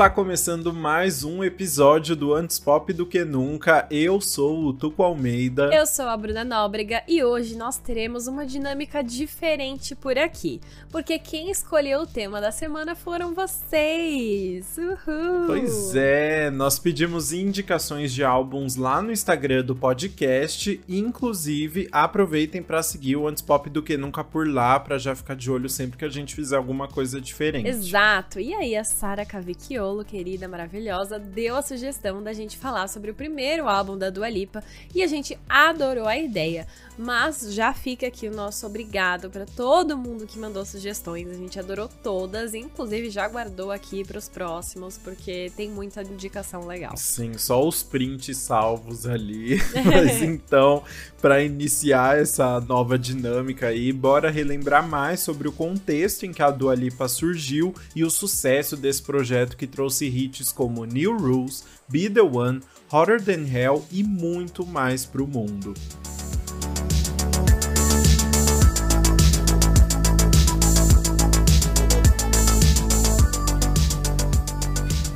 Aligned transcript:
Está 0.00 0.08
começando 0.08 0.72
mais 0.72 1.24
um 1.24 1.44
episódio 1.44 2.16
do 2.16 2.32
Antes 2.32 2.58
Pop 2.58 2.90
do 2.90 3.04
que 3.04 3.22
Nunca. 3.22 3.86
Eu 3.90 4.18
sou 4.18 4.64
o 4.64 4.72
Tuco 4.72 5.02
Almeida. 5.02 5.68
Eu 5.74 5.86
sou 5.86 6.06
a 6.06 6.16
Bruna 6.16 6.42
Nóbrega 6.42 7.02
e 7.06 7.22
hoje 7.22 7.54
nós 7.54 7.76
teremos 7.76 8.26
uma 8.26 8.46
dinâmica 8.46 9.04
diferente 9.04 9.94
por 9.94 10.16
aqui. 10.16 10.58
Porque 10.90 11.18
quem 11.18 11.50
escolheu 11.50 12.00
o 12.00 12.06
tema 12.06 12.40
da 12.40 12.50
semana 12.50 12.94
foram 12.94 13.34
vocês. 13.34 14.74
Uhul! 14.78 15.46
Pois 15.46 15.94
é, 15.94 16.50
nós 16.50 16.78
pedimos 16.78 17.30
indicações 17.34 18.10
de 18.10 18.24
álbuns 18.24 18.76
lá 18.76 19.02
no 19.02 19.12
Instagram 19.12 19.62
do 19.66 19.76
podcast. 19.76 20.80
Inclusive, 20.88 21.90
aproveitem 21.92 22.62
para 22.62 22.82
seguir 22.82 23.16
o 23.16 23.28
Antes 23.28 23.42
Pop 23.42 23.68
do 23.68 23.82
que 23.82 23.98
Nunca 23.98 24.24
por 24.24 24.48
lá, 24.48 24.80
para 24.80 24.96
já 24.96 25.14
ficar 25.14 25.36
de 25.36 25.50
olho 25.50 25.68
sempre 25.68 25.98
que 25.98 26.06
a 26.06 26.10
gente 26.10 26.34
fizer 26.34 26.56
alguma 26.56 26.88
coisa 26.88 27.20
diferente. 27.20 27.68
Exato. 27.68 28.40
E 28.40 28.54
aí, 28.54 28.74
a 28.74 28.82
Sara 28.82 29.26
Cavicchio 29.26 29.89
querida, 30.04 30.48
maravilhosa, 30.48 31.18
deu 31.18 31.56
a 31.56 31.62
sugestão 31.62 32.22
da 32.22 32.32
gente 32.32 32.56
falar 32.56 32.88
sobre 32.88 33.10
o 33.10 33.14
primeiro 33.14 33.68
álbum 33.68 33.98
da 33.98 34.10
Dua 34.10 34.28
Lipa 34.28 34.62
e 34.94 35.02
a 35.02 35.06
gente 35.06 35.38
adorou 35.48 36.06
a 36.06 36.16
ideia. 36.16 36.66
Mas 36.96 37.54
já 37.54 37.72
fica 37.72 38.06
aqui 38.06 38.28
o 38.28 38.34
nosso 38.34 38.66
obrigado 38.66 39.30
para 39.30 39.46
todo 39.46 39.96
mundo 39.96 40.26
que 40.26 40.38
mandou 40.38 40.64
sugestões. 40.64 41.28
A 41.28 41.34
gente 41.34 41.58
adorou 41.58 41.88
todas, 42.02 42.52
inclusive 42.52 43.10
já 43.10 43.26
guardou 43.26 43.70
aqui 43.70 44.04
para 44.04 44.18
os 44.18 44.28
próximos, 44.28 44.98
porque 44.98 45.50
tem 45.56 45.70
muita 45.70 46.02
indicação 46.02 46.66
legal. 46.66 46.96
Sim, 46.96 47.38
só 47.38 47.66
os 47.66 47.82
prints 47.82 48.36
salvos 48.36 49.06
ali. 49.06 49.56
Mas 49.84 50.22
então, 50.22 50.84
para 51.20 51.42
iniciar 51.42 52.18
essa 52.18 52.60
nova 52.60 52.98
dinâmica 52.98 53.68
aí, 53.68 53.92
bora 53.92 54.30
relembrar 54.30 54.88
mais 54.88 55.20
sobre 55.20 55.48
o 55.48 55.52
contexto 55.52 56.24
em 56.24 56.32
que 56.32 56.42
a 56.42 56.50
Dua 56.50 56.74
Lipa 56.74 57.08
surgiu 57.08 57.74
e 57.94 58.02
o 58.02 58.10
sucesso 58.10 58.76
desse 58.76 59.02
projeto 59.02 59.56
que 59.56 59.66
trouxe 59.66 60.06
hits 60.06 60.50
como 60.50 60.84
New 60.84 61.16
Rules, 61.18 61.64
Be 61.88 62.08
The 62.08 62.22
One, 62.22 62.60
Hotter 62.90 63.22
Than 63.22 63.46
Hell 63.46 63.84
e 63.92 64.02
muito 64.02 64.66
mais 64.66 65.04
pro 65.04 65.26
mundo. 65.26 65.74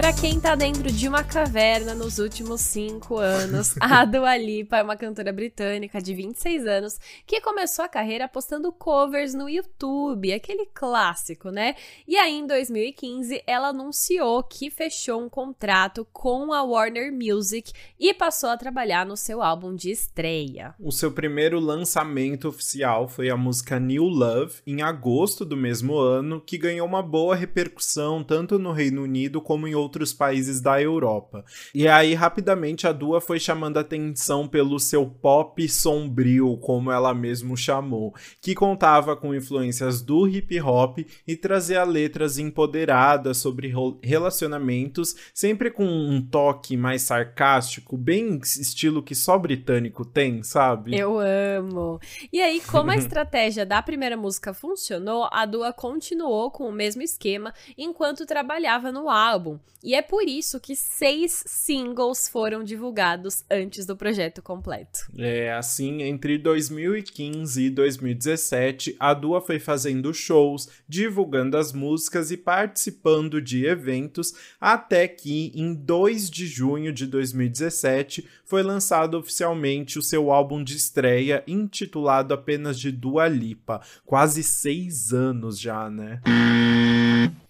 Para 0.05 0.13
quem 0.13 0.39
tá 0.39 0.55
dentro 0.55 0.93
de 0.93 1.09
uma 1.09 1.25
caverna 1.25 1.95
nos 1.95 2.19
últimos 2.19 2.61
cinco 2.61 3.17
anos, 3.17 3.75
a 3.81 4.05
Dua 4.05 4.37
Lipa 4.37 4.77
é 4.77 4.83
uma 4.83 4.97
cantora 4.97 5.33
britânica 5.33 5.99
de 5.99 6.13
26 6.13 6.67
anos 6.67 7.01
que 7.27 7.41
começou 7.41 7.87
a 7.87 7.89
carreira 7.89 8.29
postando 8.29 8.71
covers 8.71 9.33
no 9.33 9.49
YouTube, 9.49 10.31
aquele 10.31 10.67
clássico, 10.75 11.49
né? 11.49 11.75
E 12.07 12.19
aí 12.19 12.35
em 12.35 12.47
2015 12.47 13.45
ela 13.47 13.69
anunciou 13.69 14.43
que 14.43 14.69
fechou 14.69 15.23
um 15.23 15.29
contrato 15.31 16.07
com 16.13 16.53
a 16.53 16.63
Warner 16.63 17.11
Music 17.11 17.73
e 17.99 18.13
passou 18.13 18.51
a 18.51 18.59
trabalhar 18.59 19.07
no 19.07 19.17
seu 19.17 19.41
álbum 19.41 19.75
de 19.75 19.91
estreia. 19.91 20.75
O 20.79 20.93
seu 20.93 21.13
primeiro 21.13 21.59
lançamento 21.59 22.47
oficial 22.47 23.09
foi 23.09 23.31
a 23.31 23.39
música 23.39 23.81
New 23.81 24.05
Love 24.05 24.57
em 24.67 24.83
agosto 24.83 25.47
do 25.47 25.57
mesmo 25.57 25.97
ano, 25.97 26.43
que 26.43 26.59
ganhou 26.59 26.87
uma 26.87 27.03
boa 27.03 27.35
repercussão 27.35 28.23
tanto 28.23 28.59
no 28.59 28.71
Reino 28.71 29.03
Unido 29.03 29.41
como 29.41 29.67
em 29.67 29.75
outros 29.75 29.94
outros 29.95 30.13
países 30.13 30.61
da 30.61 30.83
Europa. 30.83 31.45
E 31.73 31.87
aí, 31.87 32.15
rapidamente, 32.15 32.87
a 32.87 32.93
Dua 32.93 33.21
foi 33.21 33.39
chamando 33.39 33.79
atenção 33.79 34.49
pelo 34.49 34.81
seu 34.81 35.07
pop 35.07 35.67
sombrio, 35.69 36.57
como 36.59 36.91
ela 36.91 37.15
mesmo 37.15 37.57
chamou, 37.57 38.13
que 38.41 38.55
contava 38.55 39.17
com 39.17 39.35
influências 39.35 40.03
do 40.03 40.27
hip 40.27 40.61
hop 40.61 40.99
e 41.27 41.37
trazia 41.37 41.85
letras 41.85 42.39
empoderadas 42.39 43.39
sobre 43.39 43.73
relacionamentos, 44.03 45.15
sempre 45.33 45.71
com 45.71 45.87
um 45.87 46.21
toque 46.21 46.77
mais 46.77 47.03
sarcástico, 47.03 47.97
bem 47.97 48.41
estilo 48.43 49.03
que 49.03 49.15
só 49.15 49.39
britânico 49.39 50.05
tem, 50.05 50.43
sabe? 50.43 50.99
Eu 50.99 51.19
amo. 51.21 52.01
E 52.33 52.41
aí, 52.41 52.61
como 52.61 52.91
a 52.91 52.97
estratégia 52.99 53.65
da 53.65 53.81
primeira 53.81 54.17
música 54.17 54.53
funcionou, 54.53 55.29
a 55.31 55.47
Dua 55.47 55.73
continuou 55.73 56.51
com 56.51 56.69
o 56.69 56.73
mesmo 56.73 57.03
esquema 57.03 57.55
enquanto 57.79 58.27
trabalhava 58.27 58.91
no 58.91 59.09
álbum. 59.09 59.59
E 59.85 59.95
é 59.95 60.01
por 60.01 60.27
isso 60.27 60.59
que 60.59 60.75
seis 60.75 61.45
singles 61.47 62.27
foram 62.27 62.65
divulgados 62.65 63.45
antes 63.51 63.85
do 63.85 63.95
projeto 63.95 64.41
completo. 64.41 65.01
É, 65.19 65.53
assim, 65.53 66.01
entre 66.01 66.39
2015 66.39 67.65
e 67.65 67.69
2017, 67.69 68.97
a 68.99 69.13
Dua 69.13 69.43
foi 69.43 69.59
fazendo 69.59 70.15
shows, 70.15 70.71
divulgando 70.89 71.59
as 71.59 71.71
músicas 71.71 72.31
e 72.31 72.39
participando 72.39 73.43
de 73.43 73.67
eventos, 73.67 74.33
até 74.59 75.07
que 75.07 75.53
em 75.55 75.75
2 75.75 76.31
de 76.31 76.47
junho 76.47 76.91
de 76.91 77.07
2017 77.07 78.27
foi 78.47 78.63
lançado 78.63 79.19
oficialmente 79.19 79.99
o 79.99 80.03
seu 80.03 80.33
álbum 80.33 80.65
de 80.65 80.79
estreia, 80.79 81.45
intitulado 81.47 82.33
apenas 82.33 82.81
de 82.81 82.91
Dua 82.91 83.29
Lipa. 83.29 83.83
Quase 84.07 84.43
seis 84.43 85.13
anos 85.13 85.61
já, 85.61 85.91
né? 85.91 86.23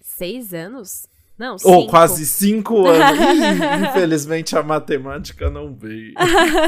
Seis 0.01 0.53
anos? 0.53 1.07
Não, 1.37 1.57
cinco. 1.57 1.71
Ou 1.71 1.87
quase 1.87 2.25
cinco 2.25 2.85
anos. 2.87 3.19
Ih, 3.19 3.89
infelizmente 3.89 4.57
a 4.57 4.63
matemática 4.63 5.49
não 5.49 5.73
veio. 5.73 6.13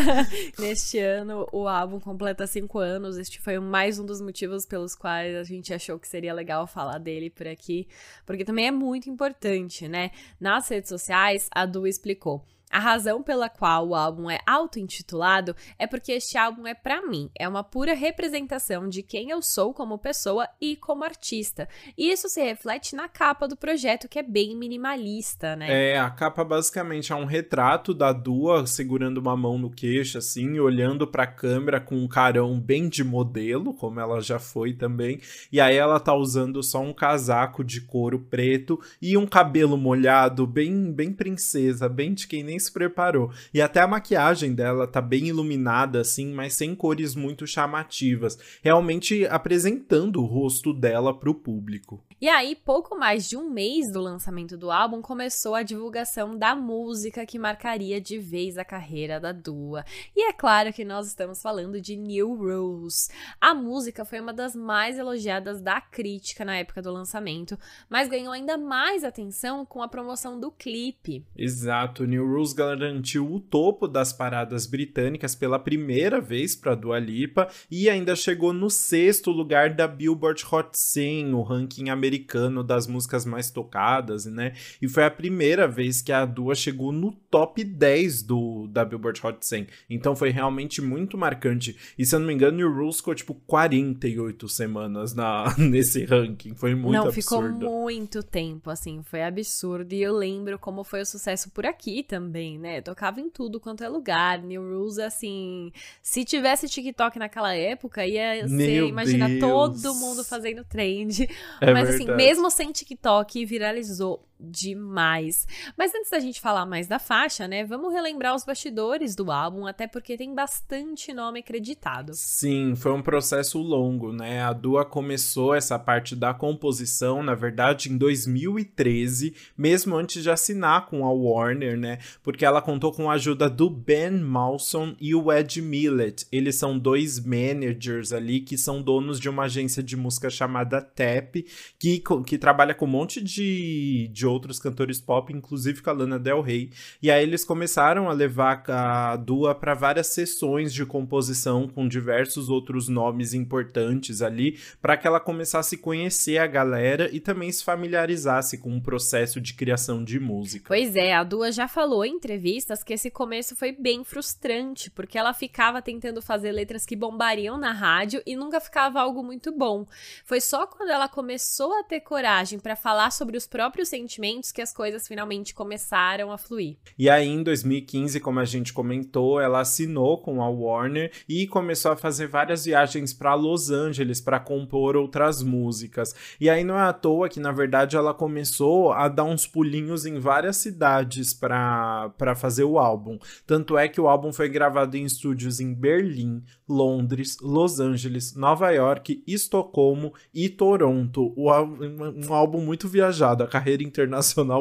Neste 0.60 1.00
ano, 1.00 1.48
o 1.52 1.68
álbum 1.68 2.00
completa 2.00 2.46
cinco 2.46 2.80
anos. 2.80 3.18
Este 3.18 3.40
foi 3.40 3.60
mais 3.60 3.98
um 3.98 4.06
dos 4.06 4.20
motivos 4.20 4.66
pelos 4.66 4.94
quais 4.94 5.36
a 5.36 5.44
gente 5.44 5.74
achou 5.74 5.98
que 5.98 6.08
seria 6.08 6.34
legal 6.34 6.68
falar 6.68 6.98
dele 6.98 7.30
por 7.30 7.48
aqui. 7.48 7.88
Porque 8.26 8.44
também 8.44 8.68
é 8.68 8.72
muito 8.72 9.10
importante, 9.10 9.88
né? 9.88 10.12
Nas 10.40 10.68
redes 10.68 10.90
sociais, 10.90 11.48
a 11.52 11.66
Du 11.66 11.88
explicou. 11.88 12.44
A 12.70 12.80
razão 12.80 13.24
pela 13.24 13.50
qual 13.50 13.88
o 13.88 13.96
álbum 13.96 14.30
é 14.30 14.40
auto-intitulado 14.46 15.56
é 15.80 15.88
porque 15.88 16.12
este 16.12 16.38
álbum 16.38 16.68
é 16.68 16.74
para 16.74 17.02
mim, 17.02 17.30
é 17.38 17.48
uma 17.48 17.64
pura 17.64 17.94
representação 17.94 18.90
de 18.90 19.02
quem 19.02 19.30
eu 19.30 19.42
sou 19.42 19.74
como 19.74 19.98
pessoa 19.98 20.48
e 20.60 20.76
como 20.76 21.04
artista. 21.04 21.68
E 21.98 22.12
isso 22.12 22.28
se 22.28 22.42
reflete 22.42 22.96
na 22.96 23.08
capa 23.08 23.48
do 23.48 23.56
projeto, 23.56 24.10
que 24.10 24.20
é 24.20 24.24
bem 24.24 24.56
minimalista, 24.56 25.56
né? 25.56 25.92
É, 25.92 26.00
a 26.00 26.10
capa 26.10 26.44
basicamente 26.44 27.12
é 27.12 27.16
um 27.16 27.26
retrato 27.26 27.94
da 27.94 28.12
Dua 28.12 28.68
segurando 28.68 29.18
uma 29.18 29.36
mão 29.38 29.58
no 29.58 29.72
queixo, 29.72 30.18
assim, 30.18 30.60
olhando 30.60 31.08
pra 31.08 31.26
câmera 31.26 31.80
com 31.80 31.96
um 31.96 32.08
carão 32.08 32.60
bem 32.60 32.90
de 32.90 33.04
modelo, 33.04 33.74
como 33.74 34.00
ela 34.00 34.20
já 34.22 34.40
foi 34.40 34.74
também. 34.74 35.22
E 35.52 35.62
aí 35.62 35.76
ela 35.76 36.00
tá 36.00 36.14
usando 36.14 36.62
só 36.62 36.82
um 36.82 36.94
casaco 36.94 37.64
de 37.64 37.82
couro 37.82 38.20
preto 38.20 38.80
e 39.02 39.16
um 39.16 39.26
cabelo 39.26 39.78
molhado, 39.78 40.46
bem, 40.46 40.92
bem 40.92 41.14
princesa, 41.14 41.88
bem 41.88 42.14
de 42.14 42.28
quem 42.28 42.44
nem 42.44 42.57
nem 42.58 42.60
se 42.60 42.72
preparou. 42.72 43.32
E 43.54 43.62
até 43.62 43.80
a 43.80 43.88
maquiagem 43.88 44.54
dela 44.54 44.88
tá 44.88 45.00
bem 45.00 45.28
iluminada, 45.28 46.02
assim, 46.02 46.34
mas 46.34 46.56
sem 46.56 46.76
cores 46.76 47.16
muito 47.16 47.46
chamativas, 47.46 48.38
realmente 48.64 49.26
apresentando 49.28 50.22
o 50.22 50.26
rosto 50.26 50.74
dela 50.74 51.18
pro 51.18 51.36
público. 51.36 52.04
E 52.20 52.28
aí, 52.28 52.56
pouco 52.56 52.98
mais 52.98 53.30
de 53.30 53.38
um 53.38 53.48
mês 53.48 53.92
do 53.94 54.02
lançamento 54.02 54.58
do 54.58 54.72
álbum, 54.72 55.04
começou 55.04 55.54
a 55.54 55.62
divulgação 55.62 56.36
da 56.36 56.56
música 56.56 57.28
que 57.28 57.38
marcaria 57.38 58.02
de 58.02 58.18
vez 58.18 58.58
a 58.58 58.66
carreira 58.66 59.20
da 59.20 59.32
Dua. 59.32 59.86
E 60.16 60.28
é 60.28 60.34
claro 60.34 60.74
que 60.74 60.84
nós 60.84 61.06
estamos 61.06 61.44
falando 61.44 61.80
de 61.80 61.96
New 61.96 62.34
Rules. 62.34 63.10
A 63.40 63.54
música 63.54 64.04
foi 64.04 64.20
uma 64.20 64.34
das 64.34 64.56
mais 64.56 64.98
elogiadas 64.98 65.62
da 65.62 65.80
crítica 65.80 66.44
na 66.44 66.58
época 66.58 66.82
do 66.82 66.92
lançamento, 66.92 67.56
mas 67.88 68.10
ganhou 68.10 68.34
ainda 68.34 68.58
mais 68.58 69.04
atenção 69.04 69.64
com 69.64 69.84
a 69.84 69.88
promoção 69.88 70.40
do 70.40 70.52
clipe. 70.52 71.24
Exato, 71.36 72.06
New 72.06 72.26
Rules 72.48 72.54
garantiu 72.54 73.32
o 73.32 73.40
topo 73.40 73.88
das 73.88 74.14
paradas 74.14 74.66
britânicas 74.66 75.36
pela 75.36 75.60
primeira 75.60 76.20
vez 76.22 76.56
para 76.56 76.76
Dua 76.76 77.00
Lipa 77.00 77.48
e 77.70 77.90
ainda 77.90 78.16
chegou 78.16 78.54
no 78.54 78.70
sexto 78.70 79.32
lugar 79.32 79.74
da 79.74 79.88
Billboard 79.88 80.46
Hot 80.52 80.70
100, 80.78 81.34
o 81.34 81.42
ranking 81.42 81.90
americano 81.90 82.08
americano 82.28 82.64
das 82.64 82.88
músicas 82.88 83.26
mais 83.26 83.50
tocadas, 83.50 84.26
né? 84.26 84.54
E 84.82 84.88
foi 84.88 85.04
a 85.04 85.12
primeira 85.12 85.68
vez 85.68 86.02
que 86.02 86.12
a 86.12 86.26
Dua 86.26 86.56
chegou 86.56 86.92
no 86.92 87.12
top 87.30 87.64
10 87.64 88.24
do, 88.24 88.68
da 88.68 88.86
Billboard 88.86 89.20
Hot 89.26 89.46
100. 89.46 89.68
Então 89.90 90.16
foi 90.16 90.30
realmente 90.30 90.82
muito 90.82 91.18
marcante. 91.18 91.78
E 91.98 92.06
se 92.06 92.16
eu 92.16 92.20
não 92.20 92.28
me 92.28 92.34
engano, 92.34 92.66
o 92.66 92.74
Rules 92.74 92.98
ficou 92.98 93.16
tipo 93.16 93.34
48 93.34 94.48
semanas 94.50 95.14
na, 95.14 95.56
nesse 95.58 96.06
ranking. 96.06 96.56
Foi 96.56 96.76
muito 96.76 96.94
não, 96.94 97.08
absurdo. 97.08 97.50
Não, 97.50 97.60
ficou 97.60 97.82
muito 97.82 98.24
tempo, 98.24 98.70
assim. 98.70 99.02
Foi 99.04 99.24
absurdo. 99.24 99.94
E 99.94 100.02
eu 100.02 100.16
lembro 100.16 100.58
como 100.60 100.84
foi 100.84 101.02
o 101.02 101.06
sucesso 101.06 101.50
por 101.52 101.66
aqui 101.66 102.04
também, 102.04 102.37
né? 102.60 102.82
Tocava 102.82 103.20
em 103.20 103.30
tudo 103.30 103.60
quanto 103.60 103.84
é 103.84 103.90
lugar. 103.90 104.42
New 104.42 104.62
Rules, 104.62 104.98
assim. 105.00 105.72
Se 106.02 106.24
tivesse 106.24 106.68
TikTok 106.68 107.18
naquela 107.18 107.54
época, 107.54 108.06
ia 108.06 108.48
ser, 108.48 108.84
imagina, 108.88 109.28
Deus. 109.28 109.40
todo 109.40 109.96
mundo 109.96 110.24
fazendo 110.24 110.64
trend. 110.64 111.28
É 111.62 111.74
Mas, 111.74 111.90
assim, 111.90 112.00
verdade. 112.00 112.12
assim, 112.12 112.16
mesmo 112.16 112.52
sem 112.52 112.72
TikTok, 112.72 113.46
viralizou 113.46 114.24
demais. 114.40 115.48
Mas 115.78 115.94
antes 115.94 116.12
da 116.12 116.20
gente 116.20 116.40
falar 116.40 116.66
mais 116.66 116.88
da 116.88 117.00
faixa, 117.00 117.48
né, 117.48 117.64
vamos 117.64 117.94
relembrar 117.94 118.36
os 118.36 118.44
bastidores 118.44 119.16
do 119.16 119.32
álbum, 119.32 119.66
até 119.66 119.88
porque 119.88 120.18
tem 120.18 120.34
bastante 120.34 121.14
nome 121.14 121.40
acreditado. 121.40 122.12
Sim, 122.14 122.76
foi 122.76 122.92
um 122.94 123.02
processo 123.02 123.60
longo, 123.60 124.12
né? 124.12 124.42
A 124.44 124.54
Dua 124.54 124.86
começou 124.86 125.56
essa 125.56 125.80
parte 125.80 126.16
da 126.16 126.34
composição, 126.34 127.24
na 127.24 127.34
verdade, 127.34 127.92
em 127.92 127.98
2013, 127.98 129.36
mesmo 129.58 129.96
antes 129.96 130.22
de 130.22 130.30
assinar 130.30 130.86
com 130.86 131.06
a 131.06 131.12
Warner, 131.12 131.78
né? 131.78 132.00
Porque 132.22 132.46
ela 132.46 132.62
contou 132.62 132.92
com 132.92 133.10
a 133.10 133.14
ajuda 133.14 133.50
do 133.50 133.70
Ben 133.70 134.12
Malson 134.12 134.96
e 135.00 135.16
o 135.16 135.32
Ed 135.32 135.62
Millett. 135.62 136.28
Eles 136.32 136.56
são 136.56 136.78
dois 136.78 137.20
managers 137.24 138.14
ali 138.14 138.40
que 138.42 138.58
são 138.58 138.82
donos 138.82 139.20
de 139.20 139.30
uma 139.30 139.44
agência 139.44 139.82
de 139.82 139.96
música 139.96 140.30
chamada 140.30 140.82
TAP, 140.82 141.46
que, 141.80 142.04
que 142.26 142.38
trabalha 142.38 142.76
com 142.76 142.86
um 142.86 142.90
monte 142.90 143.22
de, 143.24 144.10
de 144.12 144.27
outros 144.28 144.60
cantores 144.60 145.00
pop, 145.00 145.32
inclusive 145.34 145.82
com 145.82 145.90
a 145.90 145.94
Lana 145.94 146.20
Del 146.20 146.42
Rey. 146.42 146.70
E 147.02 147.10
aí 147.10 147.24
eles 147.24 147.46
começaram 147.46 148.10
a 148.10 148.14
levar 148.14 148.64
a 148.68 149.16
Dua 149.16 149.56
para 149.56 149.74
várias 149.74 150.08
sessões 150.08 150.74
de 150.74 150.86
composição 150.86 151.68
com 151.68 151.88
diversos 151.88 152.50
outros 152.50 152.88
nomes 152.88 153.34
importantes 153.34 154.22
ali, 154.22 154.60
para 154.82 154.98
que 154.98 155.08
ela 155.08 155.20
começasse 155.20 155.76
a 155.76 155.80
conhecer 155.80 156.38
a 156.38 156.48
galera 156.48 157.10
e 157.12 157.20
também 157.20 157.52
se 157.52 157.64
familiarizasse 157.64 158.58
com 158.58 158.76
o 158.76 158.82
processo 158.82 159.40
de 159.40 159.54
criação 159.54 160.04
de 160.04 160.20
música. 160.20 160.66
Pois 160.68 160.96
é, 160.96 161.14
a 161.14 161.24
Dua 161.24 161.52
já 161.52 161.68
falou 161.68 162.04
em 162.04 162.16
entrevistas 162.16 162.84
que 162.84 162.94
esse 162.94 163.10
começo 163.10 163.56
foi 163.56 163.72
bem 163.72 164.04
frustrante, 164.04 164.92
porque 164.92 165.18
ela 165.18 165.34
ficava 165.34 165.82
tentando 165.82 166.22
fazer 166.22 166.52
letras 166.52 166.86
que 166.86 166.96
bombariam 166.96 167.58
na 167.58 167.72
rádio 167.72 168.22
e 168.26 168.36
nunca 168.36 168.60
ficava 168.60 169.00
algo 169.00 169.24
muito 169.24 169.52
bom. 169.52 169.88
Foi 170.26 170.42
só 170.42 170.68
quando 170.68 170.90
ela 170.90 171.08
começou 171.08 171.74
a 171.80 171.84
ter 171.84 172.02
coragem 172.02 172.60
para 172.60 172.76
falar 172.76 173.12
sobre 173.12 173.38
os 173.38 173.48
próprios 173.48 173.90
sentimentos 173.90 174.17
que 174.52 174.62
as 174.62 174.74
coisas 174.74 175.08
finalmente 175.08 175.54
começaram 175.54 176.32
a 176.32 176.38
fluir. 176.38 176.78
E 176.98 177.10
aí, 177.10 177.28
em 177.28 177.44
2015, 177.44 178.20
como 178.20 178.40
a 178.40 178.46
gente 178.46 178.74
comentou, 178.74 179.40
ela 179.40 179.60
assinou 179.60 180.20
com 180.22 180.42
a 180.42 180.50
Warner 180.50 181.12
e 181.30 181.46
começou 181.46 181.92
a 181.92 181.96
fazer 181.96 182.28
várias 182.28 182.66
viagens 182.66 183.14
para 183.14 183.36
Los 183.36 183.70
Angeles 183.70 184.20
para 184.20 184.40
compor 184.40 184.96
outras 184.96 185.44
músicas. 185.44 186.16
E 186.42 186.50
aí 186.50 186.64
não 186.64 186.76
é 186.78 186.82
à 186.82 186.94
toa 186.94 187.30
que, 187.30 187.40
na 187.40 187.52
verdade, 187.52 187.96
ela 187.96 188.14
começou 188.14 188.92
a 188.92 189.08
dar 189.08 189.26
uns 189.26 189.46
pulinhos 189.46 190.06
em 190.06 190.18
várias 190.20 190.58
cidades 190.58 191.34
para 191.34 192.36
fazer 192.36 192.64
o 192.64 192.80
álbum. 192.80 193.20
Tanto 193.46 193.78
é 193.78 193.88
que 193.88 194.02
o 194.02 194.08
álbum 194.08 194.34
foi 194.34 194.50
gravado 194.50 194.98
em 194.98 195.06
estúdios 195.06 195.60
em 195.60 195.74
Berlim, 195.74 196.44
Londres, 196.68 197.38
Los 197.40 197.80
Angeles, 197.80 198.36
Nova 198.36 198.72
York, 198.72 199.24
Estocolmo 199.28 200.14
e 200.34 200.50
Toronto. 200.50 201.34
Um 201.38 202.34
álbum 202.34 202.62
muito 202.62 202.88
viajado, 202.88 203.44
a 203.44 203.48
carreira 203.48 203.84
internacional 203.84 204.07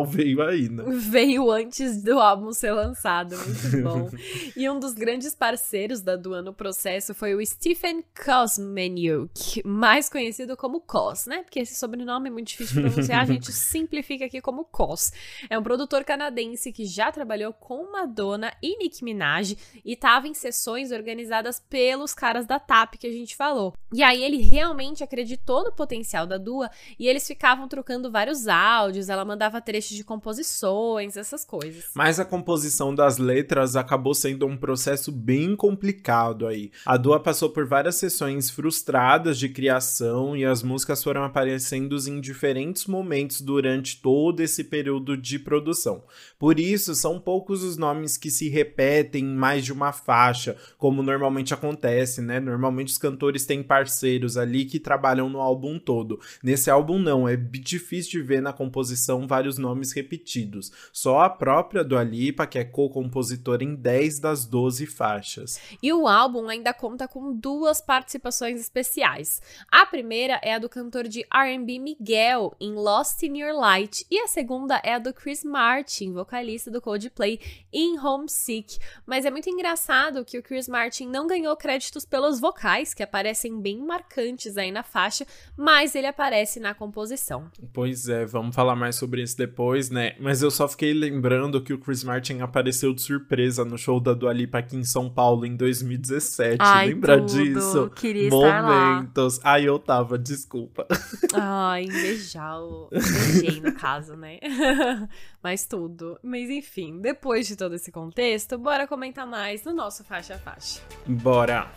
veio 0.04 0.43
aí, 0.43 0.69
né? 0.69 0.84
Veio 1.06 1.50
antes 1.50 2.02
do 2.02 2.19
álbum 2.19 2.52
ser 2.52 2.72
lançado, 2.72 3.37
muito 3.37 3.82
bom. 3.82 4.10
e 4.56 4.69
um 4.69 4.78
dos 4.78 4.94
grandes 4.94 5.34
parceiros 5.34 6.00
da 6.00 6.16
Dua 6.16 6.43
no 6.43 6.52
processo 6.52 7.14
foi 7.14 7.34
o 7.34 7.44
Stephen 7.44 8.04
Kosmeniuk, 8.25 9.62
mais 9.64 10.08
conhecido 10.08 10.56
como 10.56 10.81
Kos, 10.81 11.26
né? 11.26 11.43
Porque 11.43 11.60
esse 11.60 11.75
sobrenome 11.75 12.28
é 12.28 12.32
muito 12.32 12.48
difícil 12.48 12.82
de 12.82 12.90
pronunciar, 12.90 13.22
a 13.22 13.26
gente 13.26 13.50
simplifica 13.52 14.25
aqui 14.25 14.40
como 14.40 14.64
Kos. 14.64 15.12
É 15.49 15.58
um 15.58 15.62
produtor 15.62 16.04
canadense 16.04 16.72
que 16.72 16.84
já 16.84 17.12
trabalhou 17.12 17.52
com 17.52 17.90
Madonna 17.92 18.52
e 18.62 18.78
Nicki 18.78 19.04
Minaj 19.04 19.56
e 19.84 19.92
estava 19.92 20.26
em 20.26 20.34
sessões 20.34 20.92
organizadas 20.92 21.60
pelos 21.60 22.14
caras 22.14 22.46
da 22.46 22.58
TAP 22.58 22.94
que 22.99 23.06
a 23.06 23.12
gente 23.12 23.37
falou. 23.37 23.75
E 23.92 24.02
aí 24.02 24.22
ele 24.22 24.42
realmente 24.42 25.04
acreditou 25.04 25.64
no 25.64 25.72
potencial 25.72 26.26
da 26.26 26.38
Dua 26.38 26.70
e 26.99 27.06
eles 27.06 27.26
ficavam 27.26 27.69
trocando 27.69 28.10
vários 28.10 28.49
áudios, 28.49 29.08
ela 29.08 29.25
mandava 29.25 29.36
trechos 29.65 29.97
de 29.97 30.05
composições, 30.05 31.17
essas 31.17 31.44
coisas. 31.44 31.87
Mas 31.94 32.21
a 32.21 32.25
composição 32.25 32.94
das 32.94 33.19
letras 33.19 33.77
acabou 33.77 34.15
sendo 34.15 34.47
um 34.47 34.56
processo 34.56 35.11
bem 35.11 35.56
complicado 35.56 36.47
aí. 36.47 36.71
A 36.85 36.97
Dua 36.97 37.21
passou 37.21 37.50
por 37.50 37.67
várias 37.67 37.97
sessões 37.97 38.50
frustradas 38.50 39.38
de 39.38 39.49
criação 39.49 40.37
e 40.37 40.44
as 40.44 40.62
músicas 40.62 41.03
foram 41.03 41.25
aparecendo 41.25 41.97
em 42.09 42.21
diferentes 42.21 42.87
momentos 42.87 43.41
durante 43.41 44.00
todo 44.00 44.41
esse 44.41 44.65
período 44.65 45.17
de 45.17 45.38
produção. 45.38 46.03
Por 46.38 46.59
isso, 46.59 46.94
são 46.94 47.19
poucos 47.21 47.62
os 47.62 47.77
nomes 47.77 48.17
que 48.17 48.31
se 48.31 48.49
repetem 48.49 49.25
em 49.25 49.35
mais 49.35 49.65
de 49.65 49.73
uma 49.73 49.93
faixa, 49.93 50.56
como 50.79 51.03
normalmente 51.03 51.55
acontece, 51.55 52.21
né? 52.21 52.41
Normalmente 52.41 52.88
os 52.88 52.99
cantores 52.99 53.47
têm 53.47 53.62
parceiros 53.62 54.37
ali 54.37 54.65
que 54.65 54.81
trabalham 54.81 55.29
no 55.29 55.41
álbum 55.41 55.79
todo. 55.79 56.21
Nesse 56.43 56.71
álbum 56.71 56.99
não, 56.99 57.29
é 57.29 57.37
difícil 57.37 58.21
de 58.21 58.23
ver 58.23 58.43
na 58.43 58.53
composição 58.53 59.25
vários 59.26 59.58
nomes 59.58 59.93
repetidos. 59.93 60.70
Só 60.93 61.20
a 61.20 61.31
própria 61.31 61.84
Dua 61.84 62.02
Lipa, 62.02 62.46
que 62.46 62.58
é 62.58 62.64
co-compositora 62.64 63.64
em 63.64 63.75
10 63.75 64.20
das 64.20 64.46
12 64.46 64.87
faixas. 64.87 65.61
E 65.82 65.93
o 65.93 66.06
álbum 66.06 66.49
ainda 66.49 66.73
conta 66.73 67.08
com 67.08 67.34
duas 67.34 67.81
participações 67.81 68.61
especiais. 68.61 69.40
A 69.70 69.84
primeira 69.87 70.40
é 70.43 70.55
a 70.55 70.58
do 70.58 70.69
cantor 70.69 71.08
de 71.08 71.25
R&B 71.32 71.78
Miguel 71.78 72.55
em 72.61 72.73
Lost 72.75 73.23
in 73.23 73.38
Your 73.38 73.58
Light 73.58 74.06
e 74.11 74.19
a 74.20 74.26
segunda 74.26 74.81
é 74.82 74.94
a 74.94 74.99
do 74.99 75.12
Chris 75.12 75.44
Martin, 75.44 76.12
vocalista 76.12 76.70
do 76.70 76.81
Coldplay 76.81 77.40
em 77.73 77.99
Homesick. 77.99 78.78
Mas 79.06 79.25
é 79.25 79.31
muito 79.31 79.49
engraçado 79.50 80.25
que 80.25 80.38
o 80.38 80.43
Chris 80.43 80.69
Martin 80.69 81.06
não 81.08 81.26
ganhou 81.26 81.56
créditos 81.56 82.05
pelos 82.05 82.40
vocais, 82.40 82.94
que 82.94 83.02
aparecem 83.02 83.61
bem 83.61 83.78
marcantes 83.84 84.56
aí 84.56 84.70
na 84.70 84.82
faixa, 84.82 85.26
mas 85.56 85.94
ele 85.94 86.06
aparece 86.06 86.61
na 86.61 86.75
composição. 86.75 87.50
Pois 87.73 88.08
é, 88.08 88.25
vamos 88.25 88.55
falar 88.55 88.76
mais 88.76 88.96
sobre 88.96 89.15
isso 89.18 89.36
depois, 89.36 89.90
né? 89.90 90.14
Mas 90.20 90.42
eu 90.42 90.50
só 90.50 90.68
fiquei 90.68 90.92
lembrando 90.92 91.60
que 91.62 91.72
o 91.72 91.78
Chris 91.78 92.04
Martin 92.04 92.40
apareceu 92.40 92.92
de 92.94 93.02
surpresa 93.02 93.64
no 93.64 93.76
show 93.78 94.00
da 94.00 94.14
Dua 94.14 94.32
Lipa 94.32 94.58
aqui 94.58 94.76
em 94.76 94.84
São 94.84 95.08
Paulo 95.10 95.44
em 95.46 95.56
2017. 95.56 96.56
Ai, 96.60 96.88
Lembra 96.88 97.18
tudo. 97.18 97.26
disso? 97.26 97.90
Queria 97.94 98.30
Momentos. 98.30 99.40
Ai, 99.44 99.68
eu 99.68 99.78
tava, 99.78 100.18
desculpa. 100.18 100.86
Ai, 101.34 101.84
invejar 101.84 102.60
o... 102.60 102.88
Invejei, 102.92 103.60
no 103.60 103.72
caso, 103.72 104.14
né? 104.16 104.38
Mas 105.42 105.66
tudo. 105.66 106.18
Mas 106.22 106.50
enfim, 106.50 107.00
depois 107.00 107.46
de 107.46 107.56
todo 107.56 107.74
esse 107.74 107.92
contexto, 107.92 108.58
bora 108.58 108.86
comentar 108.86 109.26
mais 109.26 109.64
no 109.64 109.72
nosso 109.72 110.04
Faixa 110.04 110.34
a 110.34 110.38
Faixa. 110.38 110.80
Bora! 111.06 111.70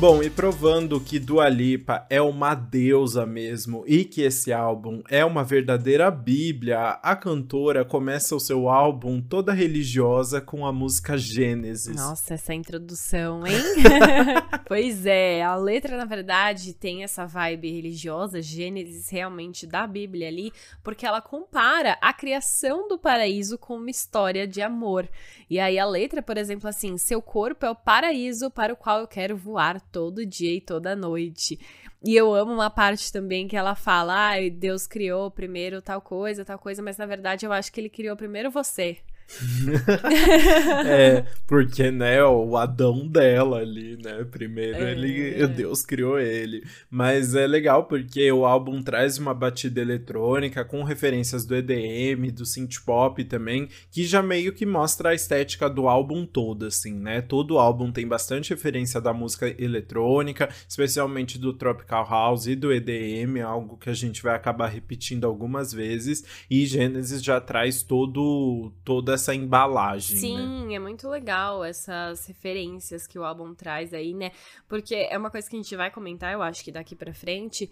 Bom, 0.00 0.22
e 0.22 0.30
provando 0.30 0.98
que 0.98 1.18
Dua 1.18 1.46
Lipa 1.50 2.06
é 2.08 2.22
uma 2.22 2.54
deusa 2.54 3.26
mesmo 3.26 3.84
e 3.86 4.02
que 4.02 4.22
esse 4.22 4.50
álbum 4.50 5.02
é 5.10 5.22
uma 5.22 5.44
verdadeira 5.44 6.10
bíblia, 6.10 6.98
a 7.02 7.14
cantora 7.14 7.84
começa 7.84 8.34
o 8.34 8.40
seu 8.40 8.70
álbum 8.70 9.20
toda 9.20 9.52
religiosa 9.52 10.40
com 10.40 10.64
a 10.64 10.72
música 10.72 11.18
Gênesis. 11.18 11.94
Nossa, 11.94 12.32
essa 12.32 12.54
introdução, 12.54 13.46
hein? 13.46 13.62
pois 14.66 15.04
é, 15.04 15.42
a 15.42 15.54
letra 15.54 15.98
na 15.98 16.06
verdade 16.06 16.72
tem 16.72 17.04
essa 17.04 17.26
vibe 17.26 17.70
religiosa, 17.70 18.40
Gênesis 18.40 19.10
realmente 19.10 19.66
da 19.66 19.86
Bíblia 19.86 20.28
ali, 20.28 20.50
porque 20.82 21.04
ela 21.04 21.20
compara 21.20 21.98
a 22.00 22.14
criação 22.14 22.88
do 22.88 22.98
paraíso 22.98 23.58
com 23.58 23.76
uma 23.76 23.90
história 23.90 24.48
de 24.48 24.62
amor. 24.62 25.06
E 25.50 25.60
aí 25.60 25.78
a 25.78 25.84
letra, 25.84 26.22
por 26.22 26.38
exemplo, 26.38 26.70
assim, 26.70 26.96
seu 26.96 27.20
corpo 27.20 27.66
é 27.66 27.70
o 27.70 27.76
paraíso 27.76 28.50
para 28.50 28.72
o 28.72 28.76
qual 28.76 29.00
eu 29.00 29.06
quero 29.06 29.36
voar 29.36 29.78
todo 29.90 30.26
dia 30.26 30.54
e 30.54 30.60
toda 30.60 30.96
noite. 30.96 31.58
E 32.02 32.16
eu 32.16 32.34
amo 32.34 32.52
uma 32.52 32.70
parte 32.70 33.12
também 33.12 33.46
que 33.46 33.56
ela 33.56 33.74
fala: 33.74 34.32
ah, 34.32 34.50
Deus 34.50 34.86
criou 34.86 35.30
primeiro 35.30 35.82
tal 35.82 36.00
coisa, 36.00 36.44
tal 36.44 36.58
coisa, 36.58 36.82
mas 36.82 36.96
na 36.96 37.06
verdade 37.06 37.44
eu 37.44 37.52
acho 37.52 37.72
que 37.72 37.80
ele 37.80 37.90
criou 37.90 38.16
primeiro 38.16 38.50
você. 38.50 38.98
é, 40.86 41.24
porque, 41.46 41.90
né, 41.90 42.22
o 42.24 42.56
Adão 42.56 43.06
dela 43.06 43.58
ali, 43.58 43.96
né? 43.96 44.24
Primeiro 44.30 44.78
é. 44.78 44.92
ele, 44.92 45.46
Deus 45.48 45.82
criou 45.82 46.18
ele. 46.18 46.64
Mas 46.90 47.34
é 47.34 47.46
legal 47.46 47.84
porque 47.84 48.30
o 48.32 48.44
álbum 48.44 48.82
traz 48.82 49.18
uma 49.18 49.32
batida 49.32 49.80
eletrônica 49.80 50.64
com 50.64 50.82
referências 50.82 51.44
do 51.44 51.54
EDM, 51.54 52.30
do 52.32 52.44
synth 52.44 52.80
pop 52.84 53.22
também, 53.24 53.68
que 53.90 54.04
já 54.04 54.22
meio 54.22 54.52
que 54.52 54.66
mostra 54.66 55.10
a 55.10 55.14
estética 55.14 55.68
do 55.70 55.88
álbum 55.88 56.26
todo, 56.26 56.66
assim, 56.66 56.94
né? 56.94 57.20
Todo 57.20 57.58
álbum 57.58 57.92
tem 57.92 58.06
bastante 58.06 58.50
referência 58.50 59.00
da 59.00 59.12
música 59.12 59.54
eletrônica, 59.62 60.48
especialmente 60.68 61.38
do 61.38 61.52
Tropical 61.52 62.06
House 62.08 62.46
e 62.46 62.56
do 62.56 62.72
EDM, 62.72 63.40
algo 63.44 63.76
que 63.76 63.90
a 63.90 63.94
gente 63.94 64.22
vai 64.22 64.34
acabar 64.34 64.68
repetindo 64.68 65.24
algumas 65.24 65.72
vezes. 65.72 66.24
E 66.50 66.66
Genesis 66.66 67.22
já 67.22 67.40
traz 67.40 67.82
todo 67.82 68.72
toda 68.84 69.16
essa 69.20 69.34
embalagem. 69.34 70.16
Sim, 70.16 70.66
né? 70.66 70.74
é 70.74 70.78
muito 70.78 71.08
legal 71.08 71.62
essas 71.62 72.26
referências 72.26 73.06
que 73.06 73.18
o 73.18 73.24
álbum 73.24 73.54
traz 73.54 73.92
aí, 73.94 74.14
né? 74.14 74.32
Porque 74.68 74.94
é 74.94 75.16
uma 75.16 75.30
coisa 75.30 75.48
que 75.48 75.56
a 75.56 75.58
gente 75.58 75.76
vai 75.76 75.90
comentar, 75.90 76.32
eu 76.32 76.42
acho 76.42 76.64
que 76.64 76.72
daqui 76.72 76.96
para 76.96 77.14
frente. 77.14 77.70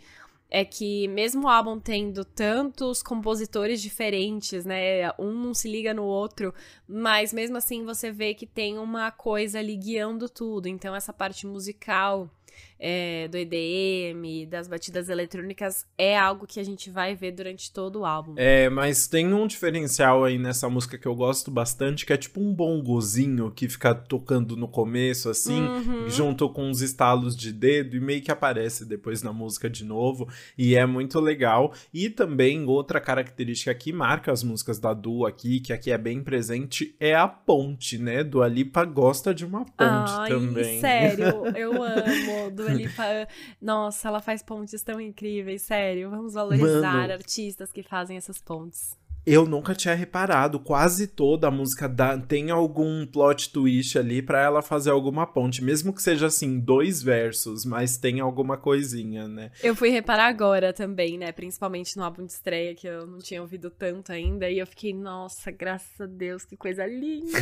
é 0.51 0.65
que 0.65 1.07
mesmo 1.09 1.45
o 1.45 1.49
álbum 1.49 1.79
tendo 1.79 2.25
tantos 2.25 3.03
compositores 3.03 3.83
diferentes, 3.83 4.65
né, 4.65 5.11
um 5.19 5.33
não 5.33 5.53
se 5.53 5.69
liga 5.71 5.93
no 5.93 6.05
outro, 6.05 6.55
mas 6.89 7.35
mesmo 7.35 7.59
assim 7.59 7.85
você 7.85 8.11
vê 8.11 8.33
que 8.33 8.47
tem 8.47 8.79
uma 8.79 9.11
coisa 9.11 9.59
ali 9.59 9.77
guiando 9.77 10.27
tudo. 10.27 10.67
Então 10.67 10.95
essa 10.95 11.13
parte 11.13 11.47
musical 11.47 12.31
é, 12.79 13.29
do 13.29 13.37
EDM, 13.37 14.49
das 14.49 14.69
batidas 14.69 15.09
eletrônicas, 15.09 15.85
é 15.97 16.17
algo 16.17 16.47
que 16.47 16.61
a 16.61 16.65
gente 16.65 16.91
vai 16.91 17.15
ver 17.15 17.33
durante 17.33 17.73
todo 17.73 18.01
o 18.01 18.07
álbum. 18.07 18.35
É, 18.37 18.69
mas 18.69 19.07
tem 19.07 19.33
um 19.33 19.47
diferencial 19.47 20.25
aí 20.25 20.39
nessa 20.39 20.69
música 20.69 20.97
que 20.97 21.07
eu 21.07 21.15
gosto 21.15 21.51
bastante, 21.51 22.07
que 22.07 22.13
é 22.13 22.17
tipo 22.17 22.41
um 22.41 22.55
bongozinho 22.55 23.51
que 23.51 23.69
fica 23.69 23.95
tocando 23.95 24.57
no 24.57 24.69
começo, 24.69 25.29
assim, 25.29 25.61
uhum. 25.61 26.09
junto 26.09 26.49
com 26.49 26.69
uns 26.69 26.81
estalos 26.81 27.37
de 27.37 27.53
dedo, 27.53 27.97
e 27.97 28.01
meio 28.01 28.23
que 28.23 28.31
aparece 28.31 28.85
depois 28.85 29.23
na 29.23 29.33
música 29.33 29.69
de 29.69 29.85
novo, 29.85 30.29
e 30.57 30.77
é 30.77 30.87
muito 30.87 31.19
legal. 31.21 31.73
E 31.93 32.09
também 32.09 32.65
outra 32.67 33.01
característica 33.01 33.75
que 33.75 33.93
marca 33.93 34.31
as 34.31 34.43
músicas 34.43 34.79
da 34.79 34.95
Dua 34.95 35.29
aqui, 35.29 35.61
que 35.61 35.73
aqui 35.73 35.91
é 35.91 35.99
bem 35.99 36.23
presente, 36.23 36.95
é 37.01 37.15
a 37.15 37.27
ponte, 37.27 37.99
né? 37.99 38.23
Do 38.23 38.43
Alipa 38.43 38.85
gosta 38.85 39.35
de 39.35 39.45
uma 39.45 39.65
ponte 39.65 39.79
Ai, 39.79 40.31
também. 40.31 40.81
Sério, 40.81 41.47
eu 41.57 41.83
amo. 41.83 42.51
Do 42.73 42.77
Lipa, 42.77 43.03
nossa, 43.61 44.09
ela 44.09 44.21
faz 44.21 44.43
pontes 44.43 44.83
tão 44.83 45.01
incríveis, 45.01 45.63
sério. 45.63 46.11
Vamos 46.11 46.35
valorizar 46.35 46.93
Mano, 46.93 47.13
artistas 47.13 47.73
que 47.73 47.83
fazem 47.83 48.17
essas 48.17 48.41
pontes. 48.41 48.97
Eu 49.31 49.47
nunca 49.47 49.75
tinha 49.75 49.95
reparado, 49.95 50.59
quase 50.59 51.07
toda 51.07 51.49
a 51.49 51.51
música 51.51 51.87
dá, 51.87 52.17
tem 52.17 52.51
algum 52.51 53.05
plot 53.05 53.53
twist 53.53 53.99
ali 53.99 54.23
para 54.23 54.43
ela 54.43 54.63
fazer 54.63 54.91
alguma 54.91 55.27
ponte, 55.27 55.63
mesmo 55.63 55.93
que 55.93 56.03
seja 56.03 56.29
assim, 56.29 56.59
dois 56.59 57.03
versos, 57.03 57.67
mas 57.67 57.99
tem 57.99 58.21
alguma 58.21 58.57
coisinha, 58.57 59.29
né? 59.29 59.51
Eu 59.63 59.77
fui 59.77 59.91
reparar 59.91 60.29
agora 60.29 60.73
também, 60.73 61.19
né? 61.19 61.31
Principalmente 61.31 61.95
no 61.99 62.05
álbum 62.05 62.25
de 62.25 62.33
estreia, 62.33 62.75
que 62.75 62.87
eu 62.87 63.07
não 63.07 63.19
tinha 63.19 63.43
ouvido 63.43 63.69
tanto 63.69 64.13
ainda, 64.13 64.49
e 64.49 64.61
eu 64.61 64.67
fiquei, 64.67 64.95
nossa, 64.95 65.51
graças 65.51 66.01
a 66.01 66.07
Deus, 66.07 66.47
que 66.47 66.57
coisa 66.57 66.87
linda! 66.87 67.39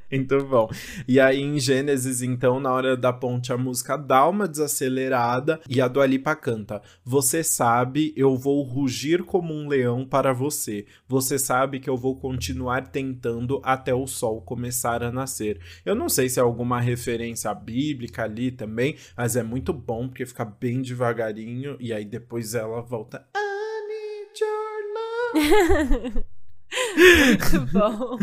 Muito 0.10 0.44
bom. 0.44 0.68
E 1.06 1.20
aí, 1.20 1.40
em 1.40 1.60
Gênesis, 1.60 2.20
então, 2.22 2.58
na 2.58 2.72
hora 2.72 2.96
da 2.96 3.12
ponte, 3.12 3.52
a 3.52 3.56
música 3.56 3.96
dá 3.96 4.26
uma 4.26 4.48
desacelerada 4.48 5.60
e 5.68 5.80
a 5.80 5.86
Dua 5.86 6.06
Lipa 6.06 6.34
canta: 6.34 6.82
Você 7.04 7.44
sabe, 7.44 8.12
eu 8.16 8.34
vou 8.34 8.62
rugir 8.62 9.22
como 9.22 9.54
um 9.54 9.68
leão 9.68 10.04
para 10.04 10.32
você. 10.32 10.69
Você 11.08 11.38
sabe 11.38 11.80
que 11.80 11.88
eu 11.88 11.96
vou 11.96 12.16
continuar 12.16 12.88
tentando 12.88 13.60
até 13.62 13.94
o 13.94 14.06
sol 14.06 14.40
começar 14.40 15.02
a 15.02 15.12
nascer. 15.12 15.60
Eu 15.84 15.94
não 15.94 16.08
sei 16.08 16.28
se 16.28 16.38
é 16.38 16.42
alguma 16.42 16.80
referência 16.80 17.52
bíblica 17.54 18.24
ali 18.24 18.50
também, 18.50 18.96
mas 19.16 19.36
é 19.36 19.42
muito 19.42 19.72
bom 19.72 20.08
porque 20.08 20.26
fica 20.26 20.44
bem 20.44 20.82
devagarinho 20.82 21.76
e 21.80 21.92
aí 21.92 22.04
depois 22.04 22.54
ela 22.54 22.80
volta. 22.80 23.26
I 23.36 23.86
need 23.88 24.40
your 24.40 26.14
love. 26.14 26.24
Muito 26.96 27.66
bom. 27.72 28.18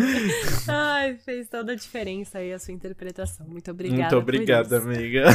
Ai, 0.67 1.17
fez 1.17 1.47
toda 1.49 1.73
a 1.73 1.75
diferença 1.75 2.39
aí 2.39 2.53
a 2.53 2.59
sua 2.59 2.73
interpretação. 2.73 3.45
Muito 3.47 3.69
obrigada. 3.71 4.01
Muito 4.01 4.17
obrigada, 4.17 4.77
amiga. 4.77 5.25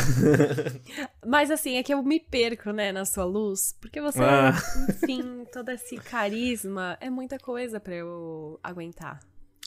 Mas 1.27 1.51
assim, 1.51 1.77
é 1.77 1.83
que 1.83 1.93
eu 1.93 2.03
me 2.03 2.19
perco, 2.19 2.71
né, 2.71 2.93
na 2.93 3.05
sua 3.05 3.25
luz, 3.25 3.77
porque 3.81 4.01
você, 4.01 4.23
ah. 4.23 4.53
enfim, 4.89 5.45
todo 5.53 5.71
esse 5.71 5.97
carisma 5.97 6.97
é 7.01 7.11
muita 7.11 7.39
coisa 7.39 7.79
para 7.79 7.95
eu 7.95 8.59
aguentar. 8.63 9.21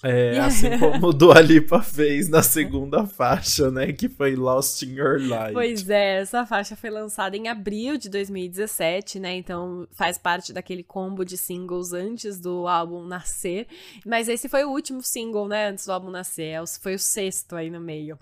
É, 0.04 0.38
assim 0.40 0.78
como 0.78 1.08
o 1.08 1.14
Dua 1.14 1.40
Lipa 1.40 1.82
fez 1.82 2.30
na 2.30 2.44
segunda 2.44 3.08
faixa, 3.08 3.72
né? 3.72 3.92
Que 3.94 4.10
foi 4.10 4.36
Lost 4.36 4.84
in 4.84 4.96
Your 4.96 5.20
Light. 5.20 5.54
Pois 5.54 5.90
é, 5.90 6.22
essa 6.22 6.46
faixa 6.46 6.76
foi 6.76 6.90
lançada 6.90 7.36
em 7.36 7.48
abril 7.48 7.98
de 7.98 8.10
2017, 8.10 9.20
né? 9.20 9.36
Então 9.36 9.88
faz 9.94 10.18
parte 10.18 10.52
daquele 10.52 10.84
combo 10.84 11.24
de 11.24 11.38
singles 11.38 11.94
antes 11.94 12.40
do 12.40 12.68
álbum 12.68 13.04
nascer. 13.06 13.68
Mas 14.06 14.28
esse 14.28 14.50
foi 14.50 14.64
o 14.64 14.70
último 14.70 15.02
single, 15.02 15.48
né? 15.48 15.70
Antes 15.70 15.86
do 15.86 15.94
álbum 15.94 16.12
nascer. 16.12 16.62
É 16.62 16.64
foi 16.80 16.96
o 16.96 17.00
sexto 17.00 17.56
aí 17.56 17.70
no 17.70 17.80
meio. 17.80 18.20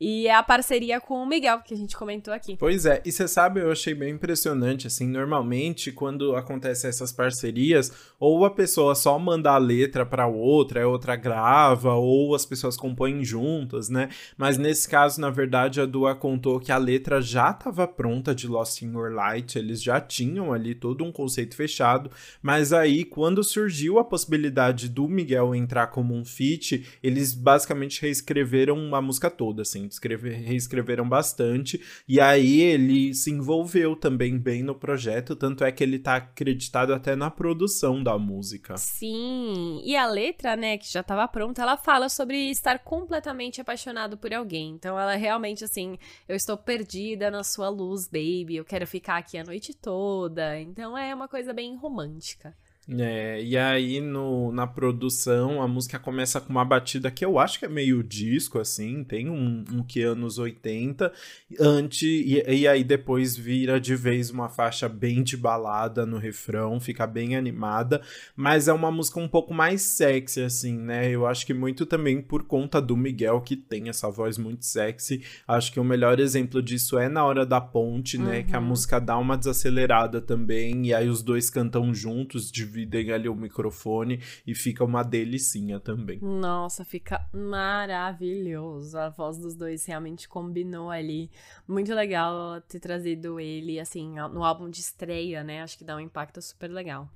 E 0.00 0.26
é 0.26 0.34
a 0.34 0.42
parceria 0.42 1.00
com 1.00 1.22
o 1.22 1.26
Miguel, 1.26 1.60
que 1.60 1.74
a 1.74 1.76
gente 1.76 1.96
comentou 1.96 2.32
aqui. 2.32 2.56
Pois 2.56 2.86
é, 2.86 3.02
e 3.04 3.12
você 3.12 3.28
sabe, 3.28 3.60
eu 3.60 3.70
achei 3.70 3.94
bem 3.94 4.14
impressionante, 4.14 4.86
assim, 4.86 5.06
normalmente 5.06 5.92
quando 5.92 6.34
acontecem 6.36 6.88
essas 6.88 7.12
parcerias, 7.12 7.92
ou 8.18 8.44
a 8.44 8.50
pessoa 8.50 8.94
só 8.94 9.18
manda 9.18 9.52
a 9.52 9.58
letra 9.58 10.04
para 10.04 10.26
outra, 10.26 10.82
a 10.82 10.88
outra 10.88 11.16
grava, 11.16 11.94
ou 11.94 12.34
as 12.34 12.44
pessoas 12.44 12.76
compõem 12.76 13.24
juntas, 13.24 13.88
né? 13.88 14.08
Mas 14.36 14.58
nesse 14.58 14.88
caso, 14.88 15.20
na 15.20 15.30
verdade, 15.30 15.80
a 15.80 15.86
Dua 15.86 16.14
contou 16.14 16.58
que 16.58 16.72
a 16.72 16.78
letra 16.78 17.20
já 17.20 17.50
estava 17.50 17.86
pronta 17.86 18.34
de 18.34 18.48
Lost 18.48 18.82
in 18.82 18.92
Your 18.92 19.12
Light, 19.12 19.56
eles 19.56 19.82
já 19.82 20.00
tinham 20.00 20.52
ali 20.52 20.74
todo 20.74 21.04
um 21.04 21.12
conceito 21.12 21.54
fechado, 21.54 22.10
mas 22.42 22.72
aí 22.72 23.04
quando 23.04 23.44
surgiu 23.44 23.98
a 23.98 24.04
possibilidade 24.04 24.88
do 24.88 25.08
Miguel 25.08 25.54
entrar 25.54 25.88
como 25.88 26.14
um 26.14 26.24
feat, 26.24 26.86
eles 27.02 27.34
basicamente 27.34 28.02
reescreveram 28.02 28.94
a 28.94 29.00
música 29.00 29.30
toda 29.30 29.53
assim, 29.62 29.86
escrever, 29.86 30.34
reescreveram 30.36 31.08
bastante, 31.08 31.80
e 32.08 32.20
aí 32.20 32.60
ele 32.60 33.14
se 33.14 33.30
envolveu 33.30 33.96
também 33.96 34.38
bem 34.38 34.62
no 34.62 34.74
projeto, 34.74 35.36
tanto 35.36 35.64
é 35.64 35.72
que 35.72 35.82
ele 35.82 35.98
tá 35.98 36.16
acreditado 36.16 36.92
até 36.92 37.14
na 37.16 37.30
produção 37.30 38.02
da 38.02 38.18
música. 38.18 38.76
Sim, 38.76 39.80
e 39.84 39.96
a 39.96 40.06
letra, 40.06 40.56
né, 40.56 40.78
que 40.78 40.90
já 40.90 41.00
estava 41.00 41.26
pronta, 41.28 41.62
ela 41.62 41.76
fala 41.76 42.08
sobre 42.08 42.50
estar 42.50 42.78
completamente 42.80 43.60
apaixonado 43.60 44.16
por 44.16 44.32
alguém, 44.32 44.70
então 44.70 44.98
ela 44.98 45.14
realmente, 45.16 45.64
assim, 45.64 45.98
eu 46.28 46.36
estou 46.36 46.56
perdida 46.56 47.30
na 47.30 47.42
sua 47.42 47.68
luz, 47.68 48.06
baby, 48.06 48.56
eu 48.56 48.64
quero 48.64 48.86
ficar 48.86 49.16
aqui 49.16 49.38
a 49.38 49.44
noite 49.44 49.74
toda, 49.74 50.60
então 50.60 50.96
é 50.96 51.14
uma 51.14 51.28
coisa 51.28 51.52
bem 51.52 51.76
romântica. 51.76 52.56
É, 52.86 53.42
e 53.42 53.56
aí 53.56 53.98
no, 53.98 54.52
na 54.52 54.66
produção 54.66 55.62
a 55.62 55.66
música 55.66 55.98
começa 55.98 56.38
com 56.38 56.50
uma 56.50 56.64
batida 56.64 57.10
que 57.10 57.24
eu 57.24 57.38
acho 57.38 57.58
que 57.58 57.64
é 57.64 57.68
meio 57.68 58.02
disco, 58.02 58.58
assim, 58.58 59.02
tem 59.02 59.30
um, 59.30 59.64
um 59.72 59.82
que 59.82 60.02
anos 60.02 60.38
80, 60.38 61.10
antes, 61.58 62.02
e, 62.02 62.42
e, 62.46 62.68
aí 62.68 62.84
depois 62.84 63.34
vira 63.36 63.80
de 63.80 63.96
vez 63.96 64.28
uma 64.30 64.50
faixa 64.50 64.86
bem 64.86 65.22
de 65.22 65.34
balada 65.34 66.04
no 66.04 66.18
refrão, 66.18 66.78
fica 66.78 67.06
bem 67.06 67.36
animada, 67.36 68.02
mas 68.36 68.68
é 68.68 68.72
uma 68.72 68.90
música 68.90 69.18
um 69.18 69.28
pouco 69.28 69.54
mais 69.54 69.80
sexy, 69.80 70.42
assim, 70.42 70.76
né? 70.78 71.08
Eu 71.08 71.26
acho 71.26 71.46
que 71.46 71.54
muito 71.54 71.86
também 71.86 72.20
por 72.20 72.42
conta 72.42 72.82
do 72.82 72.96
Miguel, 72.96 73.40
que 73.40 73.56
tem 73.56 73.88
essa 73.88 74.10
voz 74.10 74.36
muito 74.36 74.66
sexy. 74.66 75.22
Acho 75.48 75.72
que 75.72 75.80
o 75.80 75.84
melhor 75.84 76.20
exemplo 76.20 76.62
disso 76.62 76.98
é 76.98 77.08
na 77.08 77.24
hora 77.24 77.46
da 77.46 77.60
ponte, 77.60 78.18
né? 78.18 78.38
Uhum. 78.38 78.44
Que 78.44 78.56
a 78.56 78.58
uhum. 78.58 78.66
música 78.66 79.00
dá 79.00 79.16
uma 79.16 79.38
desacelerada 79.38 80.20
também, 80.20 80.86
e 80.86 80.94
aí 80.94 81.08
os 81.08 81.22
dois 81.22 81.48
cantam 81.48 81.94
juntos, 81.94 82.50
de 82.50 82.73
dividem 82.74 83.12
ali 83.12 83.28
o 83.28 83.34
microfone 83.34 84.20
e 84.44 84.54
fica 84.54 84.82
uma 84.84 85.02
delicinha 85.02 85.78
também. 85.78 86.18
Nossa, 86.20 86.84
fica 86.84 87.24
maravilhoso. 87.32 88.98
A 88.98 89.08
voz 89.08 89.38
dos 89.38 89.54
dois 89.54 89.86
realmente 89.86 90.28
combinou 90.28 90.90
ali. 90.90 91.30
Muito 91.68 91.94
legal 91.94 92.60
ter 92.62 92.80
trazido 92.80 93.38
ele, 93.38 93.78
assim, 93.78 94.16
no 94.32 94.42
álbum 94.44 94.68
de 94.68 94.80
estreia, 94.80 95.44
né? 95.44 95.62
Acho 95.62 95.78
que 95.78 95.84
dá 95.84 95.96
um 95.96 96.00
impacto 96.00 96.42
super 96.42 96.68
legal. 96.68 97.08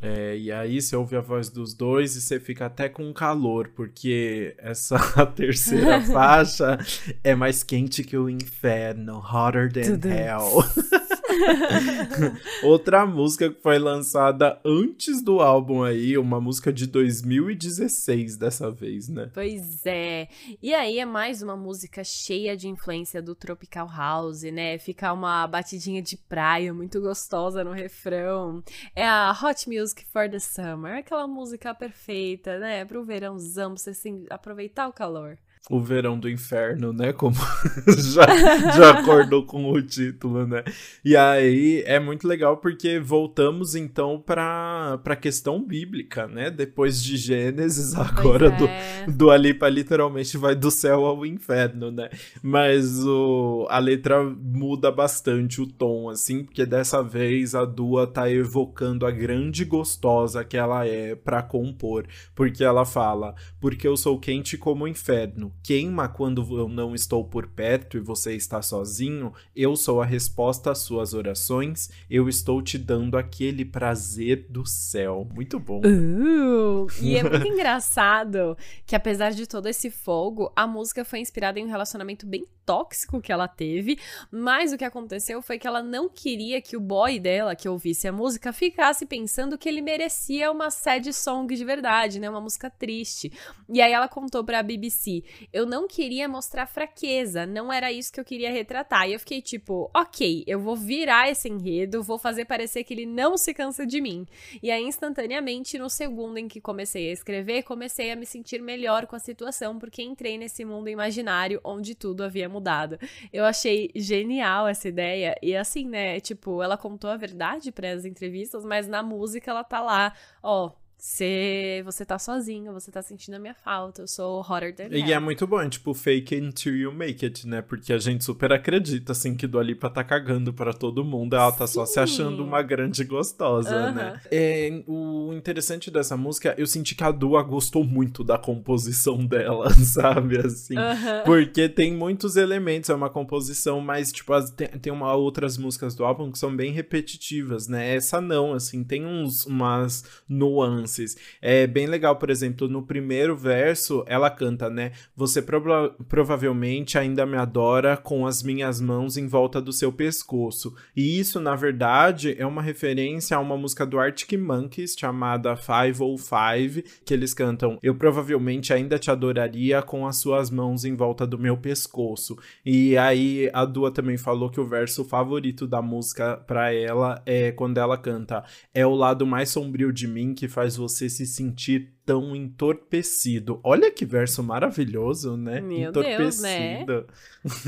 É, 0.00 0.38
e 0.38 0.50
aí 0.50 0.80
você 0.80 0.96
ouve 0.96 1.16
a 1.16 1.20
voz 1.20 1.50
dos 1.50 1.74
dois 1.74 2.16
e 2.16 2.22
você 2.22 2.40
fica 2.40 2.64
até 2.64 2.88
com 2.88 3.12
calor, 3.12 3.68
porque 3.76 4.54
essa 4.56 4.96
terceira 5.36 6.00
faixa 6.10 6.78
é 7.22 7.34
mais 7.34 7.62
quente 7.62 8.02
que 8.02 8.16
o 8.16 8.30
inferno, 8.30 9.18
hotter 9.18 9.70
than 9.70 10.08
hell. 10.08 10.64
Outra 12.62 13.06
música 13.06 13.50
que 13.50 13.60
foi 13.60 13.78
lançada 13.78 14.60
antes 14.64 15.22
do 15.22 15.40
álbum 15.40 15.82
aí, 15.82 16.16
uma 16.16 16.40
música 16.40 16.72
de 16.72 16.86
2016 16.86 18.36
dessa 18.36 18.70
vez, 18.70 19.08
né? 19.08 19.30
Pois 19.32 19.84
é. 19.86 20.28
E 20.62 20.74
aí 20.74 20.98
é 20.98 21.04
mais 21.04 21.42
uma 21.42 21.56
música 21.56 22.04
cheia 22.04 22.56
de 22.56 22.68
influência 22.68 23.22
do 23.22 23.34
Tropical 23.34 23.88
House, 23.88 24.42
né? 24.42 24.78
Fica 24.78 25.12
uma 25.12 25.46
batidinha 25.46 26.02
de 26.02 26.16
praia 26.16 26.72
muito 26.72 27.00
gostosa 27.00 27.64
no 27.64 27.72
refrão. 27.72 28.62
É 28.94 29.06
a 29.06 29.32
Hot 29.32 29.68
Music 29.68 30.04
for 30.06 30.28
the 30.28 30.38
Summer, 30.38 30.98
aquela 30.98 31.26
música 31.26 31.74
perfeita, 31.74 32.58
né? 32.58 32.84
Pro 32.84 33.04
verãozão, 33.04 33.74
pra 33.74 33.82
você 33.82 33.90
assim, 33.90 34.26
aproveitar 34.30 34.88
o 34.88 34.92
calor 34.92 35.38
o 35.70 35.80
verão 35.80 36.18
do 36.18 36.28
inferno, 36.28 36.92
né? 36.92 37.12
Como 37.12 37.36
já, 37.86 38.26
já 38.72 38.90
acordou 38.90 39.46
com 39.46 39.70
o 39.70 39.80
título, 39.80 40.46
né? 40.46 40.64
E 41.04 41.16
aí 41.16 41.82
é 41.86 42.00
muito 42.00 42.26
legal 42.26 42.56
porque 42.56 42.98
voltamos 42.98 43.76
então 43.76 44.20
para 44.20 45.00
a 45.04 45.16
questão 45.16 45.64
bíblica, 45.64 46.26
né? 46.26 46.50
Depois 46.50 47.02
de 47.02 47.16
Gênesis, 47.16 47.94
agora 47.94 48.48
é. 48.48 49.06
do, 49.06 49.16
do 49.16 49.30
Alipa 49.30 49.68
literalmente 49.68 50.36
vai 50.36 50.54
do 50.56 50.70
céu 50.70 51.06
ao 51.06 51.24
inferno, 51.24 51.92
né? 51.92 52.10
Mas 52.42 53.04
o, 53.04 53.66
a 53.70 53.78
letra 53.78 54.22
muda 54.24 54.90
bastante 54.90 55.60
o 55.60 55.66
tom, 55.66 56.10
assim, 56.10 56.42
porque 56.44 56.66
dessa 56.66 57.02
vez 57.02 57.54
a 57.54 57.64
Dua 57.64 58.06
tá 58.06 58.28
evocando 58.28 59.06
a 59.06 59.10
grande 59.12 59.64
gostosa 59.64 60.44
que 60.44 60.56
ela 60.56 60.86
é 60.86 61.14
para 61.14 61.40
compor, 61.40 62.06
porque 62.34 62.64
ela 62.64 62.84
fala: 62.84 63.34
porque 63.60 63.86
eu 63.86 63.96
sou 63.96 64.18
quente 64.18 64.58
como 64.58 64.84
o 64.84 64.88
inferno 64.88 65.51
queima 65.62 66.08
quando 66.08 66.42
eu 66.58 66.68
não 66.68 66.94
estou 66.94 67.24
por 67.24 67.46
perto 67.46 67.96
e 67.96 68.00
você 68.00 68.34
está 68.34 68.60
sozinho, 68.62 69.32
eu 69.54 69.76
sou 69.76 70.00
a 70.00 70.04
resposta 70.04 70.70
às 70.70 70.78
suas 70.78 71.14
orações, 71.14 71.90
eu 72.10 72.28
estou 72.28 72.62
te 72.62 72.78
dando 72.78 73.16
aquele 73.16 73.64
prazer 73.64 74.46
do 74.48 74.66
céu. 74.66 75.26
Muito 75.34 75.58
bom. 75.58 75.80
Uh, 75.80 76.86
e 77.00 77.16
é 77.16 77.22
muito 77.28 77.46
engraçado 77.46 78.56
que, 78.86 78.96
apesar 78.96 79.30
de 79.30 79.46
todo 79.46 79.68
esse 79.68 79.90
fogo, 79.90 80.52
a 80.54 80.66
música 80.66 81.04
foi 81.04 81.20
inspirada 81.20 81.58
em 81.58 81.64
um 81.64 81.70
relacionamento 81.70 82.26
bem 82.26 82.46
tóxico 82.64 83.20
que 83.20 83.32
ela 83.32 83.48
teve, 83.48 83.98
mas 84.30 84.72
o 84.72 84.78
que 84.78 84.84
aconteceu 84.84 85.42
foi 85.42 85.58
que 85.58 85.66
ela 85.66 85.82
não 85.82 86.08
queria 86.08 86.60
que 86.60 86.76
o 86.76 86.80
boy 86.80 87.18
dela, 87.18 87.56
que 87.56 87.68
ouvisse 87.68 88.06
a 88.06 88.12
música, 88.12 88.52
ficasse 88.52 89.04
pensando 89.04 89.58
que 89.58 89.68
ele 89.68 89.82
merecia 89.82 90.50
uma 90.50 90.70
sad 90.70 91.12
song 91.12 91.54
de 91.54 91.64
verdade, 91.64 92.20
né? 92.20 92.30
Uma 92.30 92.40
música 92.40 92.70
triste. 92.70 93.32
E 93.68 93.80
aí 93.80 93.92
ela 93.92 94.08
contou 94.08 94.44
pra 94.44 94.62
BBC: 94.62 95.24
eu 95.52 95.64
não 95.64 95.86
queria 95.88 96.28
mostrar 96.28 96.66
fraqueza, 96.66 97.46
não 97.46 97.72
era 97.72 97.90
isso 97.90 98.12
que 98.12 98.20
eu 98.20 98.24
queria 98.24 98.50
retratar. 98.50 99.08
E 99.08 99.14
eu 99.14 99.18
fiquei 99.18 99.40
tipo, 99.40 99.90
ok, 99.94 100.44
eu 100.46 100.60
vou 100.60 100.76
virar 100.76 101.30
esse 101.30 101.48
enredo, 101.48 102.02
vou 102.02 102.18
fazer 102.18 102.44
parecer 102.44 102.84
que 102.84 102.94
ele 102.94 103.06
não 103.06 103.36
se 103.36 103.54
cansa 103.54 103.86
de 103.86 104.00
mim. 104.00 104.26
E 104.62 104.70
aí, 104.70 104.82
instantaneamente, 104.82 105.78
no 105.78 105.88
segundo 105.88 106.38
em 106.38 106.48
que 106.48 106.60
comecei 106.60 107.08
a 107.08 107.12
escrever, 107.12 107.62
comecei 107.62 108.10
a 108.10 108.16
me 108.16 108.26
sentir 108.26 108.60
melhor 108.60 109.06
com 109.06 109.16
a 109.16 109.18
situação, 109.18 109.78
porque 109.78 110.02
entrei 110.02 110.36
nesse 110.36 110.64
mundo 110.64 110.88
imaginário 110.88 111.60
onde 111.64 111.94
tudo 111.94 112.24
havia 112.24 112.48
mudado. 112.48 112.98
Eu 113.32 113.44
achei 113.44 113.90
genial 113.94 114.68
essa 114.68 114.88
ideia. 114.88 115.34
E 115.42 115.56
assim, 115.56 115.86
né? 115.86 116.20
Tipo, 116.20 116.62
ela 116.62 116.76
contou 116.76 117.10
a 117.10 117.16
verdade 117.16 117.72
para 117.72 117.92
as 117.92 118.04
entrevistas, 118.04 118.64
mas 118.64 118.88
na 118.88 119.02
música 119.02 119.50
ela 119.50 119.64
tá 119.64 119.80
lá, 119.80 120.14
ó, 120.42 120.72
você, 121.02 121.82
você 121.84 122.06
tá 122.06 122.16
sozinho, 122.16 122.72
você 122.72 122.88
tá 122.92 123.02
sentindo 123.02 123.34
a 123.34 123.38
minha 123.40 123.54
falta, 123.54 124.02
eu 124.02 124.06
sou 124.06 124.40
hotter 124.40 124.72
than 124.72 124.86
E 124.96 125.12
é 125.12 125.18
muito 125.18 125.48
bom, 125.48 125.60
é 125.60 125.68
tipo, 125.68 125.92
fake 125.92 126.36
until 126.36 126.76
you 126.76 126.92
make 126.92 127.24
it, 127.24 127.44
né? 127.44 127.60
Porque 127.60 127.92
a 127.92 127.98
gente 127.98 128.22
super 128.22 128.52
acredita, 128.52 129.10
assim, 129.10 129.34
que 129.34 129.48
do 129.48 129.58
Alipa 129.58 129.90
tá 129.90 130.04
cagando 130.04 130.54
para 130.54 130.72
todo 130.72 131.04
mundo, 131.04 131.34
ela 131.34 131.50
tá 131.50 131.66
Sim. 131.66 131.74
só 131.74 131.86
se 131.86 131.98
achando 131.98 132.44
uma 132.44 132.62
grande 132.62 133.02
gostosa, 133.02 133.90
né? 133.90 134.20
É, 134.30 134.84
o 134.86 135.32
interessante 135.32 135.90
dessa 135.90 136.16
música, 136.16 136.54
eu 136.56 136.68
senti 136.68 136.94
que 136.94 137.02
a 137.02 137.10
Dua 137.10 137.42
gostou 137.42 137.82
muito 137.82 138.22
da 138.22 138.38
composição 138.38 139.18
dela, 139.26 139.70
sabe? 139.70 140.38
Assim, 140.38 140.76
porque 141.24 141.68
tem 141.68 141.92
muitos 141.92 142.36
elementos, 142.36 142.90
é 142.90 142.94
uma 142.94 143.10
composição 143.10 143.80
mais, 143.80 144.12
tipo, 144.12 144.32
as, 144.32 144.52
tem, 144.52 144.68
tem 144.68 144.92
uma, 144.92 145.12
outras 145.14 145.58
músicas 145.58 145.96
do 145.96 146.04
álbum 146.04 146.30
que 146.30 146.38
são 146.38 146.54
bem 146.54 146.70
repetitivas, 146.70 147.66
né? 147.66 147.92
Essa 147.96 148.20
não, 148.20 148.52
assim, 148.52 148.84
tem 148.84 149.04
uns, 149.04 149.44
umas 149.46 150.04
nuances 150.28 150.91
nuances. 150.92 151.16
É 151.40 151.66
bem 151.66 151.86
legal, 151.86 152.16
por 152.16 152.30
exemplo, 152.30 152.68
no 152.68 152.82
primeiro 152.82 153.36
verso, 153.36 154.04
ela 154.06 154.30
canta, 154.30 154.68
né? 154.68 154.92
Você 155.16 155.40
prova 155.40 155.94
provavelmente 156.08 156.98
ainda 156.98 157.24
me 157.24 157.36
adora 157.36 157.96
com 157.96 158.26
as 158.26 158.42
minhas 158.42 158.80
mãos 158.80 159.16
em 159.16 159.26
volta 159.26 159.60
do 159.60 159.72
seu 159.72 159.92
pescoço. 159.92 160.74
E 160.94 161.18
isso, 161.18 161.40
na 161.40 161.54
verdade, 161.54 162.36
é 162.38 162.46
uma 162.46 162.62
referência 162.62 163.36
a 163.36 163.40
uma 163.40 163.56
música 163.56 163.86
do 163.86 163.98
Arctic 163.98 164.32
Monkeys 164.38 164.94
chamada 164.98 165.56
505, 165.56 167.02
que 167.04 167.14
eles 167.14 167.32
cantam: 167.32 167.78
Eu 167.82 167.94
provavelmente 167.94 168.72
ainda 168.72 168.98
te 168.98 169.10
adoraria 169.10 169.82
com 169.82 170.06
as 170.06 170.16
suas 170.16 170.50
mãos 170.50 170.84
em 170.84 170.94
volta 170.94 171.26
do 171.26 171.38
meu 171.38 171.56
pescoço. 171.56 172.36
E 172.64 172.96
aí 172.96 173.50
a 173.52 173.64
Dua 173.64 173.90
também 173.90 174.16
falou 174.16 174.50
que 174.50 174.60
o 174.60 174.66
verso 174.66 175.04
favorito 175.04 175.66
da 175.66 175.80
música 175.80 176.36
para 176.36 176.72
ela 176.72 177.22
é 177.24 177.52
quando 177.52 177.78
ela 177.78 177.96
canta: 177.96 178.44
É 178.74 178.86
o 178.86 178.94
lado 178.94 179.26
mais 179.26 179.50
sombrio 179.50 179.92
de 179.92 180.08
mim 180.08 180.34
que 180.34 180.48
faz 180.48 180.76
você 180.82 181.08
se 181.08 181.26
sentir 181.26 181.92
tão 182.04 182.34
entorpecido. 182.34 183.60
Olha 183.62 183.90
que 183.90 184.04
verso 184.04 184.42
maravilhoso, 184.42 185.36
né? 185.36 185.60
Meu 185.60 185.92
Deus, 185.92 186.40
né? 186.40 186.84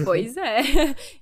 Pois 0.04 0.36
é. 0.36 0.60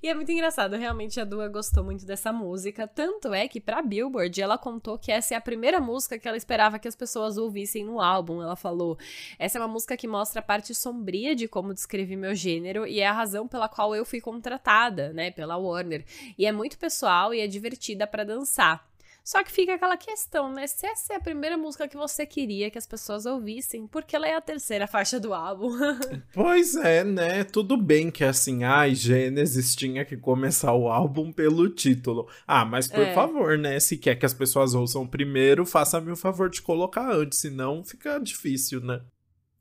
E 0.01 0.07
é 0.07 0.15
muito 0.15 0.31
engraçado, 0.31 0.75
realmente 0.75 1.19
a 1.19 1.23
Dua 1.23 1.47
gostou 1.47 1.83
muito 1.83 2.05
dessa 2.05 2.33
música, 2.33 2.87
tanto 2.87 3.31
é 3.33 3.47
que 3.47 3.61
pra 3.61 3.81
Billboard 3.81 4.41
ela 4.41 4.57
contou 4.57 4.97
que 4.97 5.11
essa 5.11 5.35
é 5.35 5.37
a 5.37 5.41
primeira 5.41 5.79
música 5.79 6.17
que 6.17 6.27
ela 6.27 6.37
esperava 6.37 6.79
que 6.79 6.87
as 6.87 6.95
pessoas 6.95 7.37
ouvissem 7.37 7.85
no 7.85 8.01
álbum. 8.01 8.41
Ela 8.41 8.55
falou: 8.55 8.97
"Essa 9.37 9.59
é 9.59 9.61
uma 9.61 9.67
música 9.67 9.95
que 9.95 10.07
mostra 10.07 10.39
a 10.39 10.43
parte 10.43 10.73
sombria 10.73 11.35
de 11.35 11.47
como 11.47 11.73
descrevi 11.73 12.15
meu 12.15 12.33
gênero 12.33 12.87
e 12.87 12.99
é 12.99 13.07
a 13.07 13.13
razão 13.13 13.47
pela 13.47 13.69
qual 13.69 13.95
eu 13.95 14.05
fui 14.05 14.19
contratada, 14.19 15.13
né, 15.13 15.29
pela 15.29 15.57
Warner. 15.57 16.03
E 16.37 16.45
é 16.45 16.51
muito 16.51 16.79
pessoal 16.79 17.33
e 17.33 17.39
é 17.39 17.47
divertida 17.47 18.07
para 18.07 18.23
dançar." 18.23 18.92
Só 19.23 19.41
que 19.41 19.51
fica 19.51 19.75
aquela 19.75 19.95
questão, 19.95 20.51
né? 20.51 20.67
Se 20.67 20.85
essa 20.85 21.13
é 21.13 21.15
a 21.15 21.21
primeira 21.21 21.57
música 21.57 21.87
que 21.87 21.95
você 21.95 22.25
queria 22.25 22.69
que 22.69 22.77
as 22.77 22.85
pessoas 22.85 23.25
ouvissem, 23.25 23.87
porque 23.87 24.15
ela 24.15 24.27
é 24.27 24.35
a 24.35 24.41
terceira 24.41 24.85
faixa 24.85 25.19
do 25.19 25.33
álbum. 25.33 25.71
pois 26.33 26.75
é, 26.75 27.03
né? 27.05 27.43
Tudo 27.45 27.77
bem 27.77 28.11
que 28.11 28.23
assim, 28.23 28.63
ai, 28.65 28.93
Gênesis 28.93 29.75
tinha 29.75 30.03
que 30.03 30.17
começar 30.17 30.73
o 30.73 30.89
álbum 30.89 31.31
pelo 31.31 31.69
título. 31.69 32.27
Ah, 32.45 32.65
mas 32.65 32.87
por 32.87 32.99
é. 32.99 33.13
favor, 33.13 33.57
né? 33.57 33.79
Se 33.79 33.97
quer 33.97 34.15
que 34.15 34.25
as 34.25 34.33
pessoas 34.33 34.75
ouçam 34.75 35.07
primeiro, 35.07 35.65
faça-me 35.65 36.11
o 36.11 36.17
favor 36.17 36.49
de 36.49 36.61
colocar 36.61 37.09
antes, 37.09 37.39
senão 37.39 37.83
fica 37.83 38.19
difícil, 38.19 38.81
né? 38.81 39.01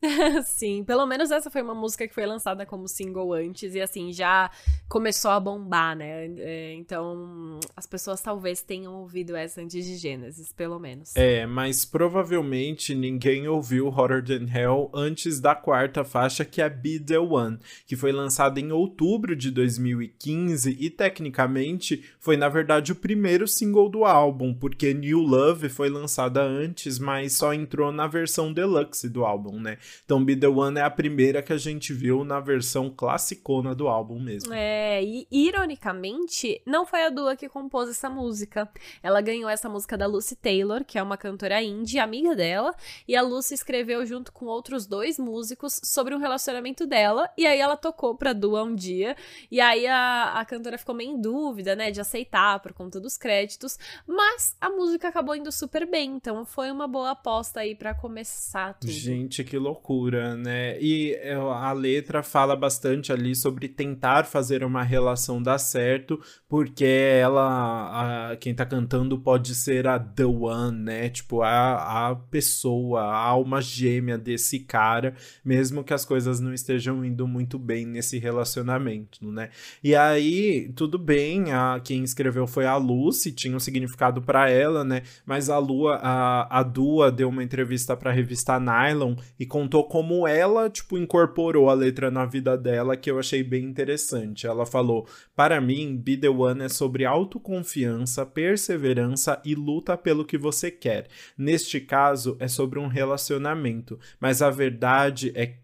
Sim, 0.45 0.83
pelo 0.85 1.07
menos 1.07 1.31
essa 1.31 1.51
foi 1.51 1.62
uma 1.62 1.75
música 1.75 2.07
que 2.09 2.15
foi 2.15 2.27
lançada 2.27 2.67
como 2.67 2.88
single 2.88 3.33
antes 3.33 3.75
e 3.75 3.81
assim 3.81 4.12
já 4.12 4.51
começou 4.88 5.31
a 5.31 5.38
bombar, 5.38 5.97
né? 5.97 6.27
É, 6.38 6.75
então 6.75 7.61
as 7.77 7.87
pessoas 7.87 8.21
talvez 8.21 8.62
tenham 8.62 8.95
ouvido 8.95 9.37
essa 9.37 9.61
antes 9.61 9.85
de 9.85 9.97
Gênesis, 9.97 10.53
pelo 10.53 10.79
menos. 10.79 11.15
É, 11.15 11.47
mas 11.47 11.85
provavelmente 11.85 12.95
ninguém 12.95 13.47
ouviu 13.47 13.88
Hotter 13.88 14.25
Than 14.25 14.47
Hell 14.53 14.91
antes 14.93 15.41
da 15.41 15.55
quarta 15.55 16.05
faixa, 16.05 16.45
que 16.45 16.61
é 16.61 16.69
Be 16.69 16.99
The 16.99 17.19
One, 17.19 17.59
que 17.87 17.95
foi 17.95 18.12
lançada 18.12 18.59
em 18.59 18.73
outubro 18.73 19.37
de 19.37 19.51
2015 19.51 20.77
e 20.81 20.91
tecnicamente 20.91 22.05
foi 22.19 22.37
na 22.37 22.49
verdade 22.49 22.93
o 22.93 22.97
primeiro 22.97 23.47
single 23.47 23.88
do 23.88 24.05
álbum, 24.05 24.53
porque 24.53 24.93
New 24.93 25.21
Love 25.21 25.69
foi 25.69 25.88
lançada 25.88 26.43
antes, 26.43 26.99
mas 26.99 27.35
só 27.37 27.55
entrou 27.55 27.93
na 27.93 28.07
versão 28.07 28.53
deluxe 28.53 29.09
do 29.09 29.25
álbum, 29.25 29.61
né? 29.61 29.79
Então, 30.05 30.25
Be 30.25 30.37
The 30.37 30.49
One 30.49 30.79
é 30.79 30.83
a 30.83 30.91
primeira 30.91 31.43
que 31.43 31.53
a 31.53 31.59
gente 31.59 31.93
viu 31.93 32.25
na 32.25 32.41
versão 32.41 32.91
classicona 32.91 33.75
do 33.75 33.89
álbum 33.89 34.21
mesmo. 34.21 34.53
É, 34.53 35.03
e 35.03 35.27
ironicamente, 35.31 36.61
não 36.67 36.85
foi 36.85 37.05
a 37.05 37.11
Dua 37.11 37.37
que 37.37 37.49
compôs 37.49 37.89
essa 37.89 38.09
música. 38.11 38.69
Ela 39.03 39.21
ganhou 39.21 39.49
essa 39.49 39.69
música 39.69 39.97
da 39.97 40.07
Lucy 40.07 40.37
Taylor, 40.37 40.85
que 40.85 40.99
é 40.99 41.03
uma 41.03 41.17
cantora 41.17 41.63
indie, 41.63 41.99
amiga 41.99 42.35
dela, 42.35 42.75
e 43.07 43.15
a 43.15 43.23
Lucy 43.23 43.55
escreveu 43.55 44.05
junto 44.07 44.33
com 44.33 44.47
outros 44.47 44.87
dois 44.87 45.19
músicos 45.19 45.81
sobre 45.85 46.15
um 46.15 46.19
relacionamento 46.19 46.87
dela, 46.87 47.29
e 47.37 47.47
aí 47.47 47.59
ela 47.61 47.77
tocou 47.77 48.17
pra 48.17 48.33
Dua 48.33 48.63
um 48.63 48.75
dia, 48.75 49.17
e 49.51 49.61
aí 49.61 49.87
a, 49.87 50.41
a 50.41 50.45
cantora 50.45 50.79
ficou 50.79 50.95
meio 50.95 51.11
em 51.11 51.21
dúvida, 51.21 51.77
né, 51.77 51.91
de 51.91 52.01
aceitar 52.01 52.61
por 52.61 52.73
conta 52.73 52.99
dos 52.99 53.17
créditos, 53.17 53.79
mas 54.07 54.57
a 54.61 54.71
música 54.71 55.09
acabou 55.09 55.37
indo 55.37 55.53
super 55.53 55.89
bem, 55.89 56.15
então 56.17 56.45
foi 56.45 56.71
uma 56.71 56.89
boa 56.89 57.11
aposta 57.11 57.61
aí 57.61 57.75
para 57.75 57.95
começar 57.95 58.75
tudo. 58.75 58.91
Gente, 58.91 59.45
que 59.45 59.59
loucura 59.59 59.82
loucura, 59.83 60.37
né? 60.37 60.81
E 60.81 61.14
é, 61.21 61.35
a 61.35 61.73
letra 61.73 62.23
fala 62.23 62.55
bastante 62.55 63.12
ali 63.12 63.35
sobre 63.35 63.68
tentar 63.68 64.25
fazer 64.25 64.62
uma 64.62 64.83
relação 64.83 65.42
dar 65.42 65.59
certo, 65.59 66.21
porque 66.49 66.85
ela, 66.85 68.31
a, 68.31 68.37
quem 68.37 68.55
tá 68.55 68.64
cantando 68.64 69.18
pode 69.18 69.55
ser 69.55 69.88
a 69.88 69.99
The 69.99 70.25
One, 70.25 70.79
né? 70.79 71.09
Tipo, 71.09 71.42
a, 71.42 72.11
a 72.11 72.14
pessoa, 72.14 73.03
a 73.03 73.16
alma 73.16 73.61
gêmea 73.61 74.16
desse 74.16 74.61
cara, 74.61 75.14
mesmo 75.45 75.83
que 75.83 75.92
as 75.92 76.05
coisas 76.05 76.38
não 76.38 76.55
estejam 76.55 77.05
indo 77.05 77.27
muito 77.27 77.59
bem 77.59 77.85
nesse 77.85 78.18
relacionamento, 78.18 79.27
né? 79.27 79.51
E 79.83 79.95
aí, 79.97 80.73
tudo 80.77 80.99
bem, 80.99 81.53
a, 81.53 81.81
quem 81.83 82.05
escreveu 82.05 82.47
foi 82.47 82.66
a 82.66 82.77
Lucy, 82.77 83.33
tinha 83.33 83.57
um 83.57 83.61
significado 83.61 84.23
para 84.23 84.49
ela, 84.49 84.85
né? 84.85 85.03
Mas 85.27 85.51
a 85.51 85.59
Lua, 85.59 85.99
a, 86.03 86.61
a 86.61 86.62
Dua 86.62 87.11
deu 87.11 87.29
uma 87.29 87.42
entrevista 87.42 87.97
para 87.97 88.11
a 88.11 88.14
revista 88.14 88.61
Nylon 88.61 89.16
e 89.38 89.45
contou 89.45 89.72
contou 89.73 89.85
como 89.85 90.29
ela, 90.29 90.69
tipo, 90.69 90.99
incorporou 90.99 91.71
a 91.71 91.75
letra 91.75 92.11
na 92.11 92.27
vida 92.27 92.59
dela, 92.59 92.95
que 92.95 93.11
eu 93.11 93.19
achei 93.19 93.43
bem 93.43 93.65
interessante. 93.65 94.47
Ela 94.47 94.67
falou: 94.67 95.07
Para 95.35 95.61
mim, 95.63 95.97
Be 95.97 96.17
The 96.17 96.29
One 96.29 96.65
é 96.65 96.69
sobre 96.69 97.07
autoconfiança, 97.07 98.27
perseverança 98.27 99.41
e 99.43 99.55
luta 99.55 99.97
pelo 99.97 100.27
que 100.27 100.37
você 100.37 100.71
quer. 100.71 101.07
Neste 101.39 101.81
caso, 101.81 102.37
é 102.39 102.49
sobre 102.49 102.79
um 102.79 102.87
relacionamento, 102.87 103.99
mas 104.21 104.43
a 104.43 104.51
verdade 104.51 105.33
é 105.35 105.55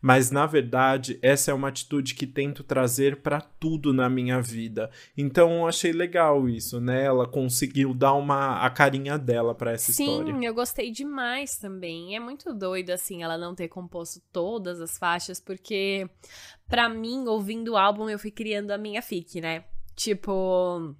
mas 0.00 0.30
na 0.30 0.46
verdade 0.46 1.18
essa 1.22 1.50
é 1.50 1.54
uma 1.54 1.68
atitude 1.68 2.14
que 2.14 2.26
tento 2.26 2.62
trazer 2.62 3.16
para 3.16 3.40
tudo 3.40 3.92
na 3.92 4.08
minha 4.08 4.40
vida. 4.40 4.90
Então 5.16 5.58
eu 5.58 5.66
achei 5.66 5.92
legal 5.92 6.48
isso, 6.48 6.80
né? 6.80 7.04
Ela 7.04 7.26
conseguiu 7.26 7.94
dar 7.94 8.14
uma 8.14 8.64
a 8.64 8.70
carinha 8.70 9.18
dela 9.18 9.54
para 9.54 9.72
essa 9.72 9.92
Sim, 9.92 10.04
história. 10.04 10.34
Sim, 10.34 10.46
eu 10.46 10.54
gostei 10.54 10.90
demais 10.90 11.56
também. 11.56 12.16
É 12.16 12.20
muito 12.20 12.52
doido 12.54 12.90
assim 12.90 13.22
ela 13.22 13.38
não 13.38 13.54
ter 13.54 13.68
composto 13.68 14.20
todas 14.32 14.80
as 14.80 14.98
faixas, 14.98 15.40
porque 15.40 16.08
para 16.68 16.88
mim 16.88 17.26
ouvindo 17.26 17.72
o 17.72 17.76
álbum 17.76 18.08
eu 18.08 18.18
fui 18.18 18.30
criando 18.30 18.70
a 18.70 18.78
minha 18.78 19.02
fic, 19.02 19.40
né? 19.40 19.64
Tipo, 19.94 20.94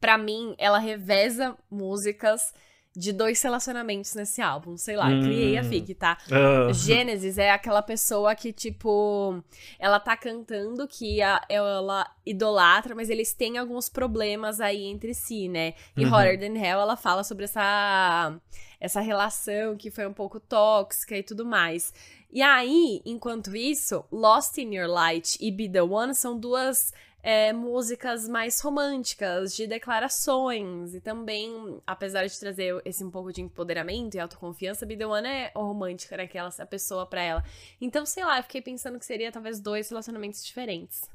para 0.00 0.18
mim 0.18 0.54
ela 0.58 0.78
reveza 0.78 1.56
músicas 1.70 2.52
de 2.98 3.12
dois 3.12 3.40
relacionamentos 3.40 4.12
nesse 4.14 4.42
álbum. 4.42 4.76
Sei 4.76 4.96
lá, 4.96 5.06
hum. 5.06 5.22
criei 5.22 5.56
a 5.56 5.62
FIC, 5.62 5.94
tá? 5.94 6.18
Uh. 6.26 6.74
Gênesis 6.74 7.38
é 7.38 7.52
aquela 7.52 7.80
pessoa 7.80 8.34
que, 8.34 8.52
tipo, 8.52 9.40
ela 9.78 10.00
tá 10.00 10.16
cantando 10.16 10.86
que 10.88 11.22
a, 11.22 11.40
ela 11.48 12.10
idolatra, 12.26 12.96
mas 12.96 13.08
eles 13.08 13.32
têm 13.32 13.56
alguns 13.56 13.88
problemas 13.88 14.60
aí 14.60 14.84
entre 14.84 15.14
si, 15.14 15.48
né? 15.48 15.74
E 15.96 16.04
uhum. 16.04 16.12
Hotter 16.12 16.40
Than 16.40 16.58
Hell, 16.58 16.80
ela 16.80 16.96
fala 16.96 17.22
sobre 17.22 17.44
essa, 17.44 18.36
essa 18.80 19.00
relação 19.00 19.76
que 19.76 19.92
foi 19.92 20.06
um 20.06 20.12
pouco 20.12 20.40
tóxica 20.40 21.16
e 21.16 21.22
tudo 21.22 21.46
mais. 21.46 21.94
E 22.32 22.42
aí, 22.42 23.00
enquanto 23.06 23.54
isso, 23.54 24.04
Lost 24.10 24.58
in 24.58 24.74
Your 24.74 24.88
Light 24.88 25.38
e 25.40 25.52
Be 25.52 25.68
The 25.68 25.82
One 25.82 26.16
são 26.16 26.36
duas 26.36 26.92
é, 27.22 27.52
músicas 27.52 28.28
mais 28.28 28.60
românticas, 28.60 29.54
de 29.54 29.66
declarações, 29.66 30.94
e 30.94 31.00
também, 31.00 31.80
apesar 31.86 32.26
de 32.26 32.38
trazer 32.38 32.80
esse 32.84 33.04
um 33.04 33.10
pouco 33.10 33.32
de 33.32 33.42
empoderamento 33.42 34.14
e 34.14 34.20
autoconfiança, 34.20 34.86
Be 34.86 34.96
The 34.96 35.06
One 35.06 35.28
é 35.28 35.52
romântica, 35.54 36.16
né? 36.16 36.26
Que 36.26 36.38
ela, 36.38 36.50
a 36.58 36.66
pessoa 36.66 37.06
pra 37.06 37.22
ela. 37.22 37.44
Então, 37.80 38.06
sei 38.06 38.24
lá, 38.24 38.38
eu 38.38 38.42
fiquei 38.42 38.62
pensando 38.62 38.98
que 38.98 39.06
seria 39.06 39.32
talvez 39.32 39.60
dois 39.60 39.88
relacionamentos 39.88 40.44
diferentes. 40.44 41.08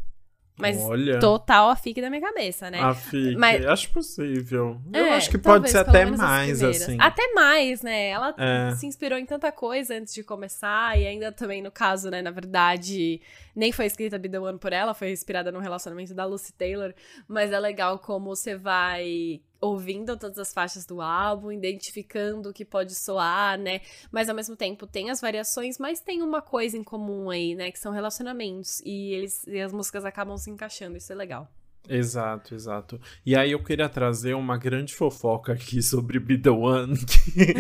Mas 0.58 0.78
Olha. 0.80 1.20
total 1.20 1.70
a 1.70 1.76
FIC 1.76 2.00
da 2.00 2.10
minha 2.10 2.22
cabeça, 2.22 2.70
né? 2.70 2.80
A 2.80 2.94
FIC, 2.94 3.36
Mas, 3.36 3.66
acho 3.66 3.90
possível. 3.90 4.80
Eu 4.94 5.06
é, 5.06 5.16
acho 5.16 5.30
que 5.30 5.38
pode 5.38 5.70
ser 5.70 5.80
até 5.80 6.06
mais, 6.06 6.62
assim. 6.62 6.96
Até 7.00 7.34
mais, 7.34 7.82
né? 7.82 8.10
Ela 8.10 8.36
é. 8.38 8.76
se 8.76 8.86
inspirou 8.86 9.18
em 9.18 9.26
tanta 9.26 9.52
coisa 9.52 9.96
antes 9.96 10.14
de 10.14 10.24
começar, 10.24 10.98
e 11.00 11.08
ainda 11.08 11.32
também, 11.32 11.62
no 11.62 11.72
caso, 11.72 12.12
né, 12.12 12.22
na 12.22 12.30
verdade, 12.30 13.20
nem 13.56 13.72
foi 13.72 13.86
escrita 13.86 14.20
Be 14.20 14.30
The 14.30 14.40
One 14.40 14.60
por 14.60 14.72
ela, 14.72 14.94
foi 14.94 15.12
inspirada 15.12 15.52
no 15.52 15.60
relacionamento 15.60 16.14
da 16.14 16.26
Lucy 16.26 16.54
Taylor, 16.54 16.94
mas 17.28 17.52
é 17.52 17.60
legal 17.60 17.98
como 17.98 18.36
você 18.36 18.56
vai 18.56 19.42
ouvindo 19.64 20.18
todas 20.18 20.38
as 20.38 20.54
faixas 20.54 20.86
do 20.86 21.02
álbum, 21.02 21.52
identificando 21.52 22.50
o 22.50 22.54
que 22.54 22.66
pode 22.66 22.94
soar, 22.96 23.58
né? 23.58 23.82
Mas 24.12 24.30
ao 24.30 24.36
mesmo 24.36 24.56
tempo 24.56 24.86
tem 24.86 25.10
as 25.10 25.22
variações, 25.22 25.78
mas 25.78 26.00
tem 26.00 26.22
uma 26.22 26.42
coisa 26.42 26.78
em 26.78 26.84
comum 26.84 27.30
aí, 27.30 27.56
né? 27.56 27.72
Que 27.72 27.80
são 27.80 27.92
relacionamentos. 27.92 28.82
E, 28.86 29.14
eles, 29.14 29.46
e 29.48 29.60
as 29.60 29.72
músicas 29.72 30.06
acabam 30.06 30.38
se 30.38 30.50
encaixando, 30.52 30.98
isso 30.98 31.12
é 31.12 31.16
legal. 31.16 31.48
Exato, 31.90 32.56
exato. 32.56 33.00
E 33.26 33.36
aí 33.36 33.52
eu 33.52 33.62
queria 33.62 33.90
trazer 33.90 34.34
uma 34.36 34.58
grande 34.58 34.94
fofoca 34.94 35.52
aqui 35.52 35.82
sobre 35.82 36.18
Be 36.18 36.38
The 36.38 36.50
One, 36.50 36.96
que, 37.06 37.54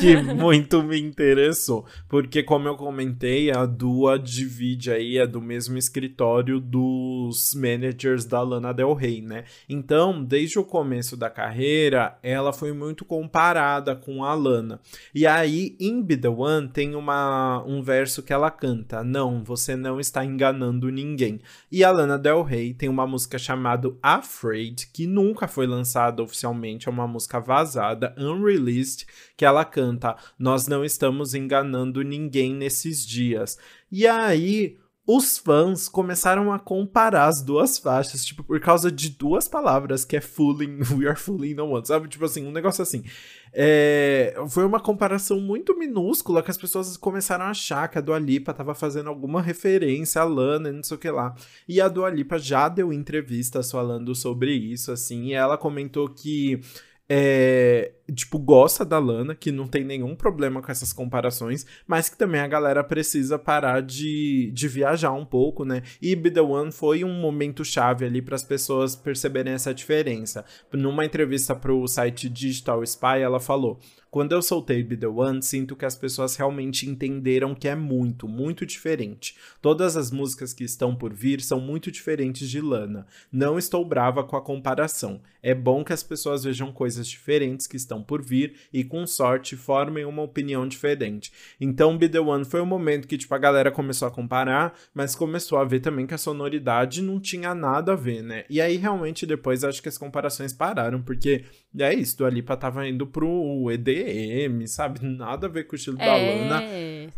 que 0.00 0.16
muito 0.34 0.82
me 0.82 1.00
interessou. 1.00 1.86
Porque, 2.08 2.42
como 2.42 2.66
eu 2.66 2.76
comentei, 2.76 3.52
a 3.52 3.64
Dua 3.66 4.18
divide 4.18 4.90
aí, 4.90 5.16
é 5.16 5.28
do 5.28 5.40
mesmo 5.40 5.78
escritório 5.78 6.58
dos 6.58 7.54
managers 7.54 8.24
da 8.24 8.42
Lana 8.42 8.74
Del 8.74 8.92
Rey, 8.94 9.22
né? 9.22 9.44
Então, 9.68 10.24
desde 10.24 10.58
o 10.58 10.64
começo 10.64 11.16
da 11.16 11.30
carreira, 11.30 12.18
ela 12.20 12.52
foi 12.52 12.72
muito 12.72 13.04
comparada 13.04 13.94
com 13.94 14.24
a 14.24 14.34
Lana. 14.34 14.80
E 15.14 15.24
aí, 15.24 15.76
em 15.78 16.02
Be 16.02 16.16
The 16.16 16.28
One, 16.28 16.68
tem 16.68 16.96
uma, 16.96 17.62
um 17.64 17.80
verso 17.80 18.24
que 18.24 18.32
ela 18.32 18.50
canta: 18.50 19.04
Não, 19.04 19.44
você 19.44 19.76
não 19.76 20.00
está 20.00 20.24
enganando 20.24 20.90
ninguém. 20.90 21.40
E 21.70 21.84
a 21.84 21.92
Lana 21.92 22.18
Del 22.18 22.42
Rey 22.42 22.74
tem 22.74 22.88
uma 22.88 23.06
música 23.06 23.38
chamada 23.38 23.67
chamado 23.68 23.98
Afraid, 24.02 24.88
que 24.92 25.06
nunca 25.06 25.46
foi 25.46 25.66
lançado 25.66 26.22
oficialmente, 26.22 26.88
é 26.88 26.90
uma 26.90 27.06
música 27.06 27.38
vazada, 27.38 28.14
unreleased, 28.16 29.06
que 29.36 29.44
ela 29.44 29.64
canta: 29.64 30.16
Nós 30.38 30.66
não 30.66 30.84
estamos 30.84 31.34
enganando 31.34 32.02
ninguém 32.02 32.54
nesses 32.54 33.04
dias. 33.06 33.58
E 33.90 34.06
aí 34.06 34.78
os 35.10 35.38
fãs 35.38 35.88
começaram 35.88 36.52
a 36.52 36.58
comparar 36.58 37.28
as 37.28 37.40
duas 37.40 37.78
faixas, 37.78 38.22
tipo, 38.22 38.44
por 38.44 38.60
causa 38.60 38.92
de 38.92 39.08
duas 39.08 39.48
palavras, 39.48 40.04
que 40.04 40.14
é 40.14 40.20
fooling, 40.20 40.80
we 40.94 41.08
are 41.08 41.18
fooling 41.18 41.54
no 41.54 41.64
one, 41.70 41.86
sabe? 41.86 42.08
Tipo 42.08 42.26
assim, 42.26 42.46
um 42.46 42.52
negócio 42.52 42.82
assim. 42.82 43.02
É, 43.50 44.34
foi 44.50 44.66
uma 44.66 44.78
comparação 44.78 45.40
muito 45.40 45.74
minúscula 45.78 46.42
que 46.42 46.50
as 46.50 46.58
pessoas 46.58 46.94
começaram 46.98 47.46
a 47.46 47.50
achar 47.50 47.88
que 47.88 47.96
a 47.96 48.02
Dua 48.02 48.18
Lipa 48.18 48.50
estava 48.50 48.74
fazendo 48.74 49.08
alguma 49.08 49.40
referência 49.40 50.20
a 50.20 50.24
Lana, 50.24 50.70
não 50.70 50.82
sei 50.82 50.98
o 50.98 51.00
que 51.00 51.10
lá. 51.10 51.34
E 51.66 51.80
a 51.80 51.88
Dua 51.88 52.10
Lipa 52.10 52.38
já 52.38 52.68
deu 52.68 52.92
entrevistas 52.92 53.70
falando 53.70 54.14
sobre 54.14 54.52
isso, 54.52 54.92
assim, 54.92 55.28
e 55.28 55.32
ela 55.32 55.56
comentou 55.56 56.06
que 56.10 56.60
é, 57.08 57.92
tipo, 58.14 58.38
gosta 58.38 58.84
da 58.84 58.98
Lana, 58.98 59.34
que 59.34 59.52
não 59.52 59.66
tem 59.66 59.84
nenhum 59.84 60.14
problema 60.14 60.62
com 60.62 60.70
essas 60.70 60.92
comparações, 60.92 61.66
mas 61.86 62.08
que 62.08 62.16
também 62.16 62.40
a 62.40 62.48
galera 62.48 62.82
precisa 62.82 63.38
parar 63.38 63.82
de, 63.82 64.50
de 64.52 64.68
viajar 64.68 65.12
um 65.12 65.24
pouco, 65.24 65.64
né? 65.64 65.82
E 66.00 66.16
Be 66.16 66.30
The 66.30 66.40
One 66.40 66.72
foi 66.72 67.04
um 67.04 67.12
momento 67.12 67.64
chave 67.64 68.04
ali 68.04 68.22
para 68.22 68.34
as 68.34 68.42
pessoas 68.42 68.96
perceberem 68.96 69.52
essa 69.52 69.74
diferença. 69.74 70.44
Numa 70.72 71.04
entrevista 71.04 71.54
para 71.54 71.72
o 71.72 71.86
site 71.86 72.28
Digital 72.28 72.82
Spy, 72.82 73.20
ela 73.20 73.40
falou: 73.40 73.78
quando 74.10 74.32
eu 74.32 74.40
soltei 74.40 74.82
Be 74.82 74.96
The 74.96 75.06
One, 75.06 75.42
sinto 75.42 75.76
que 75.76 75.84
as 75.84 75.94
pessoas 75.94 76.34
realmente 76.34 76.88
entenderam 76.88 77.54
que 77.54 77.68
é 77.68 77.74
muito, 77.74 78.26
muito 78.26 78.64
diferente. 78.64 79.36
Todas 79.60 79.98
as 79.98 80.10
músicas 80.10 80.54
que 80.54 80.64
estão 80.64 80.96
por 80.96 81.12
vir 81.12 81.42
são 81.42 81.60
muito 81.60 81.92
diferentes 81.92 82.48
de 82.48 82.58
Lana. 82.58 83.06
Não 83.30 83.58
estou 83.58 83.84
brava 83.84 84.24
com 84.24 84.34
a 84.34 84.40
comparação. 84.40 85.20
É 85.42 85.54
bom 85.54 85.84
que 85.84 85.92
as 85.92 86.02
pessoas 86.02 86.44
vejam 86.44 86.72
coisas 86.72 87.06
diferentes 87.06 87.66
que 87.66 87.76
estão 87.76 87.97
por 88.02 88.22
vir 88.22 88.54
e, 88.72 88.84
com 88.84 89.06
sorte, 89.06 89.56
formem 89.56 90.04
uma 90.04 90.22
opinião 90.22 90.66
diferente. 90.66 91.32
Então, 91.60 91.96
Be 91.96 92.08
The 92.08 92.20
One 92.20 92.44
foi 92.44 92.60
o 92.60 92.62
um 92.62 92.66
momento 92.66 93.06
que, 93.06 93.18
tipo, 93.18 93.34
a 93.34 93.38
galera 93.38 93.70
começou 93.70 94.08
a 94.08 94.10
comparar, 94.10 94.74
mas 94.94 95.14
começou 95.14 95.58
a 95.58 95.64
ver 95.64 95.80
também 95.80 96.06
que 96.06 96.14
a 96.14 96.18
sonoridade 96.18 97.02
não 97.02 97.20
tinha 97.20 97.54
nada 97.54 97.92
a 97.92 97.96
ver, 97.96 98.22
né? 98.22 98.44
E 98.48 98.60
aí, 98.60 98.76
realmente, 98.76 99.26
depois, 99.26 99.64
acho 99.64 99.82
que 99.82 99.88
as 99.88 99.98
comparações 99.98 100.52
pararam, 100.52 101.02
porque 101.02 101.44
é 101.76 101.94
isso, 101.94 102.18
do 102.18 102.24
Alipa 102.24 102.56
tava 102.56 102.88
indo 102.88 103.06
pro 103.06 103.70
EDM, 103.70 104.66
sabe? 104.66 105.00
Nada 105.04 105.46
a 105.46 105.50
ver 105.50 105.64
com 105.64 105.74
o 105.74 105.76
estilo 105.76 106.00
é. 106.00 106.06
da 106.06 106.16
Lana. 106.16 106.62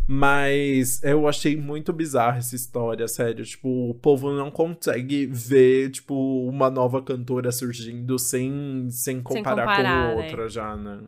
Mas 0.07 1.03
eu 1.03 1.29
achei 1.29 1.57
muito 1.57 1.93
bizarra 1.93 2.39
essa 2.39 2.57
história, 2.57 3.07
sério. 3.07 3.45
Tipo, 3.45 3.91
o 3.91 3.95
povo 3.95 4.33
não 4.33 4.51
consegue 4.51 5.27
ver, 5.27 5.91
tipo, 5.91 6.15
uma 6.49 6.71
nova 6.71 7.03
cantora 7.03 7.53
surgindo 7.53 8.19
sem, 8.19 8.89
sem, 8.91 9.23
comparar, 9.23 9.67
sem 9.67 9.77
comparar 9.77 10.09
com 10.09 10.17
né? 10.17 10.25
outra 10.25 10.49
já, 10.49 10.77
né? 10.77 11.01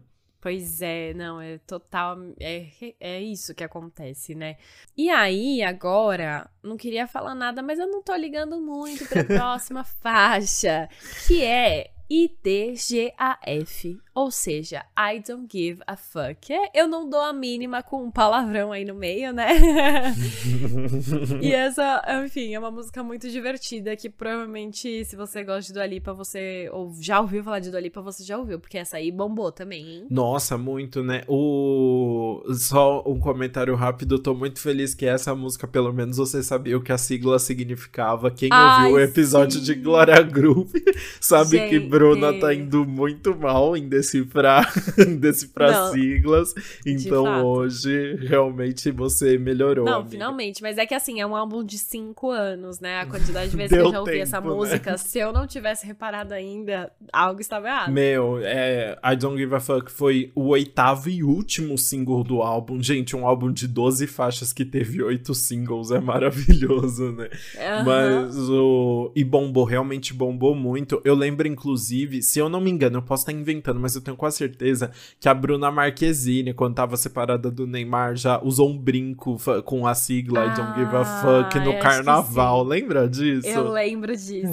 Pois 0.42 0.82
é, 0.82 1.14
não, 1.14 1.40
é 1.40 1.58
total. 1.58 2.18
É, 2.40 2.66
é 2.98 3.22
isso 3.22 3.54
que 3.54 3.62
acontece, 3.62 4.34
né? 4.34 4.56
E 4.96 5.08
aí, 5.08 5.62
agora, 5.62 6.50
não 6.60 6.76
queria 6.76 7.06
falar 7.06 7.36
nada, 7.36 7.62
mas 7.62 7.78
eu 7.78 7.86
não 7.86 8.02
tô 8.02 8.12
ligando 8.16 8.60
muito 8.60 9.06
pra 9.06 9.22
próxima 9.24 9.84
faixa, 9.84 10.88
que 11.28 11.44
é 11.44 11.92
IDGAF, 12.10 14.00
ou 14.14 14.30
seja, 14.30 14.84
I 14.98 15.22
don't 15.26 15.48
give 15.50 15.82
a 15.86 15.96
fuck. 15.96 16.52
É, 16.52 16.70
eu 16.74 16.86
não 16.86 17.08
dou 17.08 17.20
a 17.20 17.32
mínima 17.32 17.82
com 17.82 18.04
um 18.04 18.10
palavrão 18.10 18.72
aí 18.72 18.84
no 18.84 18.94
meio, 18.94 19.32
né? 19.32 19.48
e 21.40 21.52
essa, 21.52 22.02
enfim, 22.24 22.54
é 22.54 22.58
uma 22.58 22.70
música 22.70 23.02
muito 23.02 23.28
divertida 23.30 23.96
que 23.96 24.10
provavelmente, 24.10 25.04
se 25.04 25.16
você 25.16 25.42
gosta 25.42 25.62
de 25.62 25.72
Dua 25.72 25.86
Lipa, 25.86 26.12
você 26.12 26.68
ou 26.72 26.92
já 27.00 27.20
ouviu 27.20 27.42
falar 27.42 27.60
de 27.60 27.70
Dua 27.70 27.80
Lipa, 27.80 28.02
você 28.02 28.22
já 28.22 28.36
ouviu, 28.36 28.60
porque 28.60 28.78
essa 28.78 28.98
aí 28.98 29.10
bombou 29.10 29.50
também, 29.50 29.86
hein? 29.88 30.06
Nossa, 30.10 30.58
muito, 30.58 31.02
né? 31.02 31.22
O 31.26 32.42
só 32.54 33.02
um 33.06 33.18
comentário 33.18 33.74
rápido, 33.74 34.16
eu 34.16 34.18
tô 34.18 34.34
muito 34.34 34.60
feliz 34.60 34.94
que 34.94 35.06
essa 35.06 35.34
música, 35.34 35.66
pelo 35.66 35.92
menos 35.92 36.16
você 36.16 36.42
sabia 36.42 36.76
o 36.76 36.82
que 36.82 36.92
a 36.92 36.98
sigla 36.98 37.38
significava. 37.38 38.30
Quem 38.30 38.48
Ai, 38.52 38.84
ouviu 38.84 38.96
o 38.96 39.00
episódio 39.00 39.58
sim. 39.58 39.64
de 39.64 39.74
Glória 39.74 40.20
Groove 40.22 40.82
sabe 41.20 41.58
Gente. 41.58 41.70
que 41.70 41.80
Bruna 41.80 42.38
tá 42.38 42.52
indo 42.54 42.84
muito 42.84 43.36
mal 43.36 43.76
em 43.76 43.88
decifrar, 44.02 44.72
decifrar 45.18 45.72
Não, 45.72 45.92
siglas. 45.92 46.54
Então 46.84 47.46
hoje 47.46 48.16
realmente 48.16 48.90
você 48.90 49.38
melhorou. 49.38 49.84
Não, 49.84 50.00
amiga. 50.00 50.10
finalmente. 50.10 50.62
Mas 50.62 50.78
é 50.78 50.84
que 50.84 50.94
assim, 50.94 51.20
é 51.20 51.26
um 51.26 51.36
álbum 51.36 51.64
de 51.64 51.78
cinco 51.78 52.30
anos, 52.30 52.80
né? 52.80 53.00
A 53.00 53.06
quantidade 53.06 53.50
de 53.50 53.56
vezes 53.58 53.70
que 53.70 53.78
eu 53.78 53.90
já 53.90 54.00
ouvi 54.00 54.12
tempo, 54.12 54.22
essa 54.22 54.40
né? 54.40 54.46
música. 54.46 54.98
Se 54.98 55.18
eu 55.18 55.32
não 55.32 55.46
tivesse 55.46 55.86
reparado 55.86 56.34
ainda, 56.34 56.92
algo 57.12 57.40
estava 57.40 57.68
errado. 57.68 57.92
Meu, 57.92 58.38
é, 58.42 58.98
I 59.04 59.16
Don't 59.16 59.38
Give 59.38 59.54
a 59.54 59.60
Fuck 59.60 59.90
foi 59.90 60.32
o 60.34 60.48
oitavo 60.48 61.08
e 61.08 61.22
último 61.22 61.78
single 61.78 62.24
do 62.24 62.42
álbum. 62.42 62.82
Gente, 62.82 63.16
um 63.16 63.26
álbum 63.26 63.52
de 63.52 63.66
12 63.68 64.06
faixas 64.06 64.52
que 64.52 64.64
teve 64.64 65.02
oito 65.02 65.34
singles 65.34 65.90
é 65.90 66.00
maravilhoso, 66.00 67.12
né? 67.12 67.28
Uhum. 67.54 67.84
Mas 67.84 68.36
o. 68.50 69.12
E 69.14 69.24
bombou, 69.24 69.64
realmente 69.64 70.12
bombou 70.12 70.54
muito. 70.54 71.00
Eu 71.04 71.14
lembro, 71.14 71.46
inclusive 71.46 71.72
Inclusive, 71.82 72.22
se 72.22 72.38
eu 72.38 72.48
não 72.48 72.60
me 72.60 72.70
engano, 72.70 72.98
eu 72.98 73.02
posso 73.02 73.22
estar 73.22 73.32
inventando, 73.32 73.78
mas 73.78 73.91
eu 73.96 74.02
tenho 74.02 74.16
quase 74.16 74.36
certeza 74.38 74.90
que 75.20 75.28
a 75.28 75.34
Bruna 75.34 75.70
Marquezine, 75.70 76.52
quando 76.52 76.74
tava 76.74 76.96
separada 76.96 77.50
do 77.50 77.66
Neymar, 77.66 78.16
já 78.16 78.40
usou 78.42 78.70
um 78.70 78.78
brinco 78.78 79.36
com 79.64 79.86
a 79.86 79.94
sigla 79.94 80.42
ah, 80.42 80.46
I 80.46 80.56
Don't 80.56 80.78
Give 80.78 80.96
a 80.96 81.04
Fuck 81.04 81.58
no 81.60 81.78
carnaval. 81.78 82.64
Lembra 82.64 83.08
disso? 83.08 83.48
Eu 83.48 83.70
lembro 83.70 84.16
disso. 84.16 84.42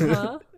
Uhum. 0.00 0.49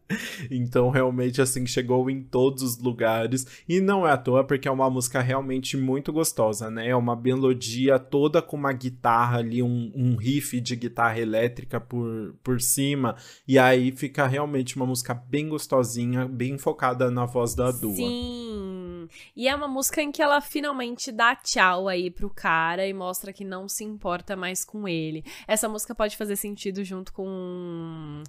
Então, 0.51 0.91
realmente, 0.91 1.41
assim, 1.41 1.67
chegou 1.67 2.09
em 2.11 2.23
todos 2.23 2.63
os 2.63 2.79
lugares. 2.79 3.47
E 3.69 3.81
não 3.81 4.07
é 4.07 4.13
à 4.13 4.17
toa, 4.17 4.45
porque 4.45 4.69
é 4.69 4.71
uma 4.71 4.89
música 4.89 5.21
realmente 5.21 5.77
muito 5.77 6.13
gostosa, 6.13 6.71
né? 6.71 6.89
É 6.89 6.97
uma 6.97 7.17
melodia 7.17 7.99
toda 7.99 8.41
com 8.41 8.57
uma 8.57 8.73
guitarra 8.73 9.39
ali, 9.39 9.63
um, 9.63 9.93
um 9.95 10.17
riff 10.17 10.61
de 10.61 10.77
guitarra 10.77 11.19
elétrica 11.19 11.81
por, 11.81 12.35
por 12.43 12.61
cima. 12.61 13.17
E 13.47 13.59
aí 13.59 13.93
fica 13.93 14.27
realmente 14.27 14.77
uma 14.77 14.87
música 14.87 15.15
bem 15.15 15.49
gostosinha, 15.49 16.27
bem 16.27 16.59
focada 16.59 17.11
na 17.11 17.27
voz 17.27 17.55
da 17.55 17.71
Dua. 17.71 17.97
Sim. 17.97 19.09
E 19.35 19.49
é 19.49 19.55
uma 19.55 19.69
música 19.69 20.03
em 20.03 20.13
que 20.13 20.23
ela 20.23 20.41
finalmente 20.41 21.11
dá 21.11 21.35
tchau 21.37 21.89
aí 21.89 22.11
pro 22.11 22.31
cara 22.31 22.87
e 22.87 22.93
mostra 22.93 23.33
que 23.33 23.45
não 23.45 23.69
se 23.69 23.85
importa 23.85 24.37
mais 24.37 24.65
com 24.65 24.89
ele. 24.89 25.25
Essa 25.47 25.69
música 25.69 25.95
pode 25.95 26.17
fazer 26.17 26.37
sentido 26.37 26.85
junto 26.85 27.13
com 27.13 28.23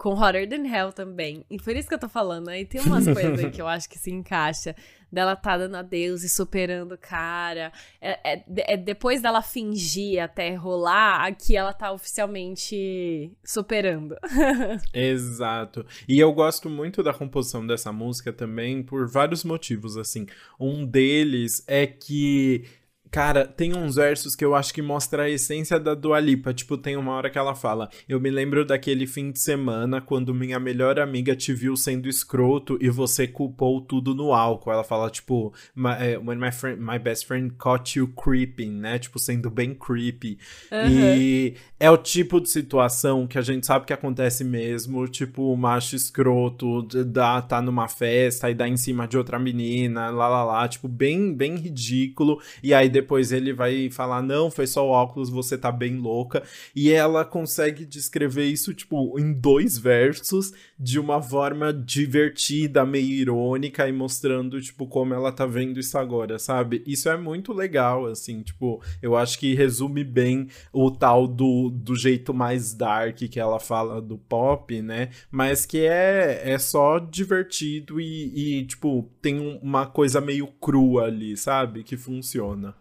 com 0.00 0.14
Hotter 0.14 0.48
Than 0.48 0.66
Hell 0.66 0.94
também. 0.94 1.44
E 1.50 1.58
por 1.58 1.76
isso 1.76 1.86
que 1.86 1.92
eu 1.92 1.98
tô 1.98 2.08
falando, 2.08 2.48
aí 2.48 2.64
tem 2.64 2.80
umas 2.80 3.04
coisas 3.04 3.38
aí 3.38 3.50
que 3.50 3.60
eu 3.60 3.68
acho 3.68 3.86
que 3.86 3.98
se 3.98 4.10
encaixa. 4.10 4.74
Dela 5.12 5.36
tá 5.36 5.58
dando 5.58 5.76
adeus 5.76 6.22
e 6.22 6.28
superando 6.28 6.92
o 6.92 6.98
cara. 6.98 7.70
É, 8.00 8.32
é, 8.32 8.44
é, 8.58 8.76
depois 8.78 9.20
dela 9.20 9.42
fingir 9.42 10.22
até 10.22 10.54
rolar, 10.54 11.26
aqui 11.26 11.54
ela 11.54 11.74
tá 11.74 11.92
oficialmente 11.92 13.30
superando. 13.44 14.16
Exato. 14.94 15.84
E 16.08 16.18
eu 16.18 16.32
gosto 16.32 16.70
muito 16.70 17.02
da 17.02 17.12
composição 17.12 17.66
dessa 17.66 17.92
música 17.92 18.32
também 18.32 18.82
por 18.82 19.06
vários 19.06 19.44
motivos, 19.44 19.98
assim. 19.98 20.26
Um 20.58 20.86
deles 20.86 21.62
é 21.66 21.86
que 21.86 22.64
Cara, 23.10 23.44
tem 23.44 23.76
uns 23.76 23.96
versos 23.96 24.36
que 24.36 24.44
eu 24.44 24.54
acho 24.54 24.72
que 24.72 24.80
mostra 24.80 25.24
a 25.24 25.30
essência 25.30 25.80
da 25.80 25.94
Dua 25.94 26.20
Lipa. 26.20 26.54
Tipo, 26.54 26.78
tem 26.78 26.96
uma 26.96 27.12
hora 27.12 27.28
que 27.28 27.38
ela 27.38 27.56
fala: 27.56 27.90
Eu 28.08 28.20
me 28.20 28.30
lembro 28.30 28.64
daquele 28.64 29.04
fim 29.06 29.32
de 29.32 29.40
semana 29.40 30.00
quando 30.00 30.32
minha 30.32 30.60
melhor 30.60 31.00
amiga 31.00 31.34
te 31.34 31.52
viu 31.52 31.76
sendo 31.76 32.08
escroto 32.08 32.78
e 32.80 32.88
você 32.88 33.26
culpou 33.26 33.80
tudo 33.80 34.14
no 34.14 34.32
álcool. 34.32 34.70
Ela 34.70 34.84
fala, 34.84 35.10
tipo, 35.10 35.52
my, 35.74 35.88
uh, 35.90 36.24
when 36.24 36.38
my, 36.38 36.52
friend, 36.52 36.80
my 36.80 37.00
best 37.00 37.26
friend 37.26 37.54
caught 37.58 37.98
you 37.98 38.06
creeping, 38.08 38.70
né? 38.70 38.96
Tipo, 38.98 39.18
sendo 39.18 39.50
bem 39.50 39.74
creepy. 39.74 40.38
Uhum. 40.70 40.88
E 40.88 41.54
é 41.80 41.90
o 41.90 41.96
tipo 41.96 42.40
de 42.40 42.48
situação 42.48 43.26
que 43.26 43.38
a 43.38 43.42
gente 43.42 43.66
sabe 43.66 43.86
que 43.86 43.92
acontece 43.92 44.44
mesmo. 44.44 45.08
Tipo, 45.08 45.52
o 45.52 45.56
macho 45.56 45.96
escroto 45.96 46.82
dá, 47.06 47.42
tá 47.42 47.60
numa 47.60 47.88
festa 47.88 48.48
e 48.48 48.54
dá 48.54 48.68
em 48.68 48.76
cima 48.76 49.08
de 49.08 49.18
outra 49.18 49.36
menina, 49.36 50.10
lá 50.10 50.28
lá 50.28 50.44
lá. 50.44 50.68
Tipo, 50.68 50.86
bem, 50.86 51.34
bem 51.34 51.56
ridículo. 51.56 52.40
E 52.62 52.72
aí 52.72 52.88
depois 52.88 52.99
ele 53.32 53.52
vai 53.52 53.90
falar: 53.90 54.22
Não, 54.22 54.50
foi 54.50 54.66
só 54.66 54.86
o 54.86 54.90
óculos, 54.90 55.30
você 55.30 55.56
tá 55.56 55.70
bem 55.70 55.96
louca. 55.96 56.42
E 56.74 56.90
ela 56.90 57.24
consegue 57.24 57.84
descrever 57.84 58.46
isso, 58.46 58.74
tipo, 58.74 59.18
em 59.18 59.32
dois 59.32 59.78
versos, 59.78 60.52
de 60.78 60.98
uma 60.98 61.20
forma 61.20 61.72
divertida, 61.72 62.84
meio 62.84 63.10
irônica 63.10 63.88
e 63.88 63.92
mostrando, 63.92 64.60
tipo, 64.60 64.86
como 64.86 65.14
ela 65.14 65.32
tá 65.32 65.46
vendo 65.46 65.78
isso 65.78 65.96
agora, 65.98 66.38
sabe? 66.38 66.82
Isso 66.86 67.08
é 67.08 67.16
muito 67.16 67.52
legal, 67.52 68.06
assim, 68.06 68.42
tipo, 68.42 68.82
eu 69.02 69.16
acho 69.16 69.38
que 69.38 69.54
resume 69.54 70.04
bem 70.04 70.48
o 70.72 70.90
tal 70.90 71.26
do, 71.26 71.70
do 71.70 71.94
jeito 71.94 72.32
mais 72.32 72.72
dark 72.72 73.18
que 73.18 73.40
ela 73.40 73.58
fala 73.58 74.00
do 74.00 74.18
pop, 74.18 74.80
né? 74.82 75.10
Mas 75.30 75.66
que 75.66 75.78
é, 75.78 76.42
é 76.44 76.58
só 76.58 76.98
divertido 76.98 78.00
e, 78.00 78.60
e 78.60 78.66
tipo, 78.66 79.10
tem 79.20 79.58
uma 79.62 79.86
coisa 79.86 80.20
meio 80.20 80.46
crua 80.46 81.04
ali, 81.04 81.36
sabe? 81.36 81.82
Que 81.82 81.96
funciona. 81.96 82.74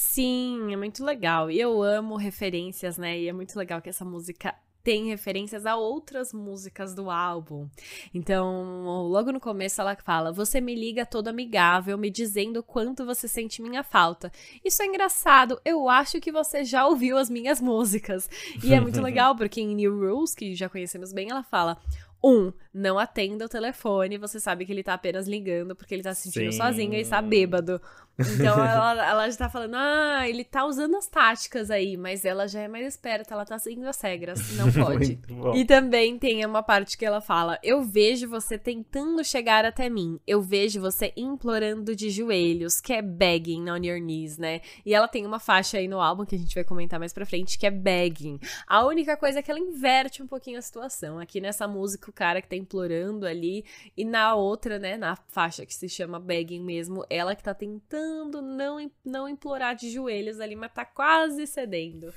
Sim, 0.00 0.72
é 0.72 0.76
muito 0.76 1.04
legal. 1.04 1.50
E 1.50 1.58
eu 1.58 1.82
amo 1.82 2.14
referências, 2.14 2.96
né? 2.96 3.18
E 3.18 3.28
é 3.28 3.32
muito 3.32 3.58
legal 3.58 3.82
que 3.82 3.88
essa 3.88 4.04
música 4.04 4.54
tem 4.80 5.08
referências 5.08 5.66
a 5.66 5.74
outras 5.74 6.32
músicas 6.32 6.94
do 6.94 7.10
álbum. 7.10 7.68
Então, 8.14 9.08
logo 9.08 9.32
no 9.32 9.40
começo 9.40 9.80
ela 9.80 9.96
fala: 9.96 10.30
Você 10.30 10.60
me 10.60 10.72
liga 10.72 11.04
todo 11.04 11.26
amigável, 11.26 11.98
me 11.98 12.10
dizendo 12.10 12.62
quanto 12.62 13.04
você 13.04 13.26
sente 13.26 13.60
minha 13.60 13.82
falta. 13.82 14.30
Isso 14.64 14.80
é 14.84 14.86
engraçado, 14.86 15.60
eu 15.64 15.88
acho 15.88 16.20
que 16.20 16.30
você 16.30 16.62
já 16.64 16.86
ouviu 16.86 17.18
as 17.18 17.28
minhas 17.28 17.60
músicas. 17.60 18.30
E 18.62 18.72
é 18.72 18.80
muito 18.80 19.00
legal, 19.02 19.34
porque 19.34 19.60
em 19.60 19.74
New 19.74 19.98
Rules, 19.98 20.32
que 20.32 20.54
já 20.54 20.68
conhecemos 20.68 21.12
bem, 21.12 21.28
ela 21.28 21.42
fala: 21.42 21.76
um, 22.22 22.52
não 22.74 22.98
atenda 22.98 23.44
o 23.44 23.48
telefone, 23.48 24.18
você 24.18 24.40
sabe 24.40 24.66
que 24.66 24.72
ele 24.72 24.82
tá 24.82 24.94
apenas 24.94 25.28
ligando 25.28 25.76
porque 25.76 25.94
ele 25.94 26.02
tá 26.02 26.14
se 26.14 26.22
sentindo 26.22 26.52
Sim. 26.52 26.58
sozinho 26.58 26.94
e 26.94 27.00
está 27.00 27.22
bêbado. 27.22 27.80
Então 28.18 28.58
ela, 28.64 29.06
ela 29.06 29.30
já 29.30 29.36
tá 29.36 29.48
falando, 29.48 29.74
ah, 29.76 30.28
ele 30.28 30.42
tá 30.42 30.64
usando 30.64 30.96
as 30.96 31.06
táticas 31.06 31.70
aí, 31.70 31.96
mas 31.96 32.24
ela 32.24 32.48
já 32.48 32.60
é 32.60 32.68
mais 32.68 32.86
esperta, 32.86 33.32
ela 33.32 33.44
tá 33.44 33.58
seguindo 33.58 33.86
as 33.86 34.00
regras, 34.00 34.56
não 34.56 34.70
pode. 34.72 35.20
e 35.54 35.64
também 35.64 36.18
tem 36.18 36.44
uma 36.44 36.62
parte 36.62 36.98
que 36.98 37.06
ela 37.06 37.20
fala: 37.20 37.58
Eu 37.62 37.82
vejo 37.82 38.28
você 38.28 38.58
tentando 38.58 39.22
chegar 39.24 39.64
até 39.64 39.88
mim, 39.88 40.18
eu 40.26 40.42
vejo 40.42 40.80
você 40.80 41.12
implorando 41.16 41.94
de 41.94 42.10
joelhos, 42.10 42.80
que 42.80 42.92
é 42.92 43.00
begging 43.00 43.70
on 43.70 43.76
your 43.76 44.00
knees, 44.00 44.36
né? 44.36 44.60
E 44.84 44.92
ela 44.92 45.06
tem 45.06 45.24
uma 45.24 45.38
faixa 45.38 45.78
aí 45.78 45.86
no 45.86 46.00
álbum 46.00 46.24
que 46.24 46.34
a 46.34 46.38
gente 46.38 46.54
vai 46.54 46.64
comentar 46.64 46.98
mais 46.98 47.12
pra 47.12 47.26
frente, 47.26 47.58
que 47.58 47.66
é 47.66 47.70
begging. 47.70 48.40
A 48.66 48.84
única 48.84 49.16
coisa 49.16 49.38
é 49.38 49.42
que 49.42 49.50
ela 49.50 49.60
inverte 49.60 50.22
um 50.22 50.26
pouquinho 50.26 50.58
a 50.58 50.62
situação. 50.62 51.18
Aqui 51.18 51.40
nessa 51.40 51.68
música, 51.68 52.10
o 52.10 52.12
cara 52.12 52.42
que 52.42 52.48
tá 52.48 52.56
implorando 52.56 53.26
ali, 53.26 53.64
e 53.96 54.04
na 54.04 54.34
outra, 54.34 54.78
né, 54.78 54.96
na 54.96 55.16
faixa 55.28 55.64
que 55.64 55.74
se 55.74 55.88
chama 55.88 56.18
begging 56.18 56.62
mesmo, 56.62 57.04
ela 57.08 57.36
que 57.36 57.42
tá 57.42 57.54
tentando 57.54 58.07
tentando 58.08 58.40
não, 58.40 58.90
não 59.04 59.28
implorar 59.28 59.76
de 59.76 59.90
joelhos 59.90 60.40
ali, 60.40 60.56
mas 60.56 60.72
tá 60.72 60.84
quase 60.84 61.46
cedendo. 61.46 62.12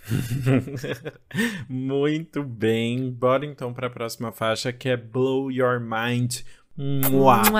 Muito 1.67 2.43
bem. 2.43 3.11
Bora 3.11 3.45
então 3.45 3.73
para 3.73 3.87
a 3.87 3.89
próxima 3.89 4.31
faixa 4.31 4.71
que 4.71 4.87
é 4.87 4.95
Blow 4.95 5.51
Your 5.51 5.79
Mind 5.79 6.41
Mua. 6.77 7.41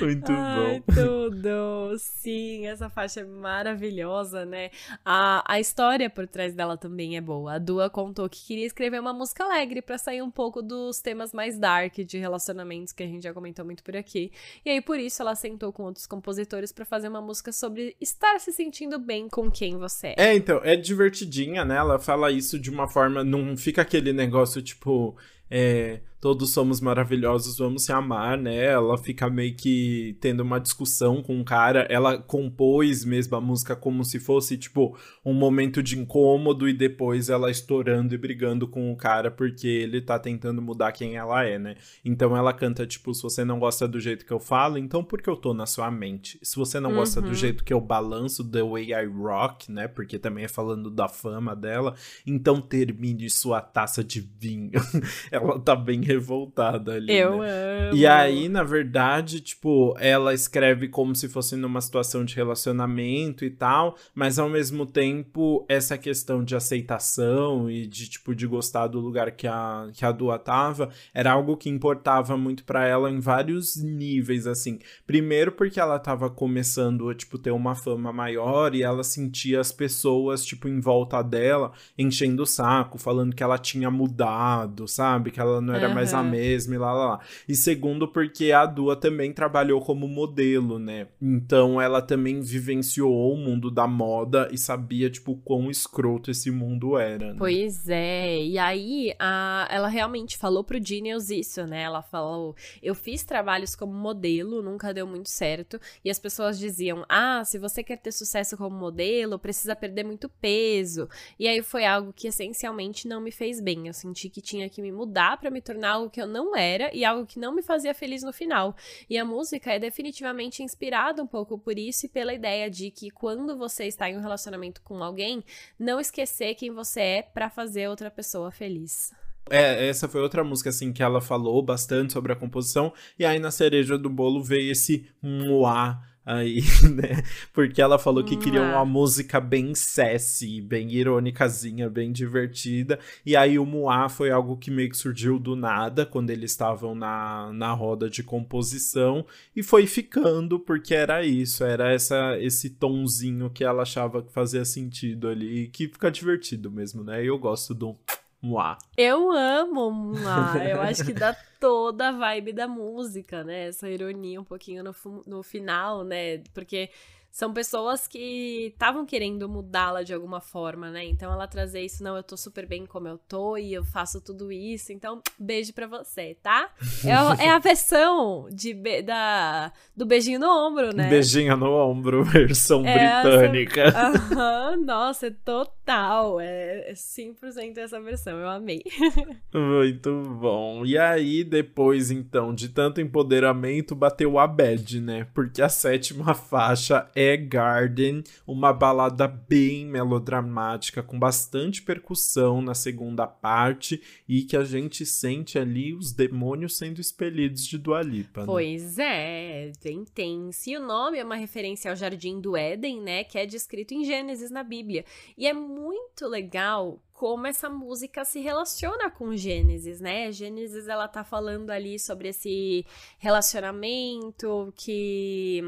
Muito 0.00 0.32
Ai, 0.32 0.82
bom. 0.86 0.94
Tudo. 0.94 1.98
Sim, 1.98 2.66
essa 2.66 2.88
faixa 2.88 3.20
é 3.20 3.24
maravilhosa, 3.24 4.44
né? 4.46 4.70
A, 5.04 5.44
a 5.46 5.60
história 5.60 6.08
por 6.08 6.26
trás 6.26 6.54
dela 6.54 6.76
também 6.76 7.16
é 7.16 7.20
boa. 7.20 7.54
A 7.54 7.58
Dua 7.58 7.90
contou 7.90 8.28
que 8.28 8.44
queria 8.46 8.66
escrever 8.66 9.00
uma 9.00 9.12
música 9.12 9.44
alegre 9.44 9.82
para 9.82 9.98
sair 9.98 10.22
um 10.22 10.30
pouco 10.30 10.62
dos 10.62 11.00
temas 11.00 11.32
mais 11.32 11.58
dark 11.58 11.94
de 11.98 12.18
relacionamentos 12.18 12.92
que 12.92 13.02
a 13.02 13.06
gente 13.06 13.22
já 13.22 13.34
comentou 13.34 13.64
muito 13.64 13.84
por 13.84 13.96
aqui. 13.96 14.32
E 14.64 14.70
aí 14.70 14.80
por 14.80 14.98
isso 14.98 15.20
ela 15.22 15.34
sentou 15.34 15.72
com 15.72 15.84
outros 15.84 16.06
compositores 16.06 16.72
para 16.72 16.84
fazer 16.84 17.08
uma 17.08 17.20
música 17.20 17.52
sobre 17.52 17.94
estar 18.00 18.40
se 18.40 18.50
sentindo 18.52 18.98
bem 18.98 19.28
com 19.28 19.50
quem 19.50 19.76
você 19.76 20.14
é. 20.16 20.30
É, 20.30 20.34
então, 20.34 20.60
é 20.64 20.74
divertidinha, 20.74 21.64
né? 21.64 21.76
Ela 21.76 21.98
fala 21.98 22.30
isso 22.30 22.58
de 22.58 22.70
uma 22.70 22.88
forma, 22.88 23.22
não 23.22 23.56
fica 23.56 23.82
aquele 23.82 24.12
negócio 24.12 24.62
tipo 24.62 25.16
é, 25.50 26.00
todos 26.26 26.50
somos 26.50 26.80
maravilhosos, 26.80 27.58
vamos 27.58 27.84
se 27.84 27.92
amar, 27.92 28.36
né? 28.36 28.64
Ela 28.64 28.98
fica 28.98 29.30
meio 29.30 29.54
que 29.54 30.16
tendo 30.20 30.40
uma 30.40 30.58
discussão 30.58 31.22
com 31.22 31.40
o 31.40 31.44
cara. 31.44 31.86
Ela 31.88 32.18
compôs 32.18 33.04
mesmo 33.04 33.36
a 33.36 33.40
música 33.40 33.76
como 33.76 34.04
se 34.04 34.18
fosse, 34.18 34.58
tipo, 34.58 34.98
um 35.24 35.32
momento 35.32 35.80
de 35.80 35.96
incômodo 35.96 36.68
e 36.68 36.72
depois 36.72 37.28
ela 37.28 37.48
estourando 37.48 38.12
e 38.12 38.18
brigando 38.18 38.66
com 38.66 38.90
o 38.90 38.96
cara 38.96 39.30
porque 39.30 39.68
ele 39.68 40.00
tá 40.00 40.18
tentando 40.18 40.60
mudar 40.60 40.90
quem 40.90 41.16
ela 41.16 41.44
é, 41.44 41.60
né? 41.60 41.76
Então 42.04 42.36
ela 42.36 42.52
canta, 42.52 42.84
tipo, 42.84 43.14
se 43.14 43.22
você 43.22 43.44
não 43.44 43.60
gosta 43.60 43.86
do 43.86 44.00
jeito 44.00 44.26
que 44.26 44.32
eu 44.32 44.40
falo, 44.40 44.78
então 44.78 45.04
por 45.04 45.22
que 45.22 45.30
eu 45.30 45.36
tô 45.36 45.54
na 45.54 45.66
sua 45.66 45.92
mente? 45.92 46.40
Se 46.42 46.56
você 46.56 46.80
não 46.80 46.90
uhum. 46.90 46.96
gosta 46.96 47.20
do 47.20 47.28
uhum. 47.28 47.34
jeito 47.34 47.62
que 47.62 47.72
eu 47.72 47.80
balanço, 47.80 48.42
the 48.50 48.64
way 48.64 48.92
I 48.92 49.06
rock, 49.06 49.70
né? 49.70 49.86
Porque 49.86 50.18
também 50.18 50.44
é 50.44 50.48
falando 50.48 50.90
da 50.90 51.08
fama 51.08 51.54
dela, 51.54 51.94
então 52.26 52.60
termine 52.60 53.30
sua 53.30 53.60
taça 53.60 54.02
de 54.02 54.20
vinho. 54.20 54.80
ela 55.36 55.58
tá 55.58 55.76
bem 55.76 56.00
revoltada 56.02 56.94
ali. 56.94 57.14
Eu 57.14 57.38
né? 57.38 57.88
amo. 57.88 57.96
E 57.96 58.06
aí, 58.06 58.48
na 58.48 58.62
verdade, 58.62 59.40
tipo, 59.40 59.94
ela 59.98 60.34
escreve 60.34 60.88
como 60.88 61.14
se 61.14 61.28
fosse 61.28 61.56
numa 61.56 61.80
situação 61.80 62.24
de 62.24 62.34
relacionamento 62.34 63.44
e 63.44 63.50
tal, 63.50 63.96
mas 64.14 64.38
ao 64.38 64.48
mesmo 64.48 64.86
tempo, 64.86 65.64
essa 65.68 65.98
questão 65.98 66.42
de 66.42 66.56
aceitação 66.56 67.70
e 67.70 67.86
de, 67.86 68.08
tipo, 68.08 68.34
de 68.34 68.46
gostar 68.46 68.86
do 68.86 69.00
lugar 69.00 69.30
que 69.32 69.46
a, 69.46 69.88
que 69.92 70.04
a 70.04 70.12
Dua 70.12 70.38
tava, 70.38 70.90
era 71.12 71.32
algo 71.32 71.56
que 71.56 71.68
importava 71.68 72.36
muito 72.36 72.64
para 72.64 72.86
ela 72.86 73.10
em 73.10 73.20
vários 73.20 73.76
níveis, 73.76 74.46
assim. 74.46 74.78
Primeiro 75.06 75.52
porque 75.52 75.78
ela 75.80 75.98
tava 75.98 76.30
começando 76.30 77.08
a, 77.08 77.14
tipo, 77.14 77.38
ter 77.38 77.50
uma 77.50 77.74
fama 77.74 78.12
maior 78.12 78.74
e 78.74 78.82
ela 78.82 79.04
sentia 79.04 79.60
as 79.60 79.72
pessoas, 79.72 80.44
tipo, 80.44 80.68
em 80.68 80.80
volta 80.80 81.22
dela, 81.22 81.72
enchendo 81.98 82.42
o 82.42 82.46
saco, 82.46 82.98
falando 82.98 83.34
que 83.34 83.42
ela 83.42 83.58
tinha 83.58 83.90
mudado, 83.90 84.88
sabe? 84.88 85.25
Que 85.30 85.40
ela 85.40 85.60
não 85.60 85.74
era 85.74 85.88
uhum. 85.88 85.94
mais 85.94 86.14
a 86.14 86.22
mesma 86.22 86.74
e 86.74 86.78
lá, 86.78 86.92
lá, 86.92 87.06
lá. 87.06 87.20
E 87.48 87.54
segundo, 87.54 88.08
porque 88.08 88.52
a 88.52 88.66
Dua 88.66 88.96
também 88.96 89.32
trabalhou 89.32 89.80
como 89.80 90.06
modelo, 90.06 90.78
né? 90.78 91.08
Então 91.20 91.80
ela 91.80 92.00
também 92.00 92.40
vivenciou 92.40 93.32
o 93.32 93.36
mundo 93.36 93.70
da 93.70 93.86
moda 93.86 94.48
e 94.52 94.58
sabia, 94.58 95.10
tipo, 95.10 95.36
quão 95.36 95.70
escroto 95.70 96.30
esse 96.30 96.50
mundo 96.50 96.96
era. 96.98 97.32
Né? 97.32 97.36
Pois 97.38 97.88
é. 97.88 98.42
E 98.42 98.58
aí, 98.58 99.14
a... 99.18 99.66
ela 99.70 99.88
realmente 99.88 100.36
falou 100.36 100.62
pro 100.62 100.82
Genius 100.82 101.30
isso, 101.30 101.66
né? 101.66 101.82
Ela 101.82 102.02
falou: 102.02 102.54
eu 102.82 102.94
fiz 102.94 103.24
trabalhos 103.24 103.74
como 103.74 103.92
modelo, 103.92 104.62
nunca 104.62 104.94
deu 104.94 105.06
muito 105.06 105.28
certo. 105.28 105.80
E 106.04 106.10
as 106.10 106.18
pessoas 106.18 106.58
diziam: 106.58 107.04
ah, 107.08 107.42
se 107.44 107.58
você 107.58 107.82
quer 107.82 107.98
ter 107.98 108.12
sucesso 108.12 108.56
como 108.56 108.76
modelo, 108.76 109.38
precisa 109.38 109.74
perder 109.74 110.04
muito 110.04 110.28
peso. 110.28 111.08
E 111.38 111.48
aí 111.48 111.62
foi 111.62 111.84
algo 111.84 112.12
que 112.12 112.28
essencialmente 112.28 113.08
não 113.08 113.20
me 113.20 113.30
fez 113.30 113.60
bem. 113.60 113.86
Eu 113.86 113.92
senti 113.92 114.28
que 114.28 114.40
tinha 114.40 114.68
que 114.68 114.82
me 114.82 114.92
mudar 114.92 115.15
para 115.38 115.50
me 115.50 115.60
tornar 115.60 115.92
algo 115.92 116.10
que 116.10 116.20
eu 116.20 116.26
não 116.26 116.54
era 116.54 116.90
e 116.94 117.04
algo 117.04 117.26
que 117.26 117.38
não 117.38 117.54
me 117.54 117.62
fazia 117.62 117.94
feliz 117.94 118.22
no 118.22 118.32
final. 118.32 118.76
E 119.08 119.16
a 119.16 119.24
música 119.24 119.72
é 119.72 119.78
definitivamente 119.78 120.62
inspirada 120.62 121.22
um 121.22 121.26
pouco 121.26 121.58
por 121.58 121.78
isso 121.78 122.06
e 122.06 122.08
pela 122.08 122.34
ideia 122.34 122.70
de 122.70 122.90
que 122.90 123.10
quando 123.10 123.56
você 123.56 123.86
está 123.86 124.10
em 124.10 124.16
um 124.16 124.20
relacionamento 124.20 124.82
com 124.82 125.02
alguém, 125.02 125.42
não 125.78 125.98
esquecer 125.98 126.54
quem 126.54 126.70
você 126.70 127.00
é 127.00 127.22
para 127.22 127.48
fazer 127.48 127.88
outra 127.88 128.10
pessoa 128.10 128.50
feliz. 128.50 129.12
É, 129.48 129.88
essa 129.88 130.08
foi 130.08 130.20
outra 130.20 130.42
música, 130.42 130.70
assim, 130.70 130.92
que 130.92 131.02
ela 131.02 131.20
falou 131.20 131.62
bastante 131.62 132.12
sobre 132.12 132.32
a 132.32 132.36
composição. 132.36 132.92
E 133.18 133.24
aí, 133.24 133.38
na 133.38 133.50
cereja 133.50 133.96
do 133.96 134.10
bolo, 134.10 134.42
veio 134.42 134.72
esse 134.72 135.08
moá 135.22 136.02
aí, 136.26 136.60
né? 136.92 137.22
Porque 137.52 137.80
ela 137.80 137.98
falou 138.00 138.24
que 138.24 138.36
queria 138.36 138.60
uma 138.60 138.84
música 138.84 139.40
bem 139.40 139.72
sassy, 139.76 140.60
bem 140.60 140.90
irônicazinha, 140.92 141.88
bem 141.88 142.10
divertida. 142.10 142.98
E 143.24 143.36
aí 143.36 143.56
o 143.56 143.64
Moá 143.64 144.08
foi 144.08 144.32
algo 144.32 144.56
que 144.56 144.68
meio 144.68 144.90
que 144.90 144.96
surgiu 144.96 145.38
do 145.38 145.54
nada, 145.54 146.04
quando 146.04 146.30
eles 146.30 146.50
estavam 146.50 146.96
na, 146.96 147.52
na 147.52 147.72
roda 147.72 148.10
de 148.10 148.24
composição. 148.24 149.24
E 149.54 149.62
foi 149.62 149.86
ficando, 149.86 150.58
porque 150.58 150.94
era 150.94 151.24
isso, 151.24 151.62
era 151.62 151.92
essa, 151.92 152.36
esse 152.40 152.70
tonzinho 152.70 153.48
que 153.48 153.62
ela 153.62 153.82
achava 153.82 154.20
que 154.20 154.32
fazia 154.32 154.64
sentido 154.64 155.28
ali. 155.28 155.62
E 155.62 155.68
que 155.68 155.86
fica 155.86 156.10
divertido 156.10 156.70
mesmo, 156.70 157.04
né? 157.04 157.24
Eu 157.24 157.38
gosto 157.38 157.72
do 157.72 157.96
Mua. 158.40 158.76
Eu 158.96 159.30
amo 159.30 159.90
Mua. 159.90 160.62
Eu 160.64 160.80
acho 160.82 161.04
que 161.04 161.12
dá 161.12 161.34
toda 161.58 162.08
a 162.08 162.12
vibe 162.12 162.52
da 162.52 162.68
música, 162.68 163.42
né? 163.42 163.68
Essa 163.68 163.88
ironia 163.88 164.40
um 164.40 164.44
pouquinho 164.44 164.84
no, 164.84 164.94
no 165.26 165.42
final, 165.42 166.04
né? 166.04 166.38
Porque 166.52 166.90
são 167.36 167.52
pessoas 167.52 168.08
que 168.08 168.68
estavam 168.72 169.04
querendo 169.04 169.46
mudá-la 169.46 170.02
de 170.02 170.14
alguma 170.14 170.40
forma, 170.40 170.90
né? 170.90 171.04
Então 171.04 171.30
ela 171.30 171.46
trazer 171.46 171.82
isso, 171.82 172.02
não, 172.02 172.16
eu 172.16 172.22
tô 172.22 172.34
super 172.34 172.64
bem 172.64 172.86
como 172.86 173.08
eu 173.08 173.18
tô 173.28 173.58
e 173.58 173.74
eu 173.74 173.84
faço 173.84 174.22
tudo 174.22 174.50
isso. 174.50 174.90
Então, 174.90 175.20
beijo 175.38 175.74
pra 175.74 175.86
você, 175.86 176.34
tá? 176.42 176.70
É, 177.04 177.44
é 177.44 177.50
a 177.50 177.58
versão 177.58 178.48
de, 178.50 178.72
da, 179.02 179.70
do 179.94 180.06
beijinho 180.06 180.40
no 180.40 180.48
ombro, 180.48 180.96
né? 180.96 181.10
Beijinho 181.10 181.54
no 181.58 181.74
ombro, 181.74 182.24
versão 182.24 182.82
é 182.86 183.22
britânica. 183.22 183.82
Essa... 183.82 184.76
nossa, 184.78 185.26
é 185.26 185.30
total. 185.44 186.40
É 186.40 186.94
100% 186.94 187.76
essa 187.76 188.00
versão, 188.00 188.38
eu 188.38 188.48
amei. 188.48 188.82
Muito 189.52 190.22
bom. 190.40 190.86
E 190.86 190.96
aí, 190.96 191.44
depois, 191.44 192.10
então, 192.10 192.54
de 192.54 192.70
tanto 192.70 192.98
empoderamento, 192.98 193.94
bateu 193.94 194.38
a 194.38 194.46
bad, 194.46 195.02
né? 195.02 195.26
Porque 195.34 195.60
a 195.60 195.68
sétima 195.68 196.32
faixa 196.32 197.06
é 197.14 197.25
é 197.26 197.36
Garden, 197.36 198.22
uma 198.46 198.72
balada 198.72 199.26
bem 199.26 199.84
melodramática, 199.86 201.02
com 201.02 201.18
bastante 201.18 201.82
percussão 201.82 202.62
na 202.62 202.74
segunda 202.74 203.26
parte 203.26 204.00
e 204.28 204.42
que 204.42 204.56
a 204.56 204.64
gente 204.64 205.04
sente 205.04 205.58
ali 205.58 205.94
os 205.94 206.12
demônios 206.12 206.76
sendo 206.76 207.00
expelidos 207.00 207.66
de 207.66 207.78
Dualipa. 207.78 208.40
Né? 208.40 208.46
Pois 208.46 208.98
é, 208.98 209.72
bem 209.82 210.04
tenso. 210.04 210.70
E 210.70 210.76
o 210.76 210.86
nome 210.86 211.18
é 211.18 211.24
uma 211.24 211.36
referência 211.36 211.90
ao 211.90 211.96
Jardim 211.96 212.40
do 212.40 212.56
Éden, 212.56 213.00
né, 213.00 213.24
que 213.24 213.38
é 213.38 213.46
descrito 213.46 213.94
em 213.94 214.04
Gênesis 214.04 214.50
na 214.50 214.62
Bíblia. 214.62 215.04
E 215.36 215.46
é 215.46 215.52
muito 215.52 216.26
legal 216.26 217.00
como 217.16 217.46
essa 217.46 217.70
música 217.70 218.26
se 218.26 218.40
relaciona 218.40 219.10
com 219.10 219.34
Gênesis, 219.34 220.00
né? 220.00 220.30
Gênesis 220.30 220.86
ela 220.86 221.08
tá 221.08 221.24
falando 221.24 221.70
ali 221.70 221.98
sobre 221.98 222.28
esse 222.28 222.84
relacionamento 223.18 224.70
que 224.76 225.62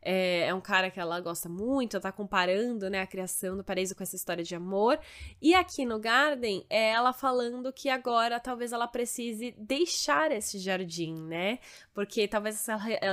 é, 0.00 0.46
é, 0.46 0.54
um 0.54 0.62
cara 0.62 0.90
que 0.90 0.98
ela 0.98 1.20
gosta 1.20 1.46
muito, 1.46 2.00
tá 2.00 2.10
comparando, 2.10 2.88
né, 2.88 3.02
a 3.02 3.06
criação 3.06 3.54
do 3.54 3.62
paraíso 3.62 3.94
com 3.94 4.02
essa 4.02 4.16
história 4.16 4.42
de 4.42 4.54
amor. 4.54 4.98
E 5.42 5.54
aqui 5.54 5.84
no 5.84 6.00
Garden 6.00 6.64
é 6.70 6.90
ela 6.92 7.12
falando 7.12 7.70
que 7.70 7.90
agora 7.90 8.40
talvez 8.40 8.72
ela 8.72 8.88
precise 8.88 9.54
deixar 9.58 10.32
esse 10.32 10.58
jardim, 10.58 11.14
né? 11.14 11.58
Porque 11.94 12.26
talvez 12.26 12.66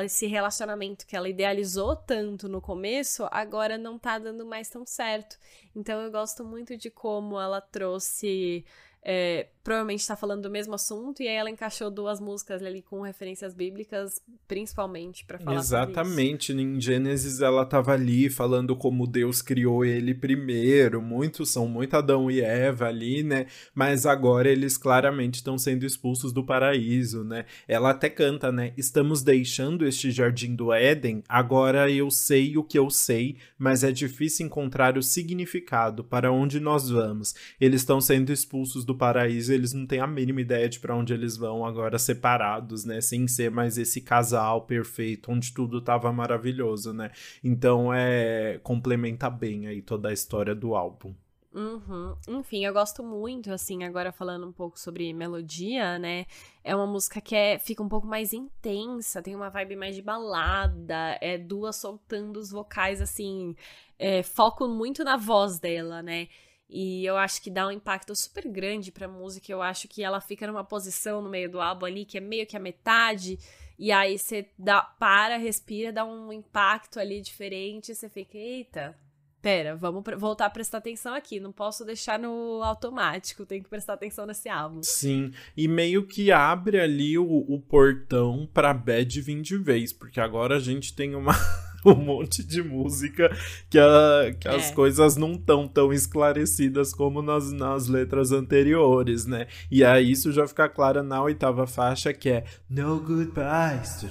esse 0.03 0.25
relacionamento 0.25 1.05
que 1.05 1.15
ela 1.15 1.29
idealizou 1.29 1.95
tanto 1.95 2.49
no 2.49 2.59
começo 2.59 3.27
agora 3.29 3.77
não 3.77 3.99
tá 3.99 4.17
dando 4.17 4.43
mais 4.43 4.69
tão 4.69 4.85
certo. 4.85 5.37
Então 5.75 6.01
eu 6.01 6.11
gosto 6.11 6.43
muito 6.43 6.75
de 6.75 6.89
como 6.89 7.39
ela 7.39 7.61
trouxe 7.61 8.65
é, 9.03 9.47
provavelmente 9.63 9.99
está 9.99 10.15
falando 10.15 10.43
do 10.43 10.51
mesmo 10.51 10.73
assunto, 10.73 11.21
e 11.21 11.27
aí 11.27 11.35
ela 11.35 11.49
encaixou 11.49 11.91
duas 11.91 12.19
músicas 12.19 12.63
ali 12.63 12.81
com 12.81 13.01
referências 13.01 13.53
bíblicas, 13.53 14.21
principalmente 14.47 15.25
para 15.25 15.39
falar 15.39 15.57
Exatamente, 15.57 16.51
em 16.51 16.79
Gênesis 16.79 17.41
ela 17.41 17.63
estava 17.63 17.93
ali 17.93 18.29
falando 18.29 18.75
como 18.75 19.05
Deus 19.05 19.41
criou 19.41 19.85
ele 19.85 20.13
primeiro, 20.13 21.01
muitos 21.01 21.49
são 21.49 21.67
muito 21.67 21.95
Adão 21.95 22.29
e 22.31 22.41
Eva 22.41 22.87
ali, 22.87 23.23
né? 23.23 23.45
Mas 23.73 24.05
agora 24.05 24.49
eles 24.49 24.77
claramente 24.77 25.35
estão 25.35 25.57
sendo 25.57 25.85
expulsos 25.85 26.33
do 26.33 26.43
paraíso, 26.43 27.23
né? 27.23 27.45
Ela 27.67 27.91
até 27.91 28.09
canta, 28.09 28.51
né? 28.51 28.73
Estamos 28.75 29.21
deixando 29.21 29.85
este 29.85 30.11
jardim 30.11 30.55
do 30.55 30.73
Éden, 30.73 31.23
agora 31.29 31.89
eu 31.89 32.09
sei 32.09 32.57
o 32.57 32.63
que 32.63 32.79
eu 32.79 32.89
sei, 32.89 33.37
mas 33.57 33.83
é 33.83 33.91
difícil 33.91 34.45
encontrar 34.45 34.97
o 34.97 35.03
significado 35.03 36.03
para 36.03 36.31
onde 36.31 36.59
nós 36.59 36.89
vamos. 36.89 37.35
Eles 37.59 37.81
estão 37.81 38.01
sendo 38.01 38.31
expulsos 38.31 38.83
do 38.83 38.95
paraíso 38.95 39.50
eles 39.51 39.73
não 39.73 39.85
têm 39.85 39.99
a 39.99 40.07
mínima 40.07 40.41
ideia 40.41 40.67
de 40.67 40.79
para 40.79 40.95
onde 40.95 41.13
eles 41.13 41.37
vão 41.37 41.65
agora 41.65 41.99
separados, 41.99 42.85
né? 42.85 43.01
Sem 43.01 43.27
ser 43.27 43.51
mais 43.51 43.77
esse 43.77 44.01
casal 44.01 44.61
perfeito, 44.65 45.31
onde 45.31 45.53
tudo 45.53 45.81
tava 45.81 46.11
maravilhoso, 46.11 46.93
né? 46.93 47.11
Então 47.43 47.93
é 47.93 48.59
complementa 48.63 49.29
bem 49.29 49.67
aí 49.67 49.81
toda 49.81 50.09
a 50.09 50.13
história 50.13 50.55
do 50.55 50.75
álbum. 50.75 51.13
Uhum. 51.53 52.15
Enfim, 52.29 52.63
eu 52.65 52.71
gosto 52.71 53.03
muito, 53.03 53.51
assim, 53.51 53.83
agora 53.83 54.13
falando 54.13 54.47
um 54.47 54.53
pouco 54.53 54.79
sobre 54.79 55.11
melodia, 55.11 55.99
né? 55.99 56.25
É 56.63 56.73
uma 56.73 56.87
música 56.87 57.19
que 57.19 57.35
é, 57.35 57.59
fica 57.59 57.83
um 57.83 57.89
pouco 57.89 58.07
mais 58.07 58.31
intensa, 58.31 59.21
tem 59.21 59.35
uma 59.35 59.49
vibe 59.49 59.75
mais 59.75 59.95
de 59.95 60.01
balada, 60.01 61.17
é 61.19 61.37
duas 61.37 61.75
soltando 61.75 62.37
os 62.37 62.51
vocais, 62.51 63.01
assim, 63.01 63.53
é, 63.99 64.23
foco 64.23 64.65
muito 64.67 65.03
na 65.03 65.17
voz 65.17 65.59
dela, 65.59 66.01
né? 66.01 66.29
E 66.73 67.05
eu 67.05 67.17
acho 67.17 67.41
que 67.41 67.51
dá 67.51 67.67
um 67.67 67.71
impacto 67.71 68.15
super 68.15 68.47
grande 68.47 68.93
pra 68.93 69.05
música. 69.05 69.51
Eu 69.51 69.61
acho 69.61 69.89
que 69.89 70.01
ela 70.01 70.21
fica 70.21 70.47
numa 70.47 70.63
posição 70.63 71.21
no 71.21 71.29
meio 71.29 71.51
do 71.51 71.59
álbum 71.59 71.85
ali, 71.85 72.05
que 72.05 72.17
é 72.17 72.21
meio 72.21 72.47
que 72.47 72.55
a 72.55 72.61
metade. 72.61 73.37
E 73.77 73.91
aí 73.91 74.17
você 74.17 74.47
dá, 74.57 74.81
para, 74.81 75.35
respira, 75.35 75.91
dá 75.91 76.05
um 76.05 76.31
impacto 76.31 76.97
ali 76.97 77.19
diferente. 77.19 77.93
Você 77.93 78.07
fica, 78.07 78.37
eita, 78.37 78.95
pera, 79.41 79.75
vamos 79.75 80.01
voltar 80.17 80.45
a 80.45 80.49
prestar 80.49 80.77
atenção 80.77 81.13
aqui. 81.13 81.41
Não 81.41 81.51
posso 81.51 81.83
deixar 81.83 82.17
no 82.17 82.63
automático, 82.63 83.45
tenho 83.45 83.63
que 83.63 83.69
prestar 83.69 83.95
atenção 83.95 84.25
nesse 84.25 84.47
álbum. 84.47 84.81
Sim, 84.81 85.33
e 85.57 85.67
meio 85.67 86.07
que 86.07 86.31
abre 86.31 86.79
ali 86.79 87.17
o, 87.17 87.25
o 87.25 87.59
portão 87.59 88.47
pra 88.53 88.73
Bad 88.73 89.19
vir 89.19 89.41
de 89.41 89.57
vez, 89.57 89.91
porque 89.91 90.21
agora 90.21 90.55
a 90.55 90.59
gente 90.59 90.95
tem 90.95 91.15
uma. 91.15 91.33
um 91.85 91.95
monte 91.95 92.43
de 92.43 92.61
música 92.61 93.35
que, 93.69 93.79
a, 93.79 94.33
que 94.39 94.47
é. 94.47 94.55
as 94.55 94.71
coisas 94.71 95.15
não 95.15 95.33
estão 95.33 95.67
tão 95.67 95.91
esclarecidas 95.91 96.93
como 96.93 97.21
nas, 97.21 97.51
nas 97.51 97.87
letras 97.87 98.31
anteriores, 98.31 99.25
né? 99.25 99.47
E 99.69 99.83
aí 99.83 100.11
isso 100.11 100.31
já 100.31 100.47
fica 100.47 100.69
claro 100.69 101.03
na 101.03 101.21
oitava 101.21 101.65
faixa, 101.65 102.13
que 102.13 102.29
é 102.29 102.43
No 102.69 102.99
Goodbyes, 102.99 104.05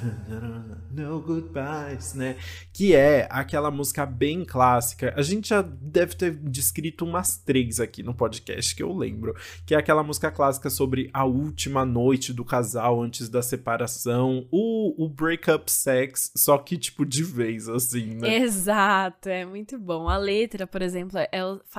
No 0.90 1.20
Goodbyes, 1.20 2.14
né? 2.14 2.36
Que 2.72 2.94
é 2.94 3.28
aquela 3.30 3.70
música 3.70 4.04
bem 4.04 4.44
clássica. 4.44 5.14
A 5.16 5.22
gente 5.22 5.48
já 5.50 5.62
deve 5.62 6.14
ter 6.14 6.32
descrito 6.32 7.04
umas 7.04 7.36
três 7.36 7.80
aqui 7.80 8.02
no 8.02 8.14
podcast 8.14 8.74
que 8.74 8.82
eu 8.82 8.92
lembro, 8.92 9.34
que 9.64 9.74
é 9.74 9.78
aquela 9.78 10.02
música 10.02 10.30
clássica 10.30 10.70
sobre 10.70 11.10
a 11.12 11.24
última 11.24 11.84
noite 11.84 12.32
do 12.32 12.44
casal 12.44 13.02
antes 13.02 13.28
da 13.28 13.42
separação, 13.42 14.46
o, 14.50 15.04
o 15.04 15.08
breakup 15.08 15.70
sex, 15.70 16.32
só 16.36 16.58
que 16.58 16.76
tipo 16.76 17.04
de 17.04 17.22
vez 17.22 17.59
assim, 17.68 18.14
né? 18.14 18.38
Exato, 18.38 19.28
é 19.28 19.44
muito 19.44 19.78
bom. 19.78 20.08
A 20.08 20.16
letra, 20.16 20.66
por 20.66 20.82
exemplo, 20.82 21.18
é, 21.18 21.30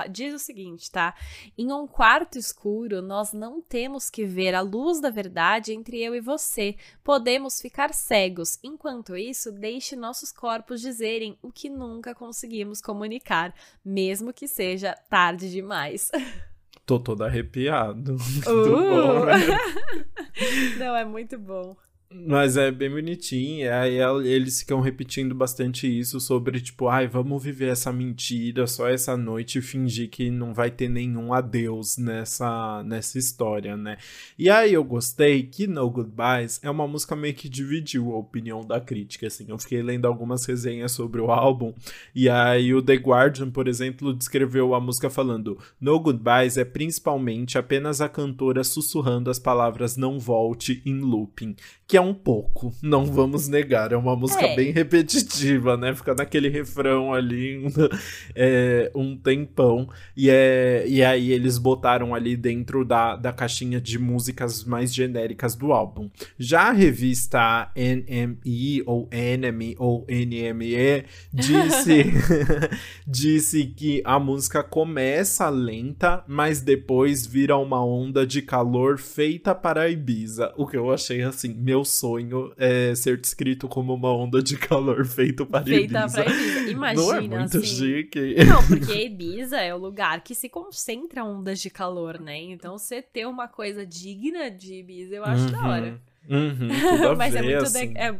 diz 0.09 0.33
o 0.33 0.39
seguinte, 0.39 0.91
tá? 0.91 1.15
Em 1.57 1.71
um 1.71 1.87
quarto 1.87 2.37
escuro, 2.37 3.01
nós 3.01 3.33
não 3.33 3.61
temos 3.61 4.09
que 4.09 4.25
ver 4.25 4.53
a 4.53 4.61
luz 4.61 4.99
da 4.99 5.09
verdade 5.09 5.73
entre 5.73 6.01
eu 6.01 6.15
e 6.15 6.21
você. 6.21 6.75
Podemos 7.03 7.61
ficar 7.61 7.93
cegos. 7.93 8.59
Enquanto 8.63 9.15
isso, 9.15 9.51
deixe 9.51 9.95
nossos 9.95 10.31
corpos 10.31 10.81
dizerem 10.81 11.37
o 11.41 11.51
que 11.51 11.69
nunca 11.69 12.13
conseguimos 12.13 12.81
comunicar, 12.81 13.53
mesmo 13.83 14.33
que 14.33 14.47
seja 14.47 14.93
tarde 15.09 15.49
demais. 15.49 16.11
Tô 16.85 16.99
todo 16.99 17.23
arrepiado. 17.23 18.17
Uh! 18.47 18.67
Bom, 18.67 19.25
né? 19.25 19.35
Não, 20.77 20.95
é 20.95 21.05
muito 21.05 21.37
bom. 21.37 21.75
Mas 22.13 22.57
é 22.57 22.69
bem 22.69 22.89
bonitinho, 22.89 23.73
aí 23.73 23.95
eles 24.27 24.59
ficam 24.59 24.81
repetindo 24.81 25.33
bastante 25.33 25.87
isso 25.87 26.19
sobre, 26.19 26.59
tipo, 26.59 26.89
ai, 26.89 27.07
vamos 27.07 27.41
viver 27.41 27.69
essa 27.69 27.91
mentira 27.93 28.67
só 28.67 28.89
essa 28.89 29.15
noite 29.15 29.59
e 29.59 29.61
fingir 29.61 30.09
que 30.09 30.29
não 30.29 30.53
vai 30.53 30.69
ter 30.69 30.89
nenhum 30.89 31.33
adeus 31.33 31.97
nessa, 31.97 32.83
nessa 32.83 33.17
história, 33.17 33.77
né? 33.77 33.95
E 34.37 34.49
aí 34.49 34.73
eu 34.73 34.83
gostei 34.83 35.43
que 35.43 35.67
No 35.67 35.89
Goodbyes 35.89 36.59
é 36.61 36.69
uma 36.69 36.85
música 36.85 37.15
meio 37.15 37.33
que 37.33 37.47
dividiu 37.47 38.11
a 38.11 38.17
opinião 38.17 38.59
da 38.59 38.81
crítica, 38.81 39.27
assim. 39.27 39.45
Eu 39.47 39.57
fiquei 39.57 39.81
lendo 39.81 40.05
algumas 40.05 40.45
resenhas 40.45 40.91
sobre 40.91 41.21
o 41.21 41.31
álbum, 41.31 41.73
e 42.13 42.27
aí 42.27 42.73
o 42.73 42.81
The 42.81 42.95
Guardian, 42.95 43.49
por 43.49 43.69
exemplo, 43.69 44.13
descreveu 44.13 44.75
a 44.75 44.81
música 44.81 45.09
falando: 45.09 45.57
No 45.79 45.97
Goodbyes 45.97 46.57
é 46.57 46.65
principalmente 46.65 47.57
apenas 47.57 48.01
a 48.01 48.09
cantora 48.09 48.65
sussurrando 48.65 49.29
as 49.29 49.39
palavras 49.39 49.95
não 49.95 50.19
volte 50.19 50.81
em 50.85 50.99
looping, 50.99 51.55
que 51.87 51.95
é 51.95 52.00
é 52.01 52.03
um 52.03 52.13
pouco, 52.13 52.73
não 52.81 53.05
vamos 53.05 53.47
negar. 53.47 53.91
É 53.91 53.97
uma 53.97 54.15
música 54.15 54.45
É. 54.45 54.55
bem 54.55 54.71
repetitiva, 54.71 55.77
né? 55.77 55.93
Fica 55.95 56.13
naquele 56.15 56.49
refrão 56.49 57.13
ali 57.13 57.59
um, 57.59 57.67
é, 58.35 58.91
um 58.95 59.15
tempão. 59.15 59.87
E, 60.17 60.29
é, 60.29 60.83
e 60.87 61.03
aí 61.03 61.31
eles 61.31 61.57
botaram 61.57 62.13
ali 62.15 62.35
dentro 62.35 62.83
da, 62.83 63.15
da 63.15 63.31
caixinha 63.31 63.79
de 63.79 63.99
músicas 63.99 64.63
mais 64.63 64.93
genéricas 64.93 65.55
do 65.55 65.71
álbum. 65.71 66.09
Já 66.37 66.69
a 66.69 66.71
revista 66.71 67.71
NME, 67.75 68.83
ou 68.85 69.07
Enemy, 69.11 69.75
ou 69.77 70.05
NME, 70.09 71.05
disse, 71.33 72.05
disse 73.07 73.65
que 73.65 74.01
a 74.05 74.19
música 74.19 74.63
começa 74.63 75.49
lenta, 75.49 76.23
mas 76.27 76.61
depois 76.61 77.25
vira 77.25 77.57
uma 77.57 77.83
onda 77.85 78.25
de 78.25 78.41
calor 78.41 78.97
feita 78.97 79.53
para 79.53 79.89
Ibiza. 79.89 80.53
O 80.57 80.65
que 80.65 80.77
eu 80.77 80.91
achei 80.91 81.21
assim, 81.21 81.53
meu 81.53 81.83
sonho 81.91 82.53
é 82.57 82.95
ser 82.95 83.17
descrito 83.17 83.67
como 83.67 83.93
uma 83.93 84.11
onda 84.15 84.41
de 84.41 84.57
calor 84.57 85.05
feito 85.05 85.45
para 85.45 85.63
Feita 85.65 85.99
Ibiza. 85.99 86.23
pra 86.23 86.33
Ibiza. 86.33 86.69
Imagina, 86.71 87.01
Não 87.05 87.13
é 87.15 87.21
muito 87.21 87.57
assim. 87.57 87.63
chique. 87.63 88.35
Não, 88.45 88.65
porque 88.67 89.05
Ibiza 89.05 89.57
é 89.59 89.73
o 89.75 89.77
lugar 89.77 90.21
que 90.23 90.33
se 90.33 90.49
concentra 90.49 91.23
ondas 91.23 91.59
de 91.61 91.69
calor, 91.69 92.19
né? 92.19 92.37
Então, 92.41 92.77
você 92.77 93.01
ter 93.01 93.27
uma 93.27 93.47
coisa 93.47 93.85
digna 93.85 94.49
de 94.49 94.75
Ibiza, 94.75 95.15
eu 95.15 95.25
acho 95.25 95.51
da 95.51 95.67
hora. 95.67 96.01
Uhum, 96.29 96.69
Mas 97.17 97.35
é 97.35 97.41
ver, 97.41 97.47
muito, 97.55 97.63
assim. 97.63 97.93
de- 97.93 97.97
é, 97.99 98.15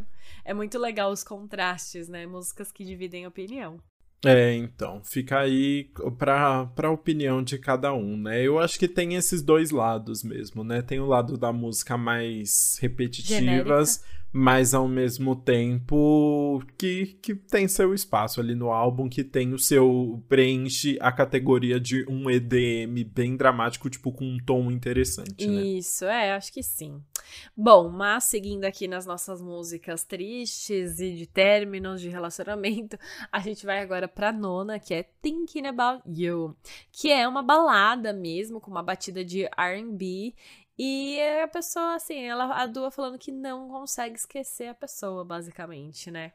é 0.45 0.53
muito 0.53 0.77
legal 0.79 1.11
os 1.11 1.23
contrastes, 1.23 2.07
né? 2.09 2.25
Músicas 2.25 2.71
que 2.71 2.83
dividem 2.83 3.25
opinião. 3.27 3.79
É, 4.23 4.53
então, 4.53 5.01
fica 5.03 5.39
aí 5.39 5.89
pra, 6.17 6.67
pra 6.67 6.91
opinião 6.91 7.43
de 7.43 7.57
cada 7.57 7.91
um, 7.93 8.15
né? 8.15 8.41
Eu 8.41 8.59
acho 8.59 8.77
que 8.77 8.87
tem 8.87 9.15
esses 9.15 9.41
dois 9.41 9.71
lados 9.71 10.23
mesmo, 10.23 10.63
né? 10.63 10.81
Tem 10.81 10.99
o 10.99 11.07
lado 11.07 11.37
da 11.37 11.51
música 11.51 11.97
mais 11.97 12.77
repetitivas, 12.79 14.03
mas 14.31 14.75
ao 14.75 14.87
mesmo 14.87 15.35
tempo 15.35 16.63
que, 16.77 17.17
que 17.21 17.33
tem 17.33 17.67
seu 17.67 17.95
espaço 17.95 18.39
ali 18.39 18.53
no 18.53 18.71
álbum, 18.71 19.09
que 19.09 19.23
tem 19.23 19.53
o 19.53 19.59
seu. 19.59 20.23
preenche 20.29 20.97
a 21.01 21.11
categoria 21.11 21.79
de 21.79 22.05
um 22.07 22.29
EDM 22.29 23.03
bem 23.13 23.35
dramático, 23.35 23.89
tipo, 23.89 24.11
com 24.11 24.25
um 24.25 24.37
tom 24.37 24.69
interessante, 24.69 25.47
né? 25.47 25.63
Isso, 25.63 26.05
é, 26.05 26.33
acho 26.33 26.53
que 26.53 26.61
sim. 26.61 27.01
Bom, 27.55 27.89
mas 27.89 28.25
seguindo 28.25 28.65
aqui 28.65 28.87
nas 28.87 29.05
nossas 29.05 29.41
músicas 29.41 30.03
tristes 30.03 30.99
e 30.99 31.13
de 31.13 31.27
términos 31.27 32.01
de 32.01 32.09
relacionamento, 32.09 32.97
a 33.31 33.39
gente 33.39 33.65
vai 33.65 33.79
agora 33.79 34.07
pra 34.07 34.31
nona, 34.31 34.79
que 34.79 34.93
é 34.93 35.03
Thinking 35.21 35.67
About 35.67 36.03
You, 36.07 36.55
que 36.91 37.11
é 37.11 37.27
uma 37.27 37.43
balada 37.43 38.13
mesmo, 38.13 38.59
com 38.59 38.71
uma 38.71 38.83
batida 38.83 39.23
de 39.23 39.49
R&B, 39.57 40.33
e 40.83 41.21
a 41.43 41.47
pessoa, 41.47 41.95
assim, 41.95 42.23
ela, 42.23 42.55
a 42.55 42.65
Dua 42.65 42.89
falando 42.89 43.19
que 43.19 43.31
não 43.31 43.69
consegue 43.69 44.15
esquecer 44.15 44.67
a 44.67 44.73
pessoa, 44.73 45.23
basicamente, 45.23 46.09
né? 46.09 46.33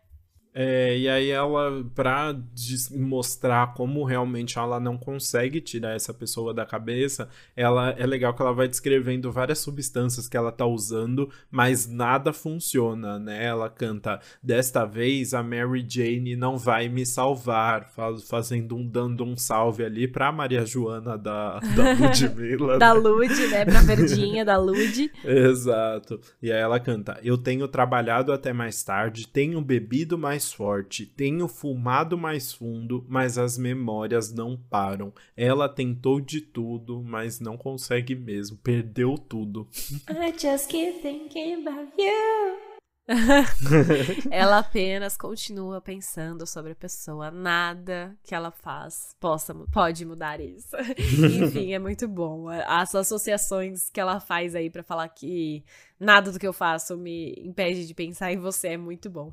É, 0.58 0.96
e 0.96 1.06
aí 1.06 1.28
ela, 1.28 1.84
pra 1.94 2.32
des- 2.32 2.88
mostrar 2.90 3.74
como 3.74 4.02
realmente 4.04 4.58
ela 4.58 4.80
não 4.80 4.96
consegue 4.96 5.60
tirar 5.60 5.94
essa 5.94 6.14
pessoa 6.14 6.54
da 6.54 6.64
cabeça, 6.64 7.28
ela 7.54 7.90
é 7.90 8.06
legal 8.06 8.32
que 8.32 8.40
ela 8.40 8.54
vai 8.54 8.66
descrevendo 8.66 9.30
várias 9.30 9.58
substâncias 9.58 10.26
que 10.26 10.34
ela 10.36 10.50
tá 10.50 10.64
usando, 10.64 11.28
mas 11.50 11.86
nada 11.86 12.32
funciona, 12.32 13.18
né? 13.18 13.44
Ela 13.44 13.68
canta, 13.68 14.18
desta 14.42 14.86
vez 14.86 15.34
a 15.34 15.42
Mary 15.42 15.84
Jane 15.86 16.34
não 16.36 16.56
vai 16.56 16.88
me 16.88 17.04
salvar, 17.04 17.90
fa- 17.90 18.16
fazendo 18.26 18.76
um 18.76 18.86
dando 18.88 19.24
um 19.24 19.36
salve 19.36 19.84
ali 19.84 20.08
pra 20.08 20.32
Maria 20.32 20.64
Joana 20.64 21.18
da, 21.18 21.58
da 21.60 21.92
Ludmilla, 22.00 22.78
Da 22.78 22.94
né? 22.94 23.00
Lud, 23.00 23.46
né? 23.48 23.64
Pra 23.66 23.82
verdinha 23.82 24.42
da 24.42 24.56
Lud. 24.56 25.12
Exato. 25.22 26.18
E 26.42 26.50
aí 26.50 26.60
ela 26.60 26.80
canta: 26.80 27.20
Eu 27.22 27.36
tenho 27.36 27.68
trabalhado 27.68 28.32
até 28.32 28.54
mais 28.54 28.82
tarde, 28.82 29.28
tenho 29.28 29.60
bebido 29.60 30.16
mais 30.16 30.45
forte, 30.52 31.06
tenho 31.06 31.48
fumado 31.48 32.16
mais 32.16 32.52
fundo, 32.52 33.04
mas 33.08 33.38
as 33.38 33.56
memórias 33.56 34.32
não 34.32 34.56
param. 34.56 35.12
Ela 35.36 35.68
tentou 35.68 36.20
de 36.20 36.40
tudo, 36.40 37.02
mas 37.02 37.40
não 37.40 37.56
consegue 37.56 38.14
mesmo. 38.14 38.56
Perdeu 38.58 39.16
tudo. 39.16 39.68
I 40.08 40.32
just 40.38 40.68
keep 40.68 41.00
thinking 41.00 41.66
about 41.66 41.92
you. 41.98 42.76
ela 44.32 44.58
apenas 44.58 45.16
continua 45.16 45.80
pensando 45.80 46.46
sobre 46.46 46.72
a 46.72 46.76
pessoa. 46.76 47.30
Nada 47.30 48.16
que 48.24 48.34
ela 48.34 48.50
faz 48.50 49.14
possa, 49.20 49.54
pode 49.72 50.04
mudar 50.04 50.40
isso. 50.40 50.76
Enfim, 50.98 51.72
é 51.72 51.78
muito 51.78 52.08
bom. 52.08 52.48
As 52.48 52.94
associações 52.94 53.88
que 53.90 54.00
ela 54.00 54.18
faz 54.18 54.54
aí 54.54 54.68
pra 54.68 54.82
falar 54.82 55.08
que 55.08 55.64
nada 56.00 56.32
do 56.32 56.38
que 56.38 56.46
eu 56.46 56.52
faço 56.52 56.96
me 56.96 57.32
impede 57.38 57.86
de 57.86 57.94
pensar 57.94 58.32
em 58.32 58.38
você 58.38 58.68
é 58.68 58.76
muito 58.76 59.08
bom. 59.08 59.32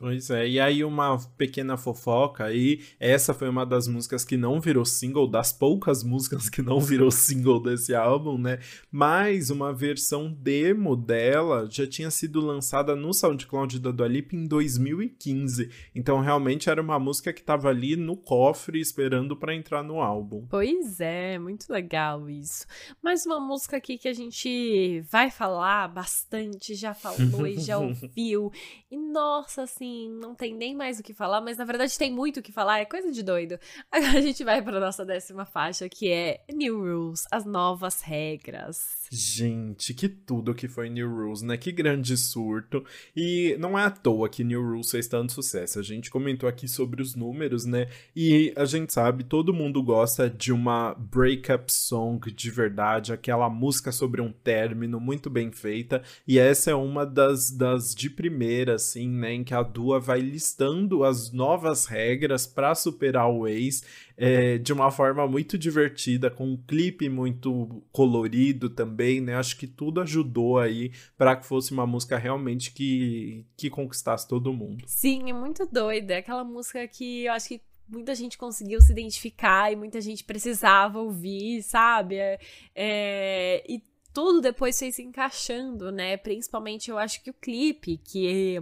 Pois 0.00 0.30
é, 0.30 0.48
e 0.48 0.58
aí 0.58 0.82
uma 0.82 1.18
pequena 1.36 1.76
fofoca 1.76 2.44
aí, 2.44 2.80
essa 2.98 3.34
foi 3.34 3.50
uma 3.50 3.66
das 3.66 3.86
músicas 3.86 4.24
que 4.24 4.34
não 4.34 4.58
virou 4.58 4.82
single, 4.82 5.28
das 5.28 5.52
poucas 5.52 6.02
músicas 6.02 6.48
que 6.48 6.62
não 6.62 6.80
virou 6.80 7.10
single 7.10 7.62
desse 7.62 7.94
álbum, 7.94 8.38
né? 8.38 8.60
Mas 8.90 9.50
uma 9.50 9.74
versão 9.74 10.32
demo 10.32 10.96
dela 10.96 11.68
já 11.70 11.86
tinha 11.86 12.10
sido 12.10 12.40
lançada 12.40 12.96
no 12.96 13.12
SoundCloud 13.12 13.78
da 13.78 13.90
Dua 13.90 14.08
Lipa 14.08 14.34
em 14.34 14.46
2015. 14.46 15.68
Então 15.94 16.20
realmente 16.20 16.70
era 16.70 16.80
uma 16.80 16.98
música 16.98 17.30
que 17.30 17.42
tava 17.42 17.68
ali 17.68 17.94
no 17.94 18.16
cofre 18.16 18.80
esperando 18.80 19.36
pra 19.36 19.54
entrar 19.54 19.82
no 19.82 20.00
álbum. 20.00 20.46
Pois 20.48 20.98
é, 20.98 21.38
muito 21.38 21.70
legal 21.70 22.30
isso. 22.30 22.64
Mais 23.02 23.26
uma 23.26 23.38
música 23.38 23.76
aqui 23.76 23.98
que 23.98 24.08
a 24.08 24.14
gente 24.14 25.02
vai 25.10 25.30
falar 25.30 25.88
bastante, 25.88 26.74
já 26.74 26.94
falou 26.94 27.46
e 27.46 27.58
já 27.60 27.76
ouviu. 27.78 28.50
E 28.90 28.96
nossa, 28.96 29.64
assim, 29.64 29.89
não 30.08 30.34
tem 30.34 30.54
nem 30.54 30.74
mais 30.74 30.98
o 30.98 31.02
que 31.02 31.14
falar, 31.14 31.40
mas 31.40 31.56
na 31.56 31.64
verdade 31.64 31.96
tem 31.98 32.10
muito 32.12 32.40
o 32.40 32.42
que 32.42 32.52
falar, 32.52 32.80
é 32.80 32.84
coisa 32.84 33.10
de 33.10 33.22
doido. 33.22 33.58
Agora 33.90 34.18
a 34.18 34.20
gente 34.20 34.44
vai 34.44 34.62
para 34.62 34.80
nossa 34.80 35.04
décima 35.04 35.44
faixa, 35.44 35.88
que 35.88 36.10
é 36.10 36.44
New 36.52 36.78
Rules, 36.78 37.26
as 37.30 37.44
novas 37.44 38.00
regras. 38.00 38.99
Gente, 39.12 39.92
que 39.92 40.08
tudo 40.08 40.54
que 40.54 40.68
foi 40.68 40.88
New 40.88 41.12
Rules, 41.12 41.42
né? 41.42 41.56
Que 41.56 41.72
grande 41.72 42.16
surto. 42.16 42.84
E 43.16 43.56
não 43.58 43.76
é 43.76 43.82
à 43.82 43.90
toa 43.90 44.28
que 44.28 44.44
New 44.44 44.62
Rules 44.62 44.88
fez 44.88 45.08
tanto 45.08 45.32
sucesso. 45.32 45.80
A 45.80 45.82
gente 45.82 46.08
comentou 46.08 46.48
aqui 46.48 46.68
sobre 46.68 47.02
os 47.02 47.16
números, 47.16 47.64
né? 47.64 47.88
E 48.14 48.52
a 48.54 48.64
gente 48.64 48.92
sabe, 48.92 49.24
todo 49.24 49.52
mundo 49.52 49.82
gosta 49.82 50.30
de 50.30 50.52
uma 50.52 50.94
breakup 50.94 51.72
song 51.72 52.30
de 52.30 52.50
verdade, 52.52 53.12
aquela 53.12 53.50
música 53.50 53.90
sobre 53.90 54.20
um 54.20 54.30
término 54.30 55.00
muito 55.00 55.28
bem 55.28 55.50
feita. 55.50 56.02
E 56.24 56.38
essa 56.38 56.70
é 56.70 56.74
uma 56.76 57.04
das, 57.04 57.50
das 57.50 57.92
de 57.92 58.08
primeira, 58.08 58.76
assim, 58.76 59.08
né? 59.08 59.32
Em 59.32 59.42
que 59.42 59.54
a 59.54 59.64
Dua 59.64 59.98
vai 59.98 60.20
listando 60.20 61.02
as 61.02 61.32
novas 61.32 61.86
regras 61.86 62.46
para 62.46 62.76
superar 62.76 63.28
o 63.28 63.48
ex 63.48 63.82
é, 64.20 64.58
de 64.58 64.70
uma 64.70 64.90
forma 64.90 65.26
muito 65.26 65.56
divertida, 65.56 66.28
com 66.28 66.46
um 66.46 66.56
clipe 66.58 67.08
muito 67.08 67.82
colorido 67.90 68.68
também, 68.68 68.99
né? 69.20 69.34
Acho 69.34 69.56
que 69.56 69.66
tudo 69.66 70.00
ajudou 70.00 70.58
aí 70.58 70.92
para 71.16 71.36
que 71.36 71.46
fosse 71.46 71.72
uma 71.72 71.86
música 71.86 72.18
realmente 72.18 72.72
que, 72.72 73.46
que 73.56 73.70
conquistasse 73.70 74.28
todo 74.28 74.52
mundo. 74.52 74.84
Sim, 74.86 75.30
é 75.30 75.32
muito 75.32 75.66
doida. 75.66 76.14
É 76.14 76.18
aquela 76.18 76.44
música 76.44 76.86
que 76.86 77.24
eu 77.24 77.32
acho 77.32 77.48
que 77.48 77.60
muita 77.88 78.14
gente 78.14 78.38
conseguiu 78.38 78.80
se 78.80 78.92
identificar 78.92 79.72
e 79.72 79.76
muita 79.76 80.00
gente 80.00 80.22
precisava 80.24 81.00
ouvir, 81.00 81.62
sabe? 81.62 82.16
É, 82.16 82.38
é, 82.74 83.64
e 83.68 83.82
tudo 84.20 84.42
depois 84.42 84.78
foi 84.78 84.92
se 84.92 85.02
encaixando, 85.02 85.90
né? 85.90 86.14
Principalmente 86.14 86.90
eu 86.90 86.98
acho 86.98 87.22
que 87.22 87.30
o 87.30 87.34
clipe, 87.34 87.96
que 87.96 88.60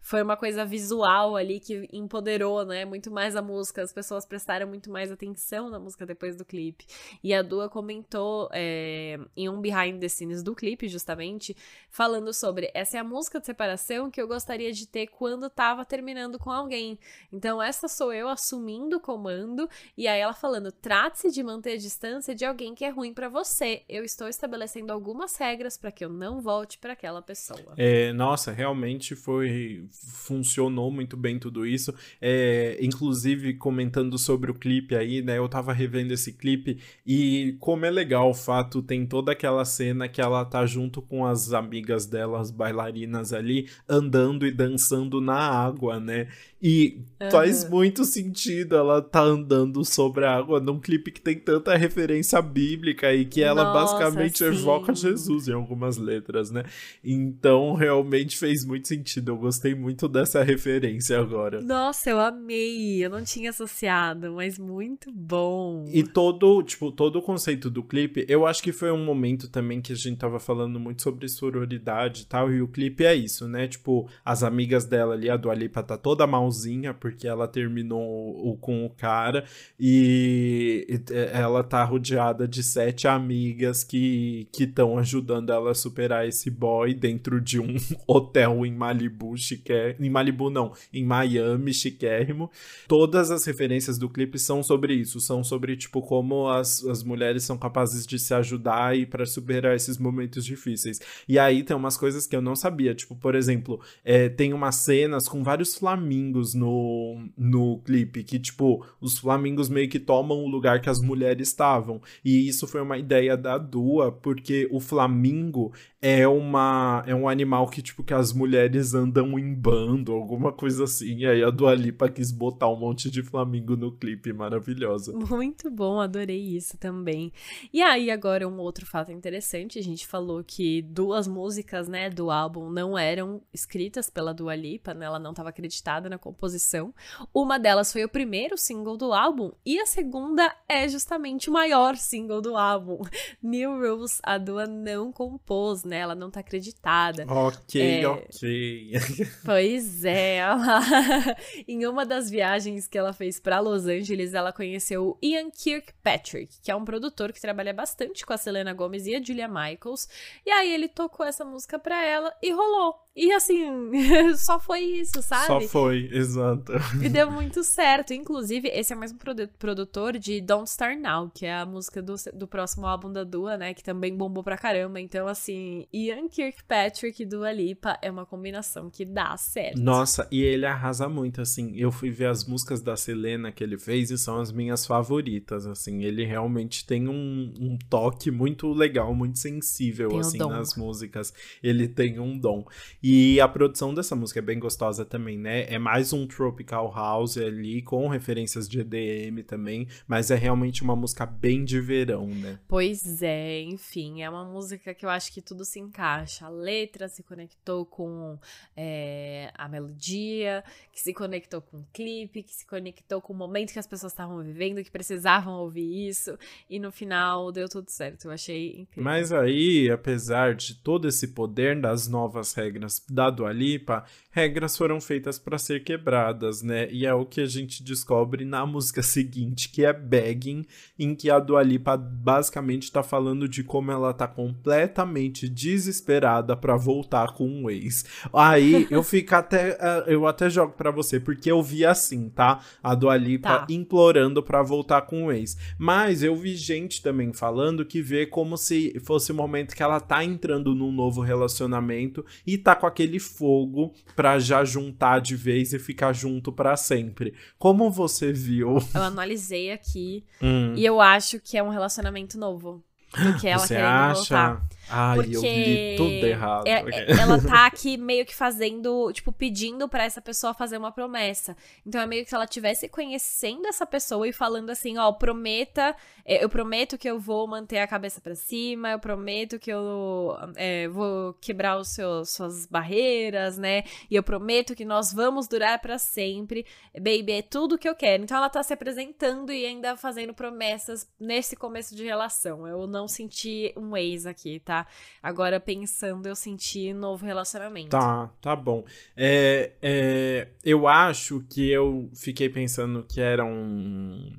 foi 0.00 0.22
uma 0.22 0.36
coisa 0.36 0.64
visual 0.64 1.34
ali 1.34 1.58
que 1.58 1.88
empoderou, 1.92 2.64
né? 2.64 2.84
Muito 2.84 3.10
mais 3.10 3.34
a 3.34 3.42
música, 3.42 3.82
as 3.82 3.92
pessoas 3.92 4.24
prestaram 4.24 4.68
muito 4.68 4.88
mais 4.88 5.10
atenção 5.10 5.68
na 5.68 5.80
música 5.80 6.06
depois 6.06 6.36
do 6.36 6.44
clipe. 6.44 6.86
E 7.24 7.34
a 7.34 7.42
Dua 7.42 7.68
comentou 7.68 8.48
é, 8.52 9.18
em 9.36 9.48
um 9.48 9.60
behind 9.60 9.98
the 9.98 10.08
scenes 10.08 10.44
do 10.44 10.54
clipe, 10.54 10.88
justamente, 10.88 11.56
falando 11.90 12.32
sobre 12.32 12.70
essa 12.72 12.96
é 12.96 13.00
a 13.00 13.04
música 13.04 13.40
de 13.40 13.46
separação 13.46 14.12
que 14.12 14.22
eu 14.22 14.28
gostaria 14.28 14.70
de 14.70 14.86
ter 14.86 15.08
quando 15.08 15.50
tava 15.50 15.84
terminando 15.84 16.38
com 16.38 16.52
alguém. 16.52 16.96
Então, 17.32 17.60
essa 17.60 17.88
sou 17.88 18.12
eu 18.12 18.28
assumindo 18.28 18.98
o 18.98 19.00
comando, 19.00 19.68
e 19.96 20.06
aí 20.06 20.20
ela 20.20 20.34
falando: 20.34 20.70
trate-se 20.70 21.32
de 21.32 21.42
manter 21.42 21.72
a 21.72 21.78
distância 21.78 22.32
de 22.32 22.44
alguém 22.44 22.76
que 22.76 22.84
é 22.84 22.90
ruim 22.90 23.12
para 23.12 23.28
você. 23.28 23.82
Eu 23.88 24.04
estou 24.04 24.28
estabelecendo 24.28 24.99
algumas 25.00 25.34
regras 25.36 25.78
para 25.78 25.90
que 25.90 26.04
eu 26.04 26.10
não 26.10 26.40
volte 26.40 26.78
para 26.78 26.92
aquela 26.92 27.22
pessoa. 27.22 27.72
É, 27.76 28.12
nossa, 28.12 28.52
realmente 28.52 29.16
foi. 29.16 29.84
funcionou 29.90 30.92
muito 30.92 31.16
bem 31.16 31.38
tudo 31.38 31.66
isso. 31.66 31.94
É, 32.20 32.78
inclusive, 32.80 33.54
comentando 33.54 34.18
sobre 34.18 34.50
o 34.50 34.54
clipe 34.54 34.94
aí, 34.94 35.22
né? 35.22 35.38
Eu 35.38 35.48
tava 35.48 35.72
revendo 35.72 36.12
esse 36.12 36.34
clipe 36.34 36.78
e 37.06 37.56
como 37.58 37.86
é 37.86 37.90
legal 37.90 38.30
o 38.30 38.34
fato, 38.34 38.82
tem 38.82 39.06
toda 39.06 39.32
aquela 39.32 39.64
cena 39.64 40.08
que 40.08 40.20
ela 40.20 40.44
tá 40.44 40.66
junto 40.66 41.00
com 41.00 41.24
as 41.24 41.52
amigas 41.52 42.06
dela, 42.06 42.38
as 42.38 42.50
bailarinas 42.50 43.32
ali, 43.32 43.68
andando 43.88 44.46
e 44.46 44.52
dançando 44.52 45.20
na 45.20 45.38
água, 45.38 45.98
né? 45.98 46.28
E 46.62 47.00
faz 47.30 47.62
Aham. 47.62 47.70
muito 47.70 48.04
sentido 48.04 48.76
ela 48.76 49.00
tá 49.00 49.22
andando 49.22 49.82
sobre 49.82 50.26
a 50.26 50.36
água 50.36 50.60
num 50.60 50.78
clipe 50.78 51.10
que 51.10 51.20
tem 51.20 51.38
tanta 51.38 51.74
referência 51.74 52.40
bíblica 52.42 53.14
e 53.14 53.24
que 53.24 53.42
ela 53.42 53.64
Nossa, 53.64 53.96
basicamente 53.96 54.38
sim. 54.38 54.44
evoca 54.44 54.79
coloca 54.80 54.94
Jesus 54.94 55.48
em 55.48 55.52
algumas 55.52 55.96
letras, 55.96 56.50
né? 56.50 56.64
Então, 57.04 57.74
realmente 57.74 58.36
fez 58.36 58.64
muito 58.64 58.88
sentido. 58.88 59.32
Eu 59.32 59.36
gostei 59.36 59.74
muito 59.74 60.08
dessa 60.08 60.42
referência 60.42 61.18
agora. 61.18 61.60
Nossa, 61.60 62.10
eu 62.10 62.20
amei. 62.20 63.04
Eu 63.04 63.10
não 63.10 63.22
tinha 63.22 63.50
associado, 63.50 64.32
mas 64.34 64.58
muito 64.58 65.12
bom. 65.12 65.84
E 65.92 66.02
todo, 66.02 66.62
tipo, 66.62 66.90
todo 66.90 67.16
o 67.16 67.22
conceito 67.22 67.70
do 67.70 67.82
clipe, 67.82 68.24
eu 68.28 68.46
acho 68.46 68.62
que 68.62 68.72
foi 68.72 68.90
um 68.90 69.04
momento 69.04 69.48
também 69.48 69.80
que 69.80 69.92
a 69.92 69.96
gente 69.96 70.18
tava 70.18 70.38
falando 70.38 70.78
muito 70.80 71.02
sobre 71.02 71.28
sororidade 71.28 72.22
e 72.22 72.26
tal, 72.26 72.52
e 72.52 72.62
o 72.62 72.68
clipe 72.68 73.04
é 73.04 73.14
isso, 73.14 73.48
né? 73.48 73.68
Tipo, 73.68 74.08
as 74.24 74.42
amigas 74.42 74.84
dela 74.84 75.14
ali, 75.14 75.30
a 75.30 75.36
Dua 75.36 75.54
Lipa 75.54 75.82
tá 75.82 75.96
toda 75.96 76.26
malzinha 76.26 76.94
porque 76.94 77.26
ela 77.26 77.46
terminou 77.46 78.02
o, 78.02 78.56
com 78.56 78.84
o 78.84 78.90
cara 78.90 79.44
e 79.78 80.86
ela 81.32 81.62
tá 81.62 81.82
rodeada 81.84 82.46
de 82.46 82.62
sete 82.62 83.06
amigas 83.06 83.84
que 83.84 84.48
estão 84.70 84.98
ajudando 84.98 85.50
ela 85.50 85.72
a 85.72 85.74
superar 85.74 86.26
esse 86.26 86.50
boy 86.50 86.94
dentro 86.94 87.40
de 87.40 87.60
um 87.60 87.76
hotel 88.06 88.64
em 88.64 88.72
Malibu 88.72 89.36
chiquérrimo. 89.36 90.04
Em 90.04 90.10
Malibu, 90.10 90.50
não, 90.50 90.72
em 90.92 91.04
Miami 91.04 91.74
chiquérrimo. 91.74 92.50
Todas 92.88 93.30
as 93.30 93.44
referências 93.44 93.98
do 93.98 94.08
clipe 94.08 94.38
são 94.38 94.62
sobre 94.62 94.94
isso, 94.94 95.20
são 95.20 95.44
sobre, 95.44 95.76
tipo, 95.76 96.00
como 96.02 96.48
as, 96.48 96.84
as 96.84 97.02
mulheres 97.02 97.44
são 97.44 97.58
capazes 97.58 98.06
de 98.06 98.18
se 98.18 98.32
ajudar 98.34 98.96
e 98.96 99.04
para 99.04 99.26
superar 99.26 99.76
esses 99.76 99.98
momentos 99.98 100.44
difíceis. 100.44 101.00
E 101.28 101.38
aí 101.38 101.62
tem 101.62 101.76
umas 101.76 101.96
coisas 101.96 102.26
que 102.26 102.34
eu 102.34 102.42
não 102.42 102.56
sabia, 102.56 102.94
tipo, 102.94 103.14
por 103.14 103.34
exemplo, 103.34 103.80
é, 104.04 104.28
tem 104.28 104.52
umas 104.52 104.76
cenas 104.76 105.28
com 105.28 105.42
vários 105.42 105.74
flamingos 105.74 106.54
no, 106.54 107.28
no 107.36 107.78
clipe, 107.84 108.24
que, 108.24 108.38
tipo, 108.38 108.84
os 109.00 109.18
flamingos 109.18 109.68
meio 109.68 109.88
que 109.88 109.98
tomam 109.98 110.38
o 110.38 110.48
lugar 110.48 110.80
que 110.80 110.88
as 110.88 111.00
mulheres 111.00 111.48
estavam. 111.48 112.00
E 112.24 112.48
isso 112.48 112.66
foi 112.66 112.80
uma 112.80 112.98
ideia 112.98 113.36
da 113.36 113.58
Dua, 113.58 114.10
porque 114.10 114.59
o 114.70 114.80
flamingo 114.80 115.72
é 116.02 116.26
uma 116.26 117.04
é 117.06 117.14
um 117.14 117.28
animal 117.28 117.68
que 117.68 117.82
tipo 117.82 118.02
que 118.02 118.14
as 118.14 118.32
mulheres 118.32 118.94
andam 118.94 119.38
em 119.38 119.54
bando, 119.54 120.12
alguma 120.12 120.52
coisa 120.52 120.84
assim. 120.84 121.18
E 121.18 121.26
aí 121.26 121.42
a 121.42 121.50
Dua 121.50 121.74
Lipa 121.74 122.08
quis 122.08 122.32
botar 122.32 122.68
um 122.68 122.76
monte 122.76 123.10
de 123.10 123.22
flamingo 123.22 123.76
no 123.76 123.92
clipe, 123.92 124.32
maravilhosa. 124.32 125.12
Muito 125.12 125.70
bom, 125.70 126.00
adorei 126.00 126.40
isso 126.56 126.78
também. 126.78 127.32
E 127.72 127.82
aí 127.82 128.10
agora 128.10 128.48
um 128.48 128.58
outro 128.58 128.86
fato 128.86 129.12
interessante, 129.12 129.78
a 129.78 129.82
gente 129.82 130.06
falou 130.06 130.42
que 130.42 130.82
duas 130.82 131.28
músicas, 131.28 131.88
né, 131.88 132.08
do 132.08 132.30
álbum 132.30 132.70
não 132.70 132.96
eram 132.96 133.42
escritas 133.52 134.08
pela 134.08 134.32
Dua 134.32 134.54
Lipa, 134.54 134.94
né? 134.94 135.06
Ela 135.06 135.18
não 135.18 135.30
estava 135.30 135.50
acreditada 135.50 136.08
na 136.08 136.18
composição. 136.18 136.94
Uma 137.34 137.58
delas 137.58 137.92
foi 137.92 138.04
o 138.04 138.08
primeiro 138.08 138.56
single 138.56 138.96
do 138.96 139.12
álbum 139.12 139.52
e 139.64 139.78
a 139.78 139.86
segunda 139.86 140.54
é 140.68 140.88
justamente 140.88 141.50
o 141.50 141.52
maior 141.52 141.96
single 141.96 142.40
do 142.40 142.56
álbum. 142.56 143.00
New 143.42 143.78
Rules 143.78 144.18
a 144.22 144.38
Dua 144.50 144.66
não 144.66 145.12
compôs, 145.12 145.84
né? 145.84 145.98
Ela 145.98 146.16
não 146.16 146.28
tá 146.28 146.40
acreditada. 146.40 147.24
Ok, 147.28 148.02
é... 148.02 148.08
ok. 148.08 148.92
pois 149.46 150.04
é, 150.04 150.38
ela... 150.38 150.80
em 151.68 151.86
uma 151.86 152.04
das 152.04 152.28
viagens 152.28 152.88
que 152.88 152.98
ela 152.98 153.12
fez 153.12 153.38
para 153.38 153.60
Los 153.60 153.86
Angeles, 153.86 154.34
ela 154.34 154.52
conheceu 154.52 155.10
o 155.10 155.18
Ian 155.22 155.50
Kirkpatrick, 155.52 156.60
que 156.60 156.68
é 156.68 156.74
um 156.74 156.84
produtor 156.84 157.32
que 157.32 157.40
trabalha 157.40 157.72
bastante 157.72 158.26
com 158.26 158.32
a 158.32 158.36
Selena 158.36 158.72
Gomez 158.72 159.06
e 159.06 159.14
a 159.14 159.22
Julia 159.22 159.46
Michaels. 159.46 160.08
E 160.44 160.50
aí 160.50 160.74
ele 160.74 160.88
tocou 160.88 161.24
essa 161.24 161.44
música 161.44 161.78
pra 161.78 162.04
ela 162.04 162.34
e 162.42 162.50
rolou. 162.50 162.96
E 163.14 163.32
assim, 163.32 163.64
só 164.38 164.60
foi 164.60 164.80
isso, 164.80 165.20
sabe? 165.20 165.46
Só 165.46 165.60
foi, 165.60 166.08
exato. 166.12 166.72
E 167.02 167.08
deu 167.08 167.28
muito 167.30 167.64
certo. 167.64 168.14
Inclusive, 168.14 168.68
esse 168.68 168.92
é 168.92 168.96
mais 168.96 169.12
um 169.12 169.16
produtor 169.58 170.16
de 170.16 170.40
Don't 170.40 170.68
Start 170.68 170.98
Now, 170.98 171.28
que 171.28 171.44
é 171.44 171.54
a 171.54 171.66
música 171.66 172.00
do, 172.00 172.14
do 172.32 172.46
próximo 172.46 172.86
álbum 172.86 173.12
da 173.12 173.24
Dua, 173.24 173.56
né? 173.56 173.74
Que 173.74 173.82
também 173.82 174.16
bombou 174.16 174.44
pra 174.44 174.56
caramba. 174.56 175.00
Então, 175.00 175.26
assim, 175.26 175.86
Ian 175.92 176.28
Kirkpatrick 176.28 177.22
e 177.22 177.26
Dua 177.26 177.52
Lipa 177.52 177.98
é 178.00 178.10
uma 178.10 178.24
combinação 178.24 178.88
que 178.88 179.04
dá 179.04 179.36
certo. 179.36 179.80
Nossa, 179.80 180.28
e 180.30 180.42
ele 180.42 180.64
arrasa 180.64 181.08
muito, 181.08 181.40
assim. 181.40 181.76
Eu 181.76 181.90
fui 181.90 182.10
ver 182.10 182.26
as 182.26 182.44
músicas 182.44 182.80
da 182.80 182.96
Selena 182.96 183.50
que 183.50 183.64
ele 183.64 183.76
fez 183.76 184.12
e 184.12 184.18
são 184.18 184.38
as 184.38 184.52
minhas 184.52 184.86
favoritas, 184.86 185.66
assim. 185.66 186.04
Ele 186.04 186.24
realmente 186.24 186.86
tem 186.86 187.08
um, 187.08 187.52
um 187.58 187.78
toque 187.88 188.30
muito 188.30 188.72
legal, 188.72 189.12
muito 189.14 189.38
sensível, 189.40 190.10
tem 190.10 190.20
assim, 190.20 190.38
nas 190.38 190.76
músicas. 190.76 191.34
Ele 191.60 191.88
tem 191.88 192.20
um 192.20 192.38
dom. 192.38 192.64
E 193.02 193.40
a 193.40 193.48
produção 193.48 193.94
dessa 193.94 194.14
música 194.14 194.40
é 194.40 194.42
bem 194.42 194.58
gostosa 194.58 195.06
também, 195.06 195.38
né? 195.38 195.64
É 195.72 195.78
mais 195.78 196.12
um 196.12 196.26
tropical 196.26 196.92
house 196.94 197.38
ali, 197.38 197.80
com 197.80 198.08
referências 198.08 198.68
de 198.68 198.80
EDM 198.80 199.42
também, 199.42 199.88
mas 200.06 200.30
é 200.30 200.34
realmente 200.34 200.82
uma 200.82 200.94
música 200.94 201.24
bem 201.24 201.64
de 201.64 201.80
verão, 201.80 202.26
né? 202.26 202.58
Pois 202.68 203.22
é, 203.22 203.62
enfim, 203.62 204.22
é 204.22 204.28
uma 204.28 204.44
música 204.44 204.92
que 204.92 205.06
eu 205.06 205.08
acho 205.08 205.32
que 205.32 205.40
tudo 205.40 205.64
se 205.64 205.80
encaixa. 205.80 206.44
A 206.44 206.50
letra 206.50 207.08
se 207.08 207.22
conectou 207.22 207.86
com 207.86 208.38
é, 208.76 209.50
a 209.56 209.66
melodia, 209.66 210.62
que 210.92 211.00
se 211.00 211.14
conectou 211.14 211.62
com 211.62 211.78
o 211.78 211.86
clipe, 211.94 212.42
que 212.42 212.54
se 212.54 212.66
conectou 212.66 213.22
com 213.22 213.32
o 213.32 213.36
momento 213.36 213.72
que 213.72 213.78
as 213.78 213.86
pessoas 213.86 214.12
estavam 214.12 214.42
vivendo, 214.42 214.84
que 214.84 214.90
precisavam 214.90 215.54
ouvir 215.54 216.08
isso, 216.08 216.38
e 216.68 216.78
no 216.78 216.92
final 216.92 217.50
deu 217.50 217.66
tudo 217.66 217.90
certo. 217.90 218.26
Eu 218.26 218.32
achei 218.32 218.80
incrível. 218.80 219.04
Mas 219.04 219.32
aí, 219.32 219.90
apesar 219.90 220.54
de 220.54 220.74
todo 220.74 221.08
esse 221.08 221.28
poder 221.28 221.80
das 221.80 222.06
novas 222.06 222.52
regras 222.52 222.89
regras 222.90 223.02
da 223.08 223.30
Dua 223.30 223.52
Lipa, 223.52 224.04
regras 224.30 224.76
foram 224.76 225.00
feitas 225.00 225.38
para 225.38 225.58
ser 225.58 225.84
quebradas, 225.84 226.62
né? 226.62 226.88
E 226.90 227.06
é 227.06 227.14
o 227.14 227.24
que 227.24 227.40
a 227.40 227.46
gente 227.46 227.82
descobre 227.82 228.44
na 228.44 228.66
música 228.66 229.02
seguinte, 229.02 229.68
que 229.68 229.84
é 229.84 229.92
Begging, 229.92 230.64
em 230.98 231.14
que 231.14 231.30
a 231.30 231.38
Dua 231.38 231.62
Lipa 231.62 231.96
basicamente 231.96 232.84
está 232.84 233.02
falando 233.02 233.48
de 233.48 233.62
como 233.62 233.92
ela 233.92 234.12
tá 234.12 234.26
completamente 234.26 235.48
desesperada 235.48 236.56
para 236.56 236.76
voltar 236.76 237.34
com 237.34 237.48
um 237.48 237.70
ex. 237.70 238.04
Aí 238.32 238.86
eu 238.90 239.02
fico 239.02 239.34
até 239.34 239.76
eh, 239.80 240.04
eu 240.08 240.26
até 240.26 240.50
jogo 240.50 240.72
para 240.72 240.90
você, 240.90 241.20
porque 241.20 241.50
eu 241.50 241.62
vi 241.62 241.84
assim, 241.84 242.28
tá? 242.28 242.60
A 242.82 242.94
Dua 242.94 243.16
Lipa 243.16 243.60
tá. 243.60 243.66
implorando 243.68 244.42
para 244.42 244.62
voltar 244.62 245.02
com 245.02 245.26
o 245.26 245.32
ex. 245.32 245.56
Mas 245.78 246.22
eu 246.22 246.34
vi 246.36 246.56
gente 246.56 247.02
também 247.02 247.32
falando 247.32 247.84
que 247.84 248.02
vê 248.02 248.26
como 248.26 248.56
se 248.56 248.98
fosse 249.00 249.32
o 249.32 249.34
momento 249.34 249.74
que 249.74 249.82
ela 249.82 250.00
tá 250.00 250.24
entrando 250.24 250.74
num 250.74 250.92
novo 250.92 251.20
relacionamento 251.20 252.24
e 252.46 252.56
tá 252.56 252.74
com 252.80 252.86
aquele 252.86 253.20
fogo 253.20 253.92
pra 254.16 254.38
já 254.38 254.64
juntar 254.64 255.20
de 255.20 255.36
vez 255.36 255.72
e 255.72 255.78
ficar 255.78 256.12
junto 256.12 256.50
para 256.50 256.76
sempre. 256.76 257.34
Como 257.58 257.90
você 257.90 258.32
viu? 258.32 258.78
Eu 258.94 259.02
analisei 259.02 259.70
aqui 259.70 260.24
hum. 260.42 260.74
e 260.74 260.84
eu 260.84 261.00
acho 261.00 261.38
que 261.38 261.56
é 261.56 261.62
um 261.62 261.68
relacionamento 261.68 262.38
novo. 262.38 262.82
Do 263.16 263.38
que 263.40 263.48
ela 263.48 263.58
Você 263.58 263.74
querendo 263.74 263.88
acha? 263.88 264.14
voltar. 264.14 264.68
Ai, 264.90 265.16
porque 265.16 265.36
eu 265.36 265.42
li 265.42 265.96
tudo 265.96 266.26
errado. 266.26 266.66
É, 266.66 266.72
é, 266.72 267.12
ela 267.20 267.40
tá 267.42 267.66
aqui 267.66 267.96
meio 267.96 268.26
que 268.26 268.34
fazendo, 268.34 269.12
tipo, 269.12 269.32
pedindo 269.32 269.88
para 269.88 270.04
essa 270.04 270.20
pessoa 270.20 270.52
fazer 270.52 270.76
uma 270.76 270.90
promessa. 270.90 271.56
Então 271.86 272.00
é 272.00 272.06
meio 272.06 272.24
que 272.24 272.28
se 272.28 272.34
ela 272.34 272.44
estivesse 272.44 272.88
conhecendo 272.88 273.66
essa 273.66 273.86
pessoa 273.86 274.26
e 274.26 274.32
falando 274.32 274.70
assim, 274.70 274.98
ó, 274.98 275.12
prometa, 275.12 275.94
é, 276.24 276.42
eu 276.42 276.48
prometo 276.48 276.98
que 276.98 277.08
eu 277.08 277.18
vou 277.18 277.46
manter 277.46 277.78
a 277.78 277.86
cabeça 277.86 278.20
para 278.20 278.34
cima, 278.34 278.90
eu 278.90 278.98
prometo 278.98 279.58
que 279.58 279.70
eu 279.70 280.36
é, 280.56 280.88
vou 280.88 281.34
quebrar 281.34 281.78
os 281.78 281.88
seus, 281.88 282.30
suas 282.30 282.66
barreiras, 282.66 283.56
né? 283.56 283.84
E 284.10 284.16
eu 284.16 284.22
prometo 284.22 284.74
que 284.74 284.84
nós 284.84 285.12
vamos 285.12 285.46
durar 285.46 285.78
para 285.80 285.98
sempre. 285.98 286.66
Baby, 286.94 287.32
é 287.32 287.42
tudo 287.42 287.78
que 287.78 287.88
eu 287.88 287.94
quero. 287.94 288.24
Então 288.24 288.36
ela 288.36 288.48
tá 288.48 288.62
se 288.62 288.72
apresentando 288.72 289.52
e 289.52 289.64
ainda 289.64 289.96
fazendo 289.96 290.34
promessas 290.34 291.08
nesse 291.18 291.54
começo 291.54 291.94
de 291.94 292.04
relação. 292.04 292.66
Eu 292.66 292.86
não 292.86 293.06
senti 293.06 293.72
um 293.76 293.96
ex 293.96 294.26
aqui, 294.26 294.58
tá? 294.60 294.79
Agora, 295.22 295.58
pensando, 295.60 296.26
eu 296.26 296.36
senti 296.36 296.92
novo 296.92 297.24
relacionamento. 297.24 297.90
Tá, 297.90 298.30
tá 298.40 298.54
bom. 298.54 298.84
É, 299.16 299.72
é, 299.82 300.48
eu 300.64 300.86
acho 300.86 301.44
que 301.48 301.70
eu 301.70 302.10
fiquei 302.14 302.48
pensando 302.48 303.04
que 303.04 303.20
era 303.20 303.44
um 303.44 304.32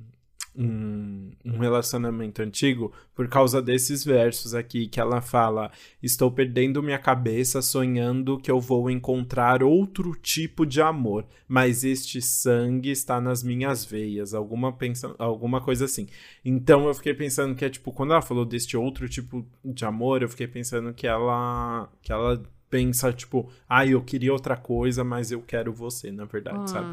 um, 0.54 1.30
um, 1.44 1.58
relacionamento 1.58 2.42
antigo 2.42 2.92
por 3.14 3.26
causa 3.28 3.62
desses 3.62 4.04
versos 4.04 4.54
aqui 4.54 4.86
que 4.86 5.00
ela 5.00 5.20
fala: 5.20 5.70
Estou 6.02 6.30
perdendo 6.30 6.82
minha 6.82 6.98
cabeça 6.98 7.62
sonhando 7.62 8.38
que 8.38 8.50
eu 8.50 8.60
vou 8.60 8.90
encontrar 8.90 9.62
outro 9.62 10.14
tipo 10.14 10.66
de 10.66 10.82
amor, 10.82 11.26
mas 11.48 11.84
este 11.84 12.20
sangue 12.20 12.90
está 12.90 13.20
nas 13.20 13.42
minhas 13.42 13.84
veias. 13.84 14.34
Alguma, 14.34 14.72
pensa, 14.72 15.14
alguma 15.18 15.60
coisa 15.60 15.86
assim. 15.86 16.06
Então 16.44 16.86
eu 16.86 16.94
fiquei 16.94 17.14
pensando 17.14 17.54
que 17.54 17.64
é 17.64 17.70
tipo, 17.70 17.92
quando 17.92 18.12
ela 18.12 18.22
falou 18.22 18.44
deste 18.44 18.76
outro 18.76 19.08
tipo 19.08 19.46
de 19.64 19.84
amor, 19.84 20.22
eu 20.22 20.28
fiquei 20.28 20.46
pensando 20.46 20.92
que 20.92 21.06
ela. 21.06 21.90
que 22.02 22.12
ela 22.12 22.42
pensa, 22.72 23.12
tipo, 23.12 23.50
ah, 23.68 23.86
eu 23.86 24.02
queria 24.02 24.32
outra 24.32 24.56
coisa, 24.56 25.04
mas 25.04 25.30
eu 25.30 25.42
quero 25.42 25.74
você, 25.74 26.10
na 26.10 26.24
verdade, 26.24 26.58
hum. 26.58 26.66
sabe? 26.66 26.88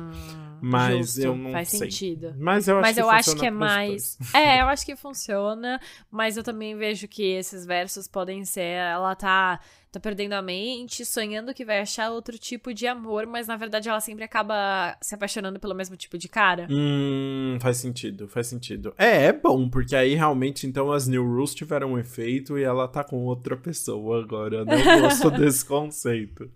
Mas 0.61 1.13
justo, 1.13 1.21
eu 1.21 1.35
não 1.37 1.53
faz 1.53 1.69
sei. 1.69 1.79
sentido. 1.79 2.35
Mas 2.37 2.67
eu 2.67 2.75
acho 2.75 2.81
Mas 2.81 2.95
que 2.95 3.01
eu 3.01 3.09
acho 3.09 3.35
que 3.37 3.45
é 3.45 3.51
mais. 3.51 4.17
dois. 4.17 4.35
É, 4.35 4.61
eu 4.61 4.67
acho 4.67 4.85
que 4.85 4.93
funciona, 4.97 5.79
mas 6.11 6.35
eu 6.35 6.43
também 6.43 6.75
vejo 6.75 7.07
que 7.07 7.23
esses 7.23 7.65
versos 7.65 8.09
podem 8.09 8.43
ser. 8.43 8.61
Ela 8.61 9.15
tá, 9.15 9.61
tá 9.91 9.99
perdendo 9.99 10.33
a 10.33 10.41
mente, 10.41 11.03
sonhando 11.03 11.53
que 11.53 11.65
vai 11.65 11.79
achar 11.79 12.11
outro 12.11 12.37
tipo 12.37 12.73
de 12.73 12.85
amor, 12.87 13.25
mas 13.25 13.47
na 13.47 13.55
verdade 13.55 13.89
ela 13.89 13.99
sempre 13.99 14.23
acaba 14.23 14.95
se 15.01 15.15
apaixonando 15.15 15.59
pelo 15.59 15.75
mesmo 15.75 15.97
tipo 15.97 16.17
de 16.17 16.29
cara. 16.29 16.67
Hum, 16.69 17.57
faz 17.61 17.77
sentido, 17.77 18.27
faz 18.27 18.47
sentido. 18.47 18.93
É, 18.97 19.25
é 19.25 19.33
bom, 19.33 19.69
porque 19.69 19.95
aí 19.95 20.15
realmente 20.15 20.67
então 20.67 20.91
as 20.91 21.07
New 21.07 21.23
Rules 21.23 21.55
tiveram 21.55 21.93
um 21.93 21.99
efeito 21.99 22.57
e 22.57 22.63
ela 22.63 22.87
tá 22.87 23.03
com 23.03 23.25
outra 23.25 23.57
pessoa 23.57 24.21
agora, 24.21 24.63
né? 24.63 24.75
Eu 24.97 25.01
gosto 25.01 25.31
desse 25.37 25.65
conceito. 25.65 26.51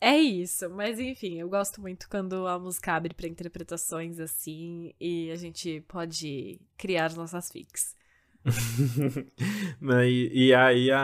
É 0.00 0.16
isso, 0.16 0.70
mas 0.70 0.98
enfim, 0.98 1.38
eu 1.38 1.48
gosto 1.48 1.80
muito 1.80 2.08
quando 2.08 2.46
a 2.46 2.58
música 2.58 2.94
abre 2.94 3.12
pra 3.12 3.28
interpretações 3.28 4.18
assim 4.18 4.94
e 4.98 5.30
a 5.30 5.36
gente 5.36 5.84
pode 5.86 6.58
criar 6.78 7.06
as 7.06 7.16
nossas 7.16 7.50
fics. 7.50 7.94
Né, 9.80 10.08
e, 10.10 10.46
e 10.48 10.54
aí 10.54 10.90
a, 10.90 11.02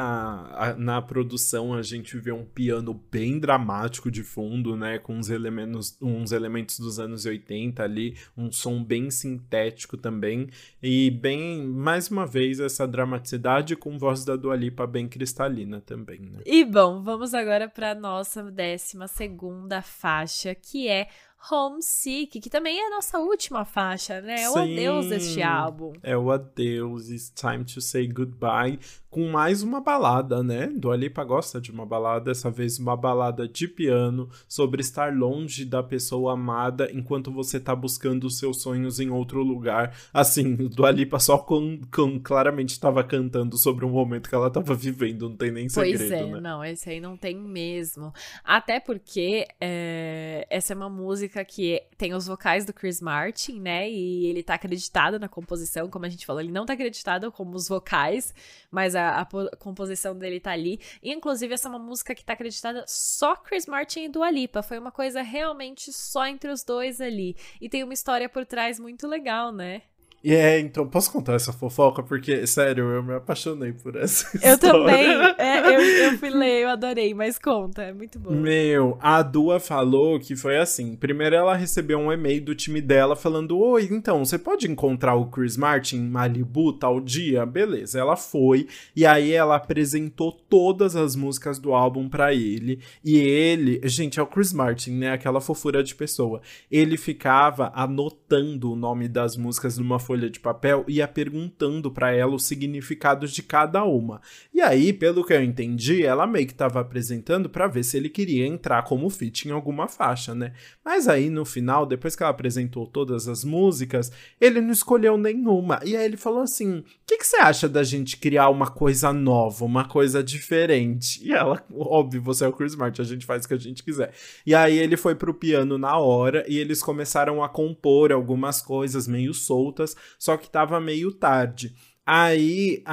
a- 0.53 0.75
na 0.77 1.01
produção 1.01 1.75
a 1.75 1.83
gente 1.83 2.17
vê 2.19 2.33
um 2.33 2.45
piano 2.45 2.93
bem 3.11 3.39
dramático 3.39 4.11
de 4.11 4.23
fundo, 4.23 4.77
né? 4.77 4.99
Com 4.99 5.17
uns 5.17 5.29
elementos, 5.31 5.97
uns 6.01 6.33
elementos 6.33 6.79
dos 6.79 6.99
anos 6.99 7.25
80 7.25 7.83
ali, 7.83 8.17
um 8.37 8.51
som 8.53 8.83
bem 8.83 9.11
sintético 9.11 9.97
também. 9.97 10.49
E 10.83 11.11
bem, 11.11 11.67
mais 11.67 12.09
uma 12.09 12.27
vez, 12.27 12.61
essa 12.61 12.87
dramaticidade 12.87 13.77
com 13.77 13.99
voz 13.99 14.25
da 14.25 14.37
Dua 14.37 14.57
Lipa 14.57 14.87
bem 14.87 15.09
cristalina 15.09 15.81
também, 15.81 16.21
né? 16.21 16.41
E 16.45 16.65
bom, 16.65 17.03
vamos 17.03 17.33
agora 17.35 17.69
pra 17.69 17.95
nossa 17.95 18.43
décima 18.51 19.09
segunda 19.09 19.81
faixa, 19.83 20.55
que 20.55 20.89
é 20.89 21.09
Homesick, 21.51 22.41
que 22.41 22.51
também 22.51 22.79
é 22.79 22.87
a 22.87 22.91
nossa 22.91 23.19
última 23.19 23.65
faixa, 23.65 24.21
né? 24.21 24.43
É 24.43 24.51
o 24.51 24.55
Sim. 24.55 24.73
adeus 24.73 25.07
deste 25.07 25.43
álbum. 25.43 25.93
É 26.03 26.17
o 26.17 26.31
adeus, 26.31 27.11
it's 27.11 27.31
time 27.31 27.65
to 27.65 27.81
say 27.81 28.07
goodbye, 28.09 28.79
com 29.17 29.31
mais 29.31 29.63
uma 29.63 29.81
balada, 29.81 30.43
né? 30.43 30.67
Dua 30.67 30.95
Lipa 30.95 31.25
gosta 31.25 31.59
de 31.59 31.73
uma 31.73 31.87
balada, 31.87 32.27
dessa 32.27 32.51
vez 32.51 32.79
uma 32.79 32.95
balada 32.95 33.49
de 33.49 33.67
piano, 33.67 34.29
sobre 34.47 34.83
estar 34.83 35.11
longe 35.11 35.65
da 35.65 35.83
pessoa 35.83 36.35
amada 36.35 36.91
enquanto 36.93 37.33
você 37.33 37.59
tá 37.59 37.75
buscando 37.75 38.25
os 38.25 38.39
seus 38.39 38.61
sonhos 38.61 39.01
em 39.01 39.09
outro 39.09 39.43
lugar. 39.43 39.97
Assim, 40.13 40.55
Dua 40.69 40.91
Lipa 40.91 41.19
só 41.19 41.39
com, 41.39 41.81
com- 41.91 42.21
claramente 42.21 42.73
estava 42.73 43.03
cantando 43.03 43.57
sobre 43.57 43.87
um 43.87 43.89
momento 43.89 44.29
que 44.29 44.35
ela 44.35 44.51
tava 44.51 44.75
vivendo, 44.75 45.31
não 45.31 45.37
tem 45.39 45.51
nem 45.51 45.67
segredo, 45.67 45.97
Pois 45.99 46.11
é, 46.13 46.27
né? 46.27 46.39
não, 46.39 46.63
esse 46.63 46.91
aí 46.91 47.01
não 47.01 47.17
tem 47.17 47.39
mesmo. 47.39 48.13
Até 48.45 48.79
porque 48.81 49.47
é, 49.59 50.47
essa 50.51 50.75
é 50.75 50.77
uma 50.77 50.91
música 50.91 51.43
que 51.43 51.83
tem 51.97 52.13
os 52.13 52.27
vocais 52.27 52.67
do 52.67 52.75
Chris 52.75 53.01
Martin, 53.01 53.61
né? 53.61 53.91
E 53.91 54.27
ele 54.27 54.43
tá 54.43 54.57
acreditado 54.57 55.19
na 55.19 55.27
composição, 55.27 55.89
como 55.89 56.05
a 56.05 56.09
gente 56.11 56.27
falou, 56.27 56.43
ele 56.43 56.53
não 56.53 56.67
tá 56.67 56.75
acreditado 56.75 57.33
como 57.33 57.57
os 57.57 57.67
vocais, 57.67 58.35
mas 58.71 58.95
a, 58.95 59.06
a 59.11 59.25
po- 59.25 59.51
composição 59.59 60.17
dele 60.17 60.41
tá 60.41 60.53
ali. 60.53 60.81
E, 61.03 61.13
inclusive, 61.13 61.55
essa 61.55 61.69
é 61.69 61.71
uma 61.71 61.79
música 61.79 62.15
que 62.15 62.25
tá 62.25 62.33
acreditada 62.33 62.85
só 62.87 63.37
Chris 63.37 63.67
Martin 63.67 64.05
e 64.05 64.09
Dua 64.09 64.31
Lipa. 64.31 64.63
Foi 64.63 64.79
uma 64.79 64.93
coisa 64.93 65.23
realmente 65.23 65.93
só 65.93 66.27
entre 66.27 66.51
os 66.51 66.63
dois 66.63 67.01
ali. 67.01 67.37
E 67.61 67.69
tem 67.69 67.83
uma 67.83 67.95
história 67.95 68.29
por 68.29 68.45
trás 68.45 68.79
muito 68.79 69.07
legal, 69.07 69.53
né? 69.53 69.83
E 70.27 70.35
é, 70.35 70.59
então, 70.59 70.85
posso 70.89 71.13
contar 71.13 71.35
essa 71.35 71.53
fofoca? 71.53 72.03
Porque, 72.03 72.49
sério, 72.49 72.91
eu 72.91 73.01
me 73.01 73.15
apaixonei 73.15 73.73
por 73.73 73.95
essa 73.95 74.27
Eu 74.45 74.55
história. 74.55 74.59
também. 74.59 75.35
é, 75.39 75.77
eu, 75.77 75.81
eu 75.81 76.19
fui 76.19 76.31
ler, 76.31 76.65
eu 76.65 76.69
adorei, 76.69 77.15
mas 77.15 77.39
conta, 77.39 77.83
é 77.83 77.93
muito 77.93 78.19
bom. 78.19 78.33
Meu, 78.33 78.99
a 79.01 79.23
Dua 79.23 79.61
falou 79.61 80.19
que 80.19 80.35
foi 80.35 80.59
assim. 80.59 80.97
Primeiro 80.97 81.37
ela 81.37 81.55
recebeu 81.55 82.01
um 82.01 82.13
e-mail 82.13 82.43
do 82.43 82.57
time 82.57 82.81
dela 82.81 83.15
falando: 83.15 83.57
Oi, 83.57 83.87
então, 83.89 84.25
você 84.25 84.37
pode 84.37 84.69
encontrar 84.69 85.15
o 85.15 85.27
Chris 85.27 85.57
Martin 85.57 85.99
em 85.99 86.11
Malibu 86.11 86.73
tal 86.73 87.01
dia? 87.01 87.47
Beleza. 87.47 88.01
Ela 88.01 88.17
foi 88.17 88.67
e 88.97 89.07
aí 89.07 89.31
ela 89.31 89.55
apresentou 89.55 90.33
todas 90.33 90.97
as 90.97 91.15
músicas 91.15 91.61
do 91.61 91.73
álbum 91.73 92.09
pra 92.09 92.35
ele. 92.35 92.81
E 93.05 93.17
ele, 93.17 93.81
gente, 93.85 94.19
é 94.19 94.23
o 94.25 94.27
Chris 94.27 94.53
Martin, 94.53 94.91
né? 94.95 95.13
Aquela 95.13 95.41
fofura 95.41 95.85
de 95.85 95.95
pessoa. 95.95 96.41
Ele 96.69 96.97
ficava 96.97 97.71
anotando 97.77 98.73
o 98.73 98.77
nome 98.77 99.07
das 99.07 99.37
músicas 99.37 99.79
numa 99.79 100.01
folha 100.01 100.16
de 100.19 100.41
papel 100.41 100.85
e 100.89 100.97
ia 100.97 101.07
perguntando 101.07 101.91
pra 101.91 102.13
ela 102.13 102.35
os 102.35 102.47
significados 102.47 103.33
de 103.33 103.43
cada 103.43 103.85
uma. 103.85 104.21
E 104.53 104.61
aí, 104.61 104.93
pelo 104.93 105.25
que 105.25 105.33
eu 105.33 105.43
entendi, 105.43 106.05
ela 106.05 106.27
meio 106.27 106.47
que 106.47 106.55
tava 106.55 106.81
apresentando 106.81 107.49
pra 107.49 107.67
ver 107.67 107.85
se 107.85 107.97
ele 107.97 108.09
queria 108.09 108.47
entrar 108.47 108.83
como 108.85 109.11
feat 109.11 109.49
em 109.49 109.51
alguma 109.51 109.87
faixa, 109.87 110.35
né? 110.35 110.53
Mas 110.85 111.09
aí 111.09 111.29
no 111.29 111.45
final, 111.45 111.85
depois 111.85 112.17
que 112.17 112.23
ela 112.23 112.31
apresentou 112.31 112.87
todas 112.87 113.29
as 113.29 113.45
músicas, 113.45 114.11
ele 114.41 114.61
não 114.61 114.73
escolheu 114.73 115.19
nenhuma. 115.19 115.81
E 115.85 115.97
aí 115.97 116.05
ele 116.05 116.17
falou 116.17 116.41
assim: 116.41 116.79
"O 116.79 116.85
que, 117.07 117.19
que 117.19 117.27
você 117.27 117.37
acha 117.37 117.69
da 117.69 117.83
gente 117.83 118.17
criar 118.17 118.49
uma 118.49 118.69
coisa 118.69 119.13
nova, 119.13 119.65
uma 119.65 119.87
coisa 119.87 120.23
diferente?" 120.23 121.21
E 121.23 121.33
ela, 121.33 121.63
óbvio, 121.73 122.23
você 122.23 122.45
é 122.45 122.49
o 122.49 122.53
Chris 122.53 122.75
Martin, 122.75 123.03
a 123.03 123.05
gente 123.05 123.27
faz 123.27 123.45
o 123.45 123.49
que 123.49 123.55
a 123.55 123.59
gente 123.59 123.83
quiser. 123.83 124.13
E 124.47 124.55
aí 124.55 124.79
ele 124.79 124.97
foi 124.97 125.15
pro 125.15 125.35
piano 125.35 125.79
na 125.79 125.97
hora 125.99 126.45
e 126.49 126.59
eles 126.59 126.83
começaram 126.83 127.43
a 127.43 127.49
compor 127.49 128.13
algumas 128.13 128.63
coisas 128.63 129.09
meio 129.09 129.35
soltas, 129.35 129.96
só 130.19 130.37
que 130.37 130.51
tava 130.51 130.81
meio 130.81 131.13
tarde. 131.13 131.75
Aí 132.07 132.85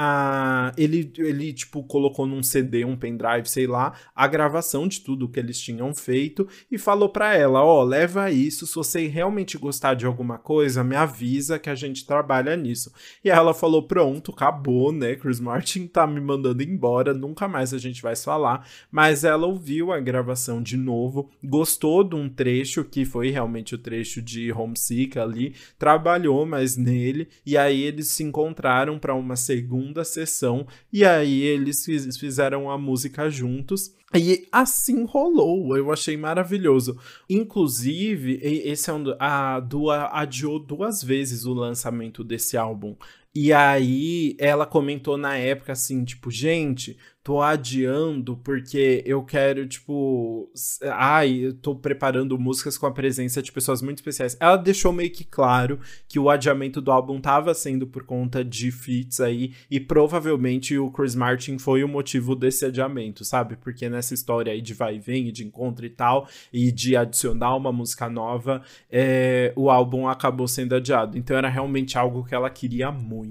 ele, 0.76 1.12
ele, 1.18 1.52
tipo, 1.52 1.84
colocou 1.84 2.26
num 2.26 2.42
CD, 2.42 2.84
um 2.84 2.96
pendrive, 2.96 3.48
sei 3.48 3.64
lá, 3.64 3.94
a 4.12 4.26
gravação 4.26 4.88
de 4.88 5.00
tudo 5.00 5.28
que 5.28 5.38
eles 5.38 5.60
tinham 5.60 5.94
feito 5.94 6.48
e 6.68 6.76
falou 6.76 7.08
pra 7.08 7.36
ela: 7.36 7.64
Ó, 7.64 7.84
leva 7.84 8.28
isso, 8.32 8.66
se 8.66 8.74
você 8.74 9.06
realmente 9.06 9.56
gostar 9.56 9.94
de 9.94 10.04
alguma 10.04 10.36
coisa, 10.36 10.82
me 10.82 10.96
avisa 10.96 11.60
que 11.60 11.70
a 11.70 11.76
gente 11.76 12.04
trabalha 12.04 12.56
nisso. 12.56 12.92
E 13.24 13.30
ela 13.30 13.54
falou: 13.54 13.86
Pronto, 13.86 14.32
acabou, 14.32 14.90
né? 14.90 15.14
Chris 15.14 15.38
Martin 15.38 15.86
tá 15.86 16.06
me 16.08 16.20
mandando 16.20 16.64
embora, 16.64 17.14
nunca 17.14 17.46
mais 17.46 17.72
a 17.72 17.78
gente 17.78 18.02
vai 18.02 18.16
falar. 18.16 18.66
Mas 18.90 19.22
ela 19.22 19.46
ouviu 19.46 19.92
a 19.92 20.00
gravação 20.00 20.60
de 20.60 20.76
novo, 20.76 21.30
gostou 21.42 22.02
de 22.02 22.16
um 22.16 22.28
trecho 22.28 22.82
que 22.82 23.04
foi 23.04 23.30
realmente 23.30 23.76
o 23.76 23.78
trecho 23.78 24.20
de 24.20 24.50
Homesick 24.50 25.18
ali, 25.18 25.54
trabalhou 25.78 26.44
mais 26.44 26.76
nele, 26.76 27.28
e 27.46 27.56
aí 27.56 27.82
eles 27.82 28.08
se 28.08 28.24
encontraram 28.24 28.98
para 29.04 29.14
uma 29.14 29.36
segunda 29.36 30.02
sessão, 30.02 30.66
e 30.90 31.04
aí 31.04 31.42
eles 31.42 31.84
fiz- 31.84 32.16
fizeram 32.16 32.70
a 32.70 32.78
música 32.78 33.28
juntos. 33.28 33.92
E 34.16 34.46
assim 34.50 35.04
rolou, 35.04 35.76
eu 35.76 35.92
achei 35.92 36.16
maravilhoso. 36.16 36.98
Inclusive, 37.28 38.38
esse 38.42 38.88
é 38.88 38.94
um, 38.94 39.04
a 39.18 39.60
Dua 39.60 40.08
adiou 40.10 40.58
duas 40.58 41.02
vezes 41.02 41.44
o 41.44 41.52
lançamento 41.52 42.24
desse 42.24 42.56
álbum. 42.56 42.96
E 43.34 43.52
aí 43.52 44.36
ela 44.38 44.64
comentou 44.64 45.16
na 45.16 45.36
época 45.36 45.72
assim, 45.72 46.04
tipo, 46.04 46.30
gente, 46.30 46.96
tô 47.24 47.40
adiando 47.40 48.36
porque 48.36 49.02
eu 49.06 49.24
quero, 49.24 49.66
tipo, 49.66 50.48
ai, 50.92 51.46
eu 51.46 51.54
tô 51.54 51.74
preparando 51.74 52.38
músicas 52.38 52.76
com 52.76 52.86
a 52.86 52.92
presença 52.92 53.42
de 53.42 53.50
pessoas 53.50 53.80
muito 53.80 53.98
especiais. 53.98 54.36
Ela 54.38 54.58
deixou 54.58 54.92
meio 54.92 55.10
que 55.10 55.24
claro 55.24 55.80
que 56.06 56.18
o 56.18 56.28
adiamento 56.28 56.82
do 56.82 56.92
álbum 56.92 57.18
tava 57.18 57.54
sendo 57.54 57.86
por 57.86 58.04
conta 58.04 58.44
de 58.44 58.70
feats 58.70 59.20
aí, 59.20 59.54
e 59.70 59.80
provavelmente 59.80 60.76
o 60.76 60.90
Chris 60.90 61.14
Martin 61.14 61.58
foi 61.58 61.82
o 61.82 61.88
motivo 61.88 62.36
desse 62.36 62.66
adiamento, 62.66 63.24
sabe? 63.24 63.56
Porque 63.56 63.88
nessa 63.88 64.12
história 64.12 64.52
aí 64.52 64.60
de 64.60 64.74
vai 64.74 64.96
e 64.96 65.00
vem, 65.00 65.32
de 65.32 65.46
encontro 65.46 65.86
e 65.86 65.90
tal, 65.90 66.28
e 66.52 66.70
de 66.70 66.94
adicionar 66.94 67.56
uma 67.56 67.72
música 67.72 68.08
nova, 68.10 68.62
é, 68.92 69.50
o 69.56 69.70
álbum 69.70 70.06
acabou 70.06 70.46
sendo 70.46 70.74
adiado. 70.74 71.16
Então 71.16 71.36
era 71.36 71.48
realmente 71.48 71.96
algo 71.96 72.22
que 72.22 72.34
ela 72.34 72.50
queria 72.50 72.92
muito. 72.92 73.23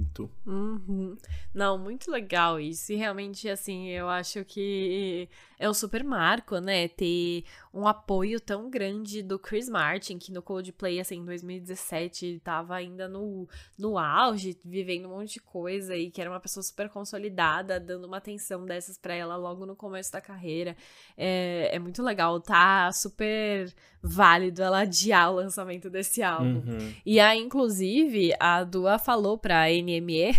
Uhum. 0.46 1.18
Não, 1.54 1.78
muito 1.78 2.12
legal 2.12 2.60
isso. 2.60 2.92
E 2.92 2.96
realmente, 2.96 3.48
assim, 3.50 3.88
eu 3.90 4.10
acho 4.10 4.44
que 4.46 5.30
é 5.64 5.70
um 5.70 5.74
super 5.74 6.04
marco, 6.04 6.58
né? 6.60 6.90
Ter 6.90 7.46
um 7.74 7.88
apoio 7.88 8.38
tão 8.38 8.70
grande 8.70 9.24
do 9.24 9.40
Chris 9.40 9.70
Martin, 9.70 10.18
que 10.18 10.30
no 10.30 10.42
Coldplay, 10.42 11.00
assim, 11.00 11.20
em 11.20 11.26
2017, 11.26 12.42
tava 12.44 12.76
ainda 12.76 13.08
no, 13.08 13.48
no 13.80 13.98
auge, 13.98 14.60
vivendo 14.64 15.08
um 15.08 15.12
monte 15.12 15.36
de 15.36 15.40
coisa 15.40 15.96
e 15.96 16.12
que 16.12 16.20
era 16.20 16.30
uma 16.30 16.40
pessoa 16.42 16.62
super 16.62 16.90
consolidada, 16.90 17.80
dando 17.80 18.06
uma 18.06 18.18
atenção 18.18 18.66
dessas 18.66 18.98
pra 18.98 19.16
ela 19.16 19.38
logo 19.38 19.66
no 19.66 19.74
começo 19.74 20.12
da 20.12 20.20
carreira. 20.20 20.76
É, 21.16 21.70
é 21.74 21.80
muito 21.80 22.04
legal, 22.04 22.42
tá 22.42 22.92
super 22.92 23.74
válido 24.02 24.62
ela 24.62 24.82
adiar 24.82 25.32
o 25.32 25.36
lançamento 25.36 25.90
desse 25.90 26.22
álbum. 26.22 26.62
Uhum. 26.68 26.94
E 27.06 27.22
aí, 27.22 27.40
inclusive, 27.40 28.34
a 28.38 28.66
Dua 28.66 29.00
falou 29.00 29.38
pra 29.38 29.70
NME 29.70 30.36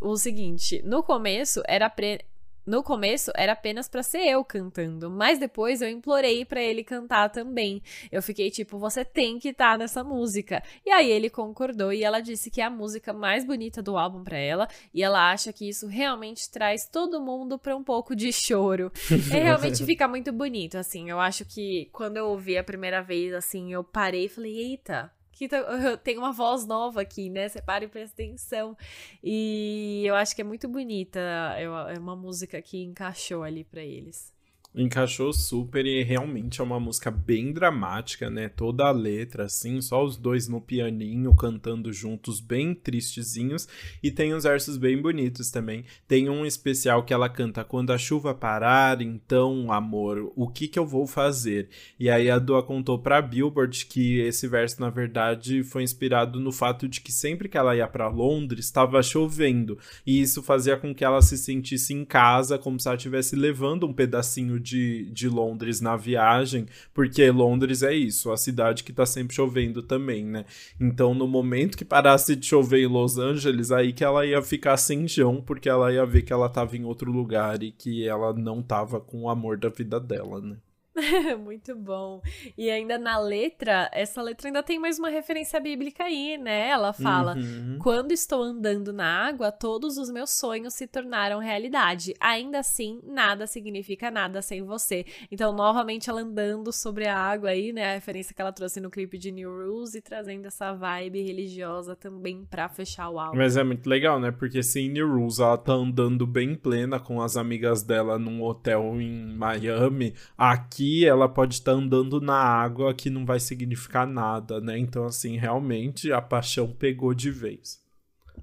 o 0.00 0.16
seguinte: 0.16 0.82
no 0.84 1.00
começo 1.00 1.62
era 1.68 1.88
pre... 1.88 2.24
No 2.66 2.82
começo 2.82 3.30
era 3.36 3.52
apenas 3.52 3.88
pra 3.88 4.02
ser 4.02 4.26
eu 4.26 4.42
cantando, 4.44 5.10
mas 5.10 5.38
depois 5.38 5.82
eu 5.82 5.88
implorei 5.88 6.44
pra 6.44 6.62
ele 6.62 6.82
cantar 6.82 7.28
também. 7.28 7.82
Eu 8.10 8.22
fiquei 8.22 8.50
tipo, 8.50 8.78
você 8.78 9.04
tem 9.04 9.38
que 9.38 9.48
estar 9.48 9.76
nessa 9.78 10.02
música. 10.02 10.62
E 10.84 10.90
aí 10.90 11.10
ele 11.10 11.28
concordou 11.28 11.92
e 11.92 12.02
ela 12.02 12.20
disse 12.20 12.50
que 12.50 12.60
é 12.60 12.64
a 12.64 12.70
música 12.70 13.12
mais 13.12 13.44
bonita 13.44 13.82
do 13.82 13.98
álbum 13.98 14.24
pra 14.24 14.38
ela 14.38 14.66
e 14.92 15.02
ela 15.02 15.30
acha 15.30 15.52
que 15.52 15.68
isso 15.68 15.86
realmente 15.86 16.50
traz 16.50 16.88
todo 16.88 17.20
mundo 17.20 17.58
pra 17.58 17.76
um 17.76 17.84
pouco 17.84 18.16
de 18.16 18.32
choro. 18.32 18.90
É 19.34 19.38
realmente 19.42 19.84
fica 19.84 20.06
muito 20.06 20.32
bonito, 20.32 20.76
assim. 20.76 21.10
Eu 21.10 21.18
acho 21.18 21.44
que 21.44 21.88
quando 21.92 22.16
eu 22.16 22.28
ouvi 22.28 22.56
a 22.56 22.64
primeira 22.64 23.02
vez, 23.02 23.32
assim, 23.32 23.72
eu 23.72 23.82
parei 23.82 24.26
e 24.26 24.28
falei, 24.28 24.56
eita, 24.56 25.10
que 25.34 25.48
tem 26.02 26.18
uma 26.18 26.32
voz 26.32 26.66
nova 26.66 27.00
aqui, 27.00 27.30
né? 27.30 27.48
Você 27.48 27.62
para 27.62 27.84
e 27.84 27.88
presta 27.88 28.14
atenção. 28.14 28.76
E 29.22 30.02
eu 30.04 30.14
acho 30.14 30.34
que 30.34 30.42
é 30.42 30.44
muito 30.44 30.68
bonita. 30.68 31.20
É 31.56 31.98
uma 31.98 32.16
música 32.16 32.60
que 32.60 32.82
encaixou 32.82 33.42
ali 33.42 33.64
para 33.64 33.82
eles. 33.82 34.33
Encaixou 34.76 35.32
super 35.32 35.86
e 35.86 36.02
realmente 36.02 36.60
é 36.60 36.64
uma 36.64 36.80
música 36.80 37.08
bem 37.08 37.52
dramática, 37.52 38.28
né? 38.28 38.48
Toda 38.48 38.86
a 38.86 38.90
letra, 38.90 39.44
assim, 39.44 39.80
só 39.80 40.04
os 40.04 40.16
dois 40.16 40.48
no 40.48 40.60
pianinho 40.60 41.32
cantando 41.32 41.92
juntos, 41.92 42.40
bem 42.40 42.74
tristezinhos. 42.74 43.68
E 44.02 44.10
tem 44.10 44.34
uns 44.34 44.42
versos 44.42 44.76
bem 44.76 45.00
bonitos 45.00 45.48
também. 45.48 45.84
Tem 46.08 46.28
um 46.28 46.44
especial 46.44 47.04
que 47.04 47.14
ela 47.14 47.28
canta: 47.28 47.62
Quando 47.62 47.92
a 47.92 47.98
chuva 47.98 48.34
parar, 48.34 49.00
então, 49.00 49.70
amor, 49.70 50.32
o 50.34 50.48
que 50.48 50.66
que 50.66 50.78
eu 50.78 50.84
vou 50.84 51.06
fazer? 51.06 51.68
E 51.96 52.10
aí 52.10 52.28
a 52.28 52.40
Dua 52.40 52.60
contou 52.60 52.98
pra 52.98 53.22
Billboard 53.22 53.86
que 53.86 54.18
esse 54.22 54.48
verso, 54.48 54.80
na 54.80 54.90
verdade, 54.90 55.62
foi 55.62 55.84
inspirado 55.84 56.40
no 56.40 56.50
fato 56.50 56.88
de 56.88 57.00
que 57.00 57.12
sempre 57.12 57.48
que 57.48 57.56
ela 57.56 57.76
ia 57.76 57.86
para 57.86 58.08
Londres, 58.08 58.64
estava 58.64 59.00
chovendo. 59.04 59.78
E 60.04 60.20
isso 60.20 60.42
fazia 60.42 60.76
com 60.76 60.92
que 60.92 61.04
ela 61.04 61.22
se 61.22 61.38
sentisse 61.38 61.94
em 61.94 62.04
casa, 62.04 62.58
como 62.58 62.80
se 62.80 62.88
ela 62.88 62.96
estivesse 62.96 63.36
levando 63.36 63.86
um 63.86 63.92
pedacinho 63.92 64.63
de, 64.64 65.10
de 65.12 65.28
Londres 65.28 65.80
na 65.80 65.96
viagem, 65.96 66.66
porque 66.92 67.30
Londres 67.30 67.82
é 67.82 67.94
isso, 67.94 68.32
a 68.32 68.36
cidade 68.36 68.82
que 68.82 68.92
tá 68.92 69.04
sempre 69.04 69.36
chovendo 69.36 69.82
também, 69.82 70.24
né? 70.24 70.44
Então, 70.80 71.14
no 71.14 71.28
momento 71.28 71.76
que 71.76 71.84
parasse 71.84 72.34
de 72.34 72.46
chover 72.46 72.82
em 72.82 72.86
Los 72.86 73.18
Angeles, 73.18 73.70
aí 73.70 73.92
que 73.92 74.02
ela 74.02 74.24
ia 74.26 74.42
ficar 74.42 74.76
sem 74.76 75.06
chão, 75.06 75.42
porque 75.42 75.68
ela 75.68 75.92
ia 75.92 76.06
ver 76.06 76.22
que 76.22 76.32
ela 76.32 76.48
tava 76.48 76.76
em 76.76 76.84
outro 76.84 77.12
lugar 77.12 77.62
e 77.62 77.70
que 77.70 78.08
ela 78.08 78.32
não 78.32 78.62
tava 78.62 79.00
com 79.00 79.22
o 79.22 79.28
amor 79.28 79.58
da 79.58 79.68
vida 79.68 80.00
dela, 80.00 80.40
né? 80.40 80.56
Muito 81.42 81.74
bom. 81.74 82.22
E 82.56 82.70
ainda 82.70 82.96
na 82.98 83.18
letra, 83.18 83.90
essa 83.92 84.22
letra 84.22 84.48
ainda 84.48 84.62
tem 84.62 84.78
mais 84.78 84.98
uma 84.98 85.08
referência 85.08 85.58
bíblica 85.58 86.04
aí, 86.04 86.38
né? 86.38 86.68
Ela 86.68 86.92
fala: 86.92 87.36
uhum. 87.36 87.78
Quando 87.82 88.12
estou 88.12 88.42
andando 88.42 88.92
na 88.92 89.26
água, 89.26 89.50
todos 89.50 89.98
os 89.98 90.10
meus 90.10 90.30
sonhos 90.30 90.74
se 90.74 90.86
tornaram 90.86 91.40
realidade. 91.40 92.14
Ainda 92.20 92.60
assim, 92.60 93.00
nada 93.04 93.46
significa 93.46 94.10
nada 94.10 94.40
sem 94.40 94.62
você. 94.62 95.04
Então, 95.30 95.52
novamente, 95.52 96.08
ela 96.08 96.20
andando 96.20 96.72
sobre 96.72 97.06
a 97.06 97.18
água 97.18 97.50
aí, 97.50 97.72
né? 97.72 97.90
A 97.90 97.94
referência 97.94 98.34
que 98.34 98.40
ela 98.40 98.52
trouxe 98.52 98.80
no 98.80 98.90
clipe 98.90 99.18
de 99.18 99.32
New 99.32 99.50
Rules 99.50 99.94
e 99.94 100.00
trazendo 100.00 100.46
essa 100.46 100.72
vibe 100.72 101.22
religiosa 101.22 101.96
também 101.96 102.44
pra 102.44 102.68
fechar 102.68 103.10
o 103.10 103.18
álbum. 103.18 103.36
Mas 103.36 103.56
é 103.56 103.64
muito 103.64 103.88
legal, 103.88 104.20
né? 104.20 104.30
Porque 104.30 104.62
se 104.62 104.80
em 104.80 104.90
New 104.90 105.08
Rules 105.08 105.40
ela 105.40 105.58
tá 105.58 105.72
andando 105.72 106.26
bem 106.26 106.54
plena 106.54 107.00
com 107.00 107.20
as 107.20 107.36
amigas 107.36 107.82
dela 107.82 108.18
num 108.18 108.42
hotel 108.42 109.00
em 109.00 109.34
Miami, 109.34 110.14
aqui 110.38 110.83
aqui 110.84 111.06
ela 111.06 111.28
pode 111.28 111.54
estar 111.54 111.72
tá 111.72 111.78
andando 111.78 112.20
na 112.20 112.36
água 112.36 112.94
que 112.94 113.08
não 113.08 113.24
vai 113.24 113.40
significar 113.40 114.06
nada, 114.06 114.60
né? 114.60 114.78
Então, 114.78 115.04
assim, 115.04 115.36
realmente 115.36 116.12
a 116.12 116.20
paixão 116.20 116.70
pegou 116.70 117.14
de 117.14 117.30
vez. 117.30 117.82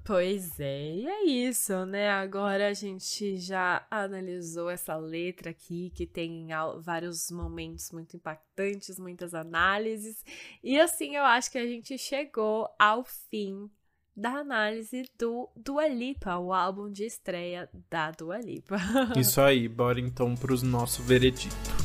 Pois 0.04 0.58
é, 0.58 0.94
e 0.94 1.06
é 1.06 1.24
isso, 1.24 1.86
né? 1.86 2.10
Agora 2.10 2.68
a 2.68 2.72
gente 2.72 3.36
já 3.36 3.86
analisou 3.88 4.68
essa 4.68 4.96
letra 4.96 5.50
aqui, 5.50 5.92
que 5.94 6.06
tem 6.06 6.48
vários 6.80 7.30
momentos 7.30 7.92
muito 7.92 8.16
impactantes, 8.16 8.98
muitas 8.98 9.32
análises, 9.32 10.24
e 10.64 10.80
assim 10.80 11.14
eu 11.14 11.24
acho 11.24 11.52
que 11.52 11.58
a 11.58 11.66
gente 11.66 11.96
chegou 11.98 12.68
ao 12.78 13.04
fim 13.04 13.70
da 14.16 14.30
análise 14.38 15.04
do 15.16 15.48
Dua 15.54 15.86
Lipa, 15.86 16.36
o 16.36 16.52
álbum 16.52 16.90
de 16.90 17.04
estreia 17.04 17.68
da 17.88 18.10
Dua 18.10 18.40
Lipa. 18.40 18.76
Isso 19.16 19.40
aí, 19.40 19.68
bora 19.68 20.00
então 20.00 20.34
para 20.34 20.52
o 20.52 20.64
nosso 20.64 21.02
veredito. 21.02 21.81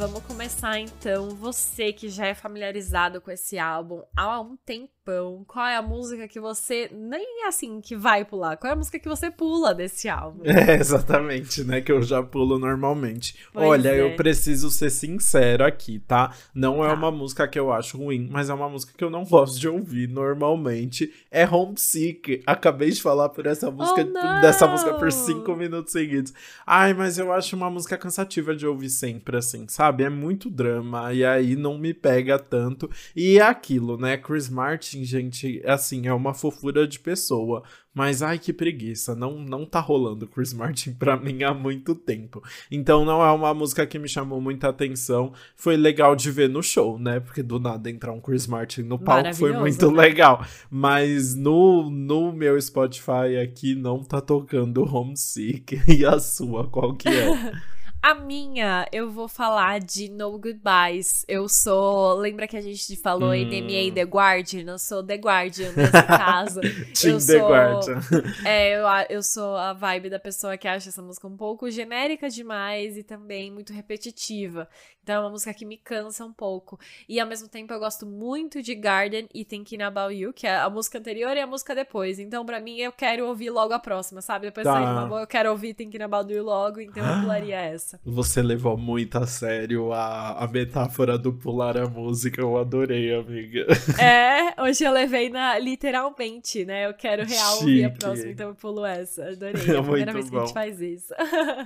Vamos 0.00 0.22
começar 0.22 0.78
então. 0.78 1.28
Você 1.36 1.92
que 1.92 2.08
já 2.08 2.28
é 2.28 2.34
familiarizado 2.34 3.20
com 3.20 3.30
esse 3.30 3.58
álbum 3.58 4.00
há 4.16 4.40
um 4.40 4.56
tempão, 4.56 5.44
qual 5.46 5.66
é 5.66 5.76
a 5.76 5.82
música 5.82 6.26
que 6.26 6.40
você 6.40 6.90
nem 6.90 7.46
assim 7.46 7.82
que 7.82 7.94
vai 7.94 8.24
pular? 8.24 8.56
Qual 8.56 8.70
é 8.70 8.72
a 8.72 8.76
música 8.76 8.98
que 8.98 9.08
você 9.08 9.30
pula 9.30 9.74
desse 9.74 10.08
álbum? 10.08 10.40
É, 10.50 10.76
exatamente, 10.76 11.64
né? 11.64 11.82
Que 11.82 11.92
eu 11.92 12.02
já 12.02 12.22
pulo 12.22 12.58
normalmente. 12.58 13.36
Pois 13.52 13.66
Olha, 13.66 13.90
é. 13.90 14.00
eu 14.00 14.16
preciso 14.16 14.70
ser 14.70 14.88
sincero 14.88 15.64
aqui, 15.64 15.98
tá? 15.98 16.32
Não 16.54 16.82
é 16.82 16.88
tá. 16.88 16.94
uma 16.94 17.10
música 17.10 17.46
que 17.46 17.58
eu 17.58 17.70
acho 17.70 17.98
ruim, 17.98 18.26
mas 18.30 18.48
é 18.48 18.54
uma 18.54 18.68
música 18.70 18.94
que 18.96 19.04
eu 19.04 19.10
não 19.10 19.24
gosto 19.24 19.60
de 19.60 19.68
ouvir 19.68 20.08
normalmente. 20.08 21.12
É 21.30 21.46
Homesick. 21.46 22.42
Acabei 22.46 22.90
de 22.90 23.02
falar 23.02 23.28
por 23.28 23.46
essa 23.46 23.70
música, 23.70 24.00
oh, 24.02 24.40
dessa 24.40 24.66
música 24.66 24.94
por 24.94 25.12
cinco 25.12 25.54
minutos 25.54 25.92
seguidos. 25.92 26.32
Ai, 26.66 26.94
mas 26.94 27.18
eu 27.18 27.32
acho 27.32 27.54
uma 27.54 27.68
música 27.68 27.98
cansativa 27.98 28.56
de 28.56 28.66
ouvir 28.66 28.88
sempre, 28.88 29.36
assim, 29.36 29.66
sabe? 29.68 29.89
Sabe? 29.90 30.04
É 30.04 30.08
muito 30.10 30.48
drama, 30.48 31.12
e 31.12 31.24
aí 31.24 31.56
não 31.56 31.76
me 31.76 31.92
pega 31.92 32.38
tanto. 32.38 32.88
E 33.14 33.38
é 33.38 33.42
aquilo, 33.42 33.98
né? 33.98 34.16
Chris 34.16 34.48
Martin, 34.48 35.04
gente, 35.04 35.62
assim, 35.66 36.06
é 36.06 36.12
uma 36.12 36.32
fofura 36.32 36.86
de 36.86 36.98
pessoa. 36.98 37.62
Mas 37.92 38.22
ai 38.22 38.38
que 38.38 38.52
preguiça, 38.52 39.16
não 39.16 39.40
não 39.40 39.66
tá 39.66 39.80
rolando 39.80 40.28
Chris 40.28 40.52
Martin 40.52 40.92
pra 40.94 41.16
mim 41.16 41.42
há 41.42 41.52
muito 41.52 41.92
tempo. 41.92 42.40
Então 42.70 43.04
não 43.04 43.20
é 43.20 43.32
uma 43.32 43.52
música 43.52 43.84
que 43.84 43.98
me 43.98 44.08
chamou 44.08 44.40
muita 44.40 44.68
atenção. 44.68 45.32
Foi 45.56 45.76
legal 45.76 46.14
de 46.14 46.30
ver 46.30 46.48
no 46.48 46.62
show, 46.62 47.00
né? 47.00 47.18
Porque 47.18 47.42
do 47.42 47.58
nada 47.58 47.90
entrar 47.90 48.12
um 48.12 48.20
Chris 48.20 48.46
Martin 48.46 48.82
no 48.82 48.96
palco 48.96 49.34
foi 49.34 49.52
muito 49.52 49.90
né? 49.90 50.02
legal. 50.02 50.46
Mas 50.70 51.34
no, 51.34 51.90
no 51.90 52.32
meu 52.32 52.60
Spotify 52.60 53.36
aqui 53.42 53.74
não 53.74 54.04
tá 54.04 54.20
tocando 54.20 54.84
Homesick. 54.84 55.80
E 55.90 56.04
a 56.06 56.20
sua, 56.20 56.68
qual 56.68 56.94
que 56.94 57.08
é? 57.08 57.52
A 58.02 58.14
minha, 58.14 58.88
eu 58.90 59.10
vou 59.10 59.28
falar 59.28 59.78
de 59.78 60.08
No 60.08 60.38
Goodbyes. 60.38 61.22
Eu 61.28 61.46
sou. 61.50 62.14
Lembra 62.14 62.48
que 62.48 62.56
a 62.56 62.60
gente 62.60 62.96
falou 62.96 63.30
hum. 63.30 63.34
NMA 63.34 63.94
The 63.94 64.04
Guardian? 64.04 64.64
Eu 64.72 64.78
sou 64.78 65.04
The 65.04 65.16
Guardian 65.16 65.72
nesse 65.72 65.92
caso. 66.08 66.60
Team 66.94 67.14
eu 67.14 67.26
The 67.26 67.38
sou, 67.38 67.48
Guardian. 67.48 68.00
É, 68.42 68.76
eu, 68.76 68.86
eu 69.10 69.22
sou 69.22 69.54
a 69.54 69.74
vibe 69.74 70.08
da 70.08 70.18
pessoa 70.18 70.56
que 70.56 70.66
acha 70.66 70.88
essa 70.88 71.02
música 71.02 71.26
um 71.26 71.36
pouco 71.36 71.70
genérica 71.70 72.30
demais 72.30 72.96
e 72.96 73.02
também 73.02 73.50
muito 73.50 73.70
repetitiva. 73.70 74.66
Então 75.10 75.22
é 75.22 75.24
uma 75.24 75.30
música 75.30 75.52
que 75.52 75.66
me 75.66 75.76
cansa 75.76 76.24
um 76.24 76.32
pouco. 76.32 76.78
E 77.08 77.18
ao 77.18 77.26
mesmo 77.26 77.48
tempo 77.48 77.72
eu 77.72 77.80
gosto 77.80 78.06
muito 78.06 78.62
de 78.62 78.76
Garden 78.76 79.28
e 79.34 79.44
Thinking 79.44 79.82
About 79.82 80.14
You, 80.14 80.32
que 80.32 80.46
é 80.46 80.54
a 80.54 80.70
música 80.70 80.98
anterior 80.98 81.36
e 81.36 81.40
a 81.40 81.48
música 81.48 81.74
depois. 81.74 82.20
Então 82.20 82.46
para 82.46 82.60
mim 82.60 82.78
eu 82.78 82.92
quero 82.92 83.26
ouvir 83.26 83.50
logo 83.50 83.74
a 83.74 83.80
próxima, 83.80 84.22
sabe? 84.22 84.46
Depois 84.46 84.62
tá. 84.62 84.74
sair 84.74 84.84
uma 84.84 85.06
boa, 85.06 85.22
eu 85.22 85.26
quero 85.26 85.50
ouvir 85.50 85.74
Thinking 85.74 86.02
About 86.02 86.32
You 86.32 86.44
logo, 86.44 86.80
então 86.80 87.04
eu 87.04 87.22
pularia 87.22 87.56
essa. 87.60 87.98
Você 88.04 88.40
levou 88.40 88.76
muito 88.76 89.18
a 89.18 89.26
sério 89.26 89.92
a, 89.92 90.44
a 90.44 90.46
metáfora 90.46 91.18
do 91.18 91.32
pular 91.32 91.76
a 91.76 91.88
música, 91.88 92.40
eu 92.40 92.56
adorei, 92.56 93.12
amiga. 93.12 93.66
É, 94.00 94.62
hoje 94.62 94.84
eu 94.84 94.92
levei 94.92 95.28
na 95.28 95.58
literalmente, 95.58 96.64
né? 96.64 96.86
Eu 96.86 96.94
quero 96.94 97.26
real 97.26 97.54
Chique. 97.54 97.64
ouvir 97.64 97.84
a 97.84 97.90
próxima, 97.90 98.30
então 98.30 98.48
eu 98.50 98.54
pulo 98.54 98.84
essa. 98.84 99.24
Adorei. 99.30 99.60
É 99.70 99.76
a 99.76 99.82
primeira 99.82 100.12
vez 100.12 100.30
bom. 100.30 100.30
que 100.30 100.36
a 100.36 100.46
gente 100.46 100.54
faz 100.54 100.80
isso. 100.80 101.12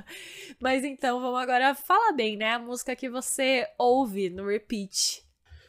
Mas 0.60 0.82
então, 0.82 1.20
vamos 1.20 1.40
agora 1.40 1.74
falar 1.74 2.12
bem, 2.12 2.36
né? 2.36 2.54
A 2.54 2.58
música 2.58 2.94
que 2.96 3.08
você 3.08 3.33
você 3.34 3.66
ouve 3.76 4.30
no 4.30 4.46
repeat. 4.46 5.23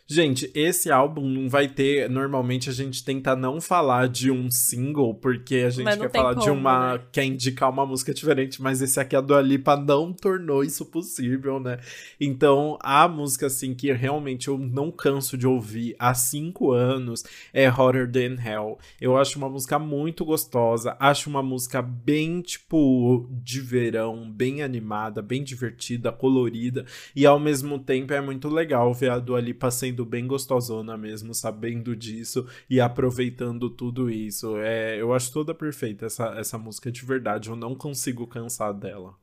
Gente, 0.08 0.52
esse 0.54 0.92
álbum 0.92 1.28
não 1.28 1.50
vai 1.50 1.68
ter. 1.68 2.08
Normalmente 2.08 2.70
a 2.70 2.74
gente 2.74 3.04
tenta 3.04 3.36
não 3.36 3.60
falar 3.60 4.08
de 4.08 4.30
um 4.30 4.52
single, 4.52 5.16
porque 5.16 5.56
a 5.56 5.72
gente 5.72 5.98
quer 5.98 6.12
falar 6.12 6.36
como, 6.36 6.46
de 6.46 6.52
uma. 6.52 6.94
Né? 6.94 7.04
quer 7.12 7.24
indicar 7.26 7.72
uma 7.72 7.88
música 7.88 8.14
diferente, 8.14 8.62
mas 8.62 8.84
esse 8.84 9.00
aqui, 9.00 9.16
a 9.16 9.22
Dua 9.22 9.42
Lipa, 9.42 9.76
não 9.76 10.14
tornou 10.14 10.64
isso 10.64 10.86
possível, 10.86 11.60
né? 11.60 11.80
Então, 12.22 12.78
a 12.84 13.08
música, 13.08 13.48
assim, 13.48 13.74
que 13.74 13.92
realmente 13.92 14.48
eu 14.48 14.60
não 14.60 14.92
canso 14.92 15.36
de 15.36 15.48
ouvir 15.48 15.96
há 15.98 16.14
cinco 16.14 16.72
anos 16.72 17.24
é 17.52 17.68
Hotter 17.68 18.12
Than 18.12 18.40
Hell. 18.40 18.78
Eu 19.02 19.18
acho 19.18 19.40
uma 19.40 19.50
música 19.50 19.80
muito 19.80 20.24
gostosa, 20.24 20.96
acho 21.00 21.32
uma 21.32 21.42
música 21.42 21.82
bem, 21.82 22.42
tipo, 22.42 23.28
de 23.32 23.60
verão, 23.60 24.30
bem 24.30 24.62
animada, 24.62 25.24
bem 25.24 25.44
divertida, 25.44 26.12
colorida, 26.12 26.86
e 27.16 27.26
ao 27.26 27.40
mesmo 27.40 27.80
tempo 27.80 28.14
é 28.14 28.22
muito 28.22 28.48
legal 28.48 28.94
ver 28.94 29.10
a 29.10 29.18
Dua 29.18 29.42
Lipa 29.42 29.72
sendo 29.72 29.95
sendo 29.96 30.06
bem 30.06 30.28
gostosona 30.28 30.98
mesmo, 30.98 31.34
sabendo 31.34 31.96
disso 31.96 32.46
e 32.70 32.82
aproveitando 32.82 33.70
tudo 33.70 34.10
isso. 34.10 34.58
É, 34.58 35.02
eu 35.02 35.14
acho 35.14 35.32
toda 35.32 35.56
perfeita 35.56 36.06
essa, 36.06 36.28
essa 36.38 36.58
música 36.58 36.92
de 36.92 37.06
verdade, 37.06 37.50
eu 37.50 37.56
não 37.56 37.74
consigo 37.74 38.28
cansar 38.28 38.74
dela. 38.74 39.16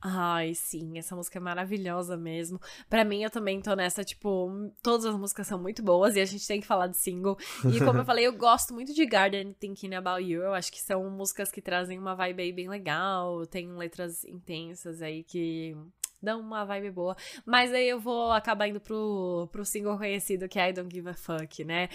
Ai, 0.00 0.54
sim, 0.54 0.96
essa 0.96 1.16
música 1.16 1.38
é 1.38 1.40
maravilhosa 1.40 2.16
mesmo. 2.16 2.60
Para 2.88 3.04
mim, 3.04 3.24
eu 3.24 3.30
também 3.30 3.60
tô 3.60 3.74
nessa, 3.74 4.04
tipo, 4.04 4.70
todas 4.80 5.04
as 5.04 5.16
músicas 5.16 5.48
são 5.48 5.60
muito 5.60 5.82
boas 5.82 6.14
e 6.14 6.20
a 6.20 6.24
gente 6.24 6.46
tem 6.46 6.60
que 6.60 6.66
falar 6.66 6.86
de 6.86 6.96
single. 6.96 7.36
E 7.74 7.80
como 7.80 7.98
eu 7.98 8.04
falei, 8.06 8.24
eu 8.24 8.32
gosto 8.32 8.72
muito 8.72 8.94
de 8.94 9.04
Garden 9.04 9.52
Thinking 9.58 9.94
About 9.94 10.22
You. 10.22 10.42
Eu 10.42 10.54
acho 10.54 10.70
que 10.70 10.80
são 10.80 11.10
músicas 11.10 11.50
que 11.50 11.60
trazem 11.60 11.98
uma 11.98 12.14
vibe 12.14 12.42
aí 12.42 12.52
bem 12.52 12.68
legal, 12.68 13.44
tem 13.46 13.72
letras 13.72 14.22
intensas 14.22 15.02
aí 15.02 15.24
que 15.24 15.76
dão 16.22 16.40
uma 16.40 16.64
vibe 16.64 16.90
boa. 16.90 17.16
Mas 17.44 17.72
aí 17.72 17.88
eu 17.88 18.00
vou 18.00 18.32
acabar 18.32 18.68
indo 18.68 18.80
pro, 18.80 19.48
pro 19.52 19.64
single 19.64 19.96
conhecido 19.96 20.48
que 20.48 20.58
é 20.58 20.70
I 20.70 20.72
Don't 20.72 20.94
Give 20.94 21.08
a 21.08 21.14
Fuck, 21.14 21.64
né? 21.64 21.88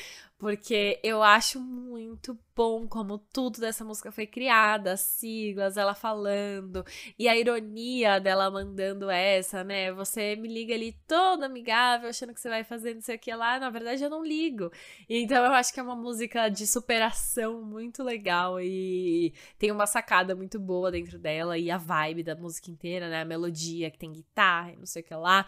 Porque 0.44 1.00
eu 1.02 1.24
acho 1.24 1.58
muito 1.58 2.38
bom 2.54 2.86
como 2.86 3.18
tudo 3.18 3.62
dessa 3.62 3.86
música 3.86 4.12
foi 4.12 4.28
criada, 4.28 4.92
as 4.92 5.00
siglas, 5.00 5.78
ela 5.78 5.96
falando, 5.96 6.84
e 7.18 7.30
a 7.30 7.38
ironia 7.38 8.20
dela 8.20 8.52
mandando 8.52 9.10
essa, 9.10 9.64
né? 9.64 9.94
Você 9.94 10.36
me 10.36 10.50
liga 10.50 10.74
ali 10.74 11.00
todo 11.08 11.44
amigável, 11.44 12.10
achando 12.10 12.34
que 12.34 12.42
você 12.42 12.50
vai 12.50 12.62
fazer 12.66 12.94
não 12.94 13.02
sei 13.02 13.16
o 13.16 13.20
que 13.20 13.34
lá, 13.34 13.58
na 13.58 13.70
verdade 13.70 14.04
eu 14.04 14.10
não 14.10 14.22
ligo. 14.22 14.70
Então 15.10 15.46
eu 15.46 15.54
acho 15.54 15.74
que 15.74 15.80
é 15.80 15.84
uma 15.84 15.96
música 15.96 16.50
de 16.50 16.68
superação 16.68 17.62
muito 17.64 18.04
legal 18.04 18.60
e 18.60 19.34
tem 19.58 19.72
uma 19.72 19.88
sacada 19.88 20.36
muito 20.36 20.60
boa 20.60 20.92
dentro 20.92 21.18
dela 21.18 21.58
e 21.58 21.72
a 21.72 21.78
vibe 21.78 22.22
da 22.22 22.36
música 22.36 22.70
inteira, 22.70 23.08
né? 23.10 23.22
A 23.22 23.26
melodia 23.26 23.90
que 23.90 23.98
tem 23.98 24.12
guitarra 24.12 24.74
e 24.74 24.76
não 24.76 24.86
sei 24.86 25.04
o 25.04 25.06
que 25.06 25.16
lá. 25.16 25.46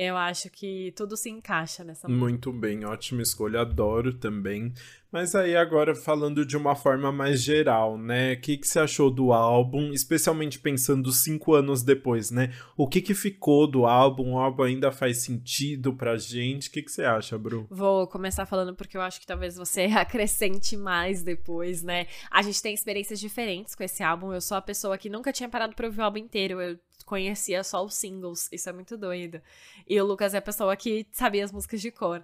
Eu 0.00 0.16
acho 0.16 0.48
que 0.48 0.92
tudo 0.94 1.16
se 1.16 1.28
encaixa 1.28 1.82
nessa 1.82 2.06
música. 2.06 2.24
Muito 2.24 2.52
bem, 2.52 2.84
ótima 2.84 3.20
escolha, 3.20 3.62
adoro 3.62 4.12
também. 4.12 4.72
Mas 5.10 5.34
aí 5.34 5.56
agora 5.56 5.94
falando 5.94 6.44
de 6.44 6.56
uma 6.56 6.74
forma 6.74 7.10
mais 7.10 7.42
geral, 7.42 7.96
né? 7.96 8.34
O 8.34 8.40
que, 8.40 8.58
que 8.58 8.66
você 8.66 8.78
achou 8.78 9.10
do 9.10 9.32
álbum, 9.32 9.90
especialmente 9.92 10.58
pensando 10.58 11.10
cinco 11.12 11.54
anos 11.54 11.82
depois, 11.82 12.30
né? 12.30 12.52
O 12.76 12.86
que, 12.86 13.00
que 13.00 13.14
ficou 13.14 13.66
do 13.66 13.86
álbum? 13.86 14.34
O 14.34 14.38
álbum 14.38 14.64
ainda 14.64 14.92
faz 14.92 15.22
sentido 15.22 15.94
pra 15.94 16.18
gente? 16.18 16.68
O 16.68 16.72
que, 16.72 16.82
que 16.82 16.92
você 16.92 17.04
acha, 17.04 17.38
Bru? 17.38 17.66
Vou 17.70 18.06
começar 18.06 18.44
falando 18.44 18.74
porque 18.74 18.98
eu 18.98 19.00
acho 19.00 19.18
que 19.18 19.26
talvez 19.26 19.56
você 19.56 19.84
acrescente 19.96 20.76
mais 20.76 21.22
depois, 21.22 21.82
né? 21.82 22.06
A 22.30 22.42
gente 22.42 22.60
tem 22.60 22.74
experiências 22.74 23.18
diferentes 23.18 23.74
com 23.74 23.82
esse 23.82 24.02
álbum. 24.02 24.32
Eu 24.32 24.42
sou 24.42 24.58
a 24.58 24.62
pessoa 24.62 24.98
que 24.98 25.08
nunca 25.08 25.32
tinha 25.32 25.48
parado 25.48 25.74
pra 25.74 25.86
ouvir 25.86 26.00
o 26.00 26.04
álbum 26.04 26.18
inteiro. 26.18 26.60
Eu 26.60 26.78
conhecia 27.06 27.64
só 27.64 27.82
os 27.82 27.94
singles. 27.94 28.48
Isso 28.52 28.68
é 28.68 28.72
muito 28.72 28.96
doido. 28.96 29.40
E 29.88 29.98
o 29.98 30.04
Lucas 30.04 30.34
é 30.34 30.38
a 30.38 30.42
pessoa 30.42 30.76
que 30.76 31.06
sabia 31.10 31.42
as 31.42 31.50
músicas 31.50 31.80
de 31.80 31.90
cor. 31.90 32.22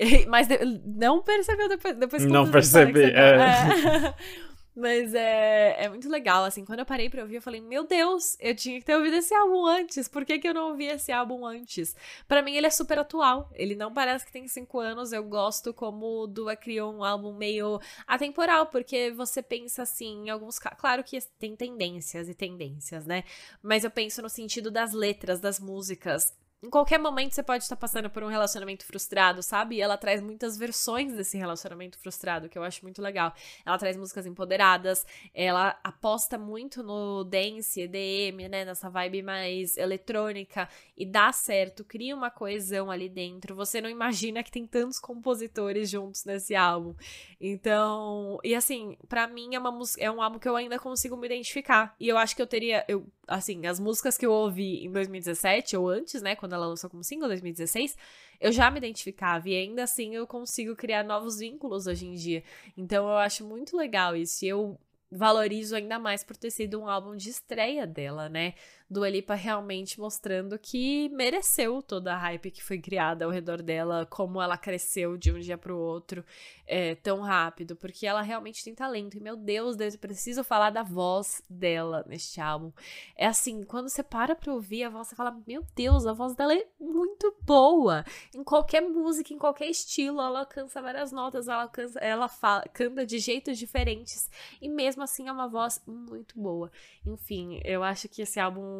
Mas 0.28 0.48
não 0.84 1.22
percebeu 1.22 1.68
depois, 1.68 1.96
depois 1.96 2.24
Não 2.24 2.50
percebi, 2.50 3.04
é. 3.04 3.36
é. 3.36 4.14
Mas 4.74 5.14
é, 5.14 5.84
é 5.84 5.88
muito 5.88 6.08
legal, 6.08 6.44
assim, 6.44 6.64
quando 6.64 6.78
eu 6.78 6.86
parei 6.86 7.10
pra 7.10 7.22
ouvir, 7.22 7.34
eu 7.34 7.42
falei, 7.42 7.60
meu 7.60 7.84
Deus, 7.84 8.36
eu 8.38 8.54
tinha 8.54 8.78
que 8.78 8.86
ter 8.86 8.94
ouvido 8.94 9.16
esse 9.16 9.34
álbum 9.34 9.66
antes, 9.66 10.06
por 10.06 10.24
que, 10.24 10.38
que 10.38 10.48
eu 10.48 10.54
não 10.54 10.70
ouvi 10.70 10.86
esse 10.86 11.10
álbum 11.10 11.44
antes? 11.44 11.94
para 12.28 12.40
mim 12.40 12.54
ele 12.54 12.68
é 12.68 12.70
super 12.70 12.98
atual, 12.98 13.50
ele 13.54 13.74
não 13.74 13.92
parece 13.92 14.24
que 14.24 14.32
tem 14.32 14.46
cinco 14.46 14.78
anos, 14.78 15.12
eu 15.12 15.24
gosto 15.24 15.74
como 15.74 16.22
o 16.22 16.26
Dua 16.26 16.54
criou 16.54 16.94
um 16.94 17.02
álbum 17.02 17.32
meio 17.32 17.80
atemporal, 18.06 18.66
porque 18.66 19.10
você 19.10 19.42
pensa 19.42 19.82
assim, 19.82 20.26
em 20.26 20.30
alguns 20.30 20.58
claro 20.58 21.02
que 21.02 21.18
tem 21.38 21.56
tendências 21.56 22.28
e 22.28 22.34
tendências, 22.34 23.04
né? 23.04 23.24
Mas 23.60 23.82
eu 23.82 23.90
penso 23.90 24.22
no 24.22 24.28
sentido 24.30 24.70
das 24.70 24.92
letras, 24.92 25.40
das 25.40 25.58
músicas, 25.58 26.32
em 26.62 26.68
qualquer 26.68 26.98
momento 26.98 27.34
você 27.34 27.42
pode 27.42 27.62
estar 27.62 27.76
passando 27.76 28.10
por 28.10 28.22
um 28.22 28.28
relacionamento 28.28 28.84
frustrado, 28.84 29.42
sabe? 29.42 29.76
E 29.76 29.80
ela 29.80 29.96
traz 29.96 30.20
muitas 30.20 30.58
versões 30.58 31.14
desse 31.14 31.38
relacionamento 31.38 31.98
frustrado, 31.98 32.48
que 32.50 32.58
eu 32.58 32.62
acho 32.62 32.82
muito 32.82 33.00
legal. 33.00 33.32
Ela 33.64 33.78
traz 33.78 33.96
músicas 33.96 34.26
empoderadas, 34.26 35.06
ela 35.34 35.78
aposta 35.82 36.36
muito 36.36 36.82
no 36.82 37.24
dance, 37.24 37.80
EDM, 37.80 38.48
né? 38.50 38.64
Nessa 38.66 38.90
vibe 38.90 39.22
mais 39.22 39.78
eletrônica 39.78 40.68
e 40.96 41.06
dá 41.06 41.32
certo, 41.32 41.82
cria 41.82 42.14
uma 42.14 42.30
coesão 42.30 42.90
ali 42.90 43.08
dentro. 43.08 43.56
Você 43.56 43.80
não 43.80 43.88
imagina 43.88 44.42
que 44.42 44.50
tem 44.50 44.66
tantos 44.66 44.98
compositores 44.98 45.88
juntos 45.88 46.26
nesse 46.26 46.54
álbum. 46.54 46.94
Então, 47.40 48.38
e 48.44 48.54
assim, 48.54 48.98
para 49.08 49.26
mim 49.26 49.54
é 49.54 49.58
uma 49.58 49.80
é 49.98 50.10
um 50.10 50.20
álbum 50.20 50.38
que 50.38 50.48
eu 50.48 50.56
ainda 50.56 50.78
consigo 50.78 51.16
me 51.16 51.26
identificar. 51.26 51.94
E 51.98 52.06
eu 52.06 52.18
acho 52.18 52.36
que 52.36 52.42
eu 52.42 52.46
teria, 52.46 52.84
eu, 52.86 53.06
assim, 53.30 53.64
as 53.66 53.78
músicas 53.78 54.18
que 54.18 54.26
eu 54.26 54.32
ouvi 54.32 54.84
em 54.84 54.90
2017 54.90 55.76
ou 55.76 55.88
antes, 55.88 56.20
né, 56.20 56.34
quando 56.34 56.54
ela 56.54 56.66
lançou 56.66 56.90
como 56.90 57.04
single, 57.04 57.28
2016, 57.28 57.96
eu 58.40 58.50
já 58.50 58.70
me 58.70 58.78
identificava 58.78 59.48
e 59.48 59.54
ainda 59.54 59.84
assim 59.84 60.14
eu 60.14 60.26
consigo 60.26 60.74
criar 60.74 61.04
novos 61.04 61.38
vínculos 61.38 61.86
hoje 61.86 62.06
em 62.06 62.14
dia. 62.14 62.42
Então 62.76 63.08
eu 63.08 63.16
acho 63.16 63.46
muito 63.46 63.76
legal 63.76 64.16
isso. 64.16 64.44
E 64.44 64.48
eu 64.48 64.78
valorizo 65.10 65.74
ainda 65.76 65.98
mais 65.98 66.22
por 66.22 66.36
ter 66.36 66.50
sido 66.50 66.80
um 66.80 66.88
álbum 66.88 67.16
de 67.16 67.30
estreia 67.30 67.86
dela, 67.86 68.28
né? 68.28 68.54
Do 68.90 69.06
Lipa 69.06 69.36
realmente 69.36 70.00
mostrando 70.00 70.58
que 70.58 71.08
mereceu 71.10 71.80
toda 71.80 72.12
a 72.12 72.18
hype 72.18 72.50
que 72.50 72.60
foi 72.60 72.76
criada 72.78 73.24
ao 73.24 73.30
redor 73.30 73.62
dela, 73.62 74.04
como 74.04 74.42
ela 74.42 74.58
cresceu 74.58 75.16
de 75.16 75.30
um 75.30 75.38
dia 75.38 75.56
pro 75.56 75.78
outro 75.78 76.24
é, 76.66 76.96
tão 76.96 77.20
rápido, 77.20 77.76
porque 77.76 78.04
ela 78.04 78.20
realmente 78.20 78.64
tem 78.64 78.74
talento. 78.74 79.16
E 79.16 79.20
meu 79.20 79.36
Deus, 79.36 79.76
Deus, 79.76 79.94
eu 79.94 80.00
preciso 80.00 80.42
falar 80.42 80.70
da 80.70 80.82
voz 80.82 81.40
dela 81.48 82.04
neste 82.08 82.40
álbum. 82.40 82.72
É 83.16 83.26
assim, 83.26 83.62
quando 83.62 83.88
você 83.88 84.02
para 84.02 84.34
pra 84.34 84.52
ouvir 84.52 84.82
a 84.82 84.90
voz, 84.90 85.06
você 85.06 85.14
fala: 85.14 85.40
Meu 85.46 85.64
Deus, 85.76 86.04
a 86.04 86.12
voz 86.12 86.34
dela 86.34 86.52
é 86.52 86.66
muito 86.80 87.32
boa. 87.42 88.04
Em 88.34 88.42
qualquer 88.42 88.80
música, 88.80 89.32
em 89.32 89.38
qualquer 89.38 89.66
estilo, 89.66 90.20
ela 90.20 90.40
alcança 90.40 90.82
várias 90.82 91.12
notas, 91.12 91.46
ela, 91.46 91.62
alcança, 91.62 91.98
ela 92.00 92.28
fala, 92.28 92.62
canta 92.72 93.06
de 93.06 93.20
jeitos 93.20 93.56
diferentes. 93.56 94.28
E 94.60 94.68
mesmo 94.68 95.02
assim 95.04 95.28
é 95.28 95.32
uma 95.32 95.46
voz 95.46 95.80
muito 95.86 96.36
boa. 96.40 96.72
Enfim, 97.06 97.60
eu 97.64 97.84
acho 97.84 98.08
que 98.08 98.22
esse 98.22 98.40
álbum 98.40 98.79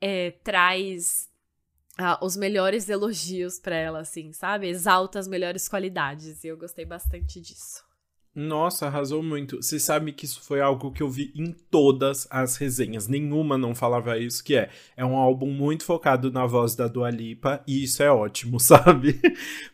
é, 0.00 0.32
traz 0.42 1.28
ah, 1.98 2.18
os 2.22 2.36
melhores 2.36 2.88
elogios 2.88 3.58
para 3.58 3.76
ela, 3.76 4.00
assim, 4.00 4.32
sabe? 4.32 4.68
Exalta 4.68 5.18
as 5.18 5.28
melhores 5.28 5.68
qualidades. 5.68 6.42
E 6.42 6.48
eu 6.48 6.56
gostei 6.56 6.84
bastante 6.84 7.40
disso. 7.40 7.83
Nossa, 8.36 8.86
arrasou 8.86 9.22
muito. 9.22 9.62
Você 9.62 9.78
sabe 9.78 10.10
que 10.10 10.24
isso 10.24 10.42
foi 10.42 10.60
algo 10.60 10.90
que 10.90 11.04
eu 11.04 11.08
vi 11.08 11.30
em 11.36 11.54
todas 11.70 12.26
as 12.28 12.56
resenhas. 12.56 13.06
Nenhuma 13.06 13.56
não 13.56 13.76
falava 13.76 14.18
isso, 14.18 14.42
que 14.42 14.56
é. 14.56 14.70
É 14.96 15.04
um 15.04 15.14
álbum 15.14 15.52
muito 15.52 15.84
focado 15.84 16.32
na 16.32 16.44
voz 16.44 16.74
da 16.74 16.88
Dua 16.88 17.10
Lipa, 17.10 17.62
e 17.64 17.84
isso 17.84 18.02
é 18.02 18.10
ótimo, 18.10 18.58
sabe? 18.58 19.20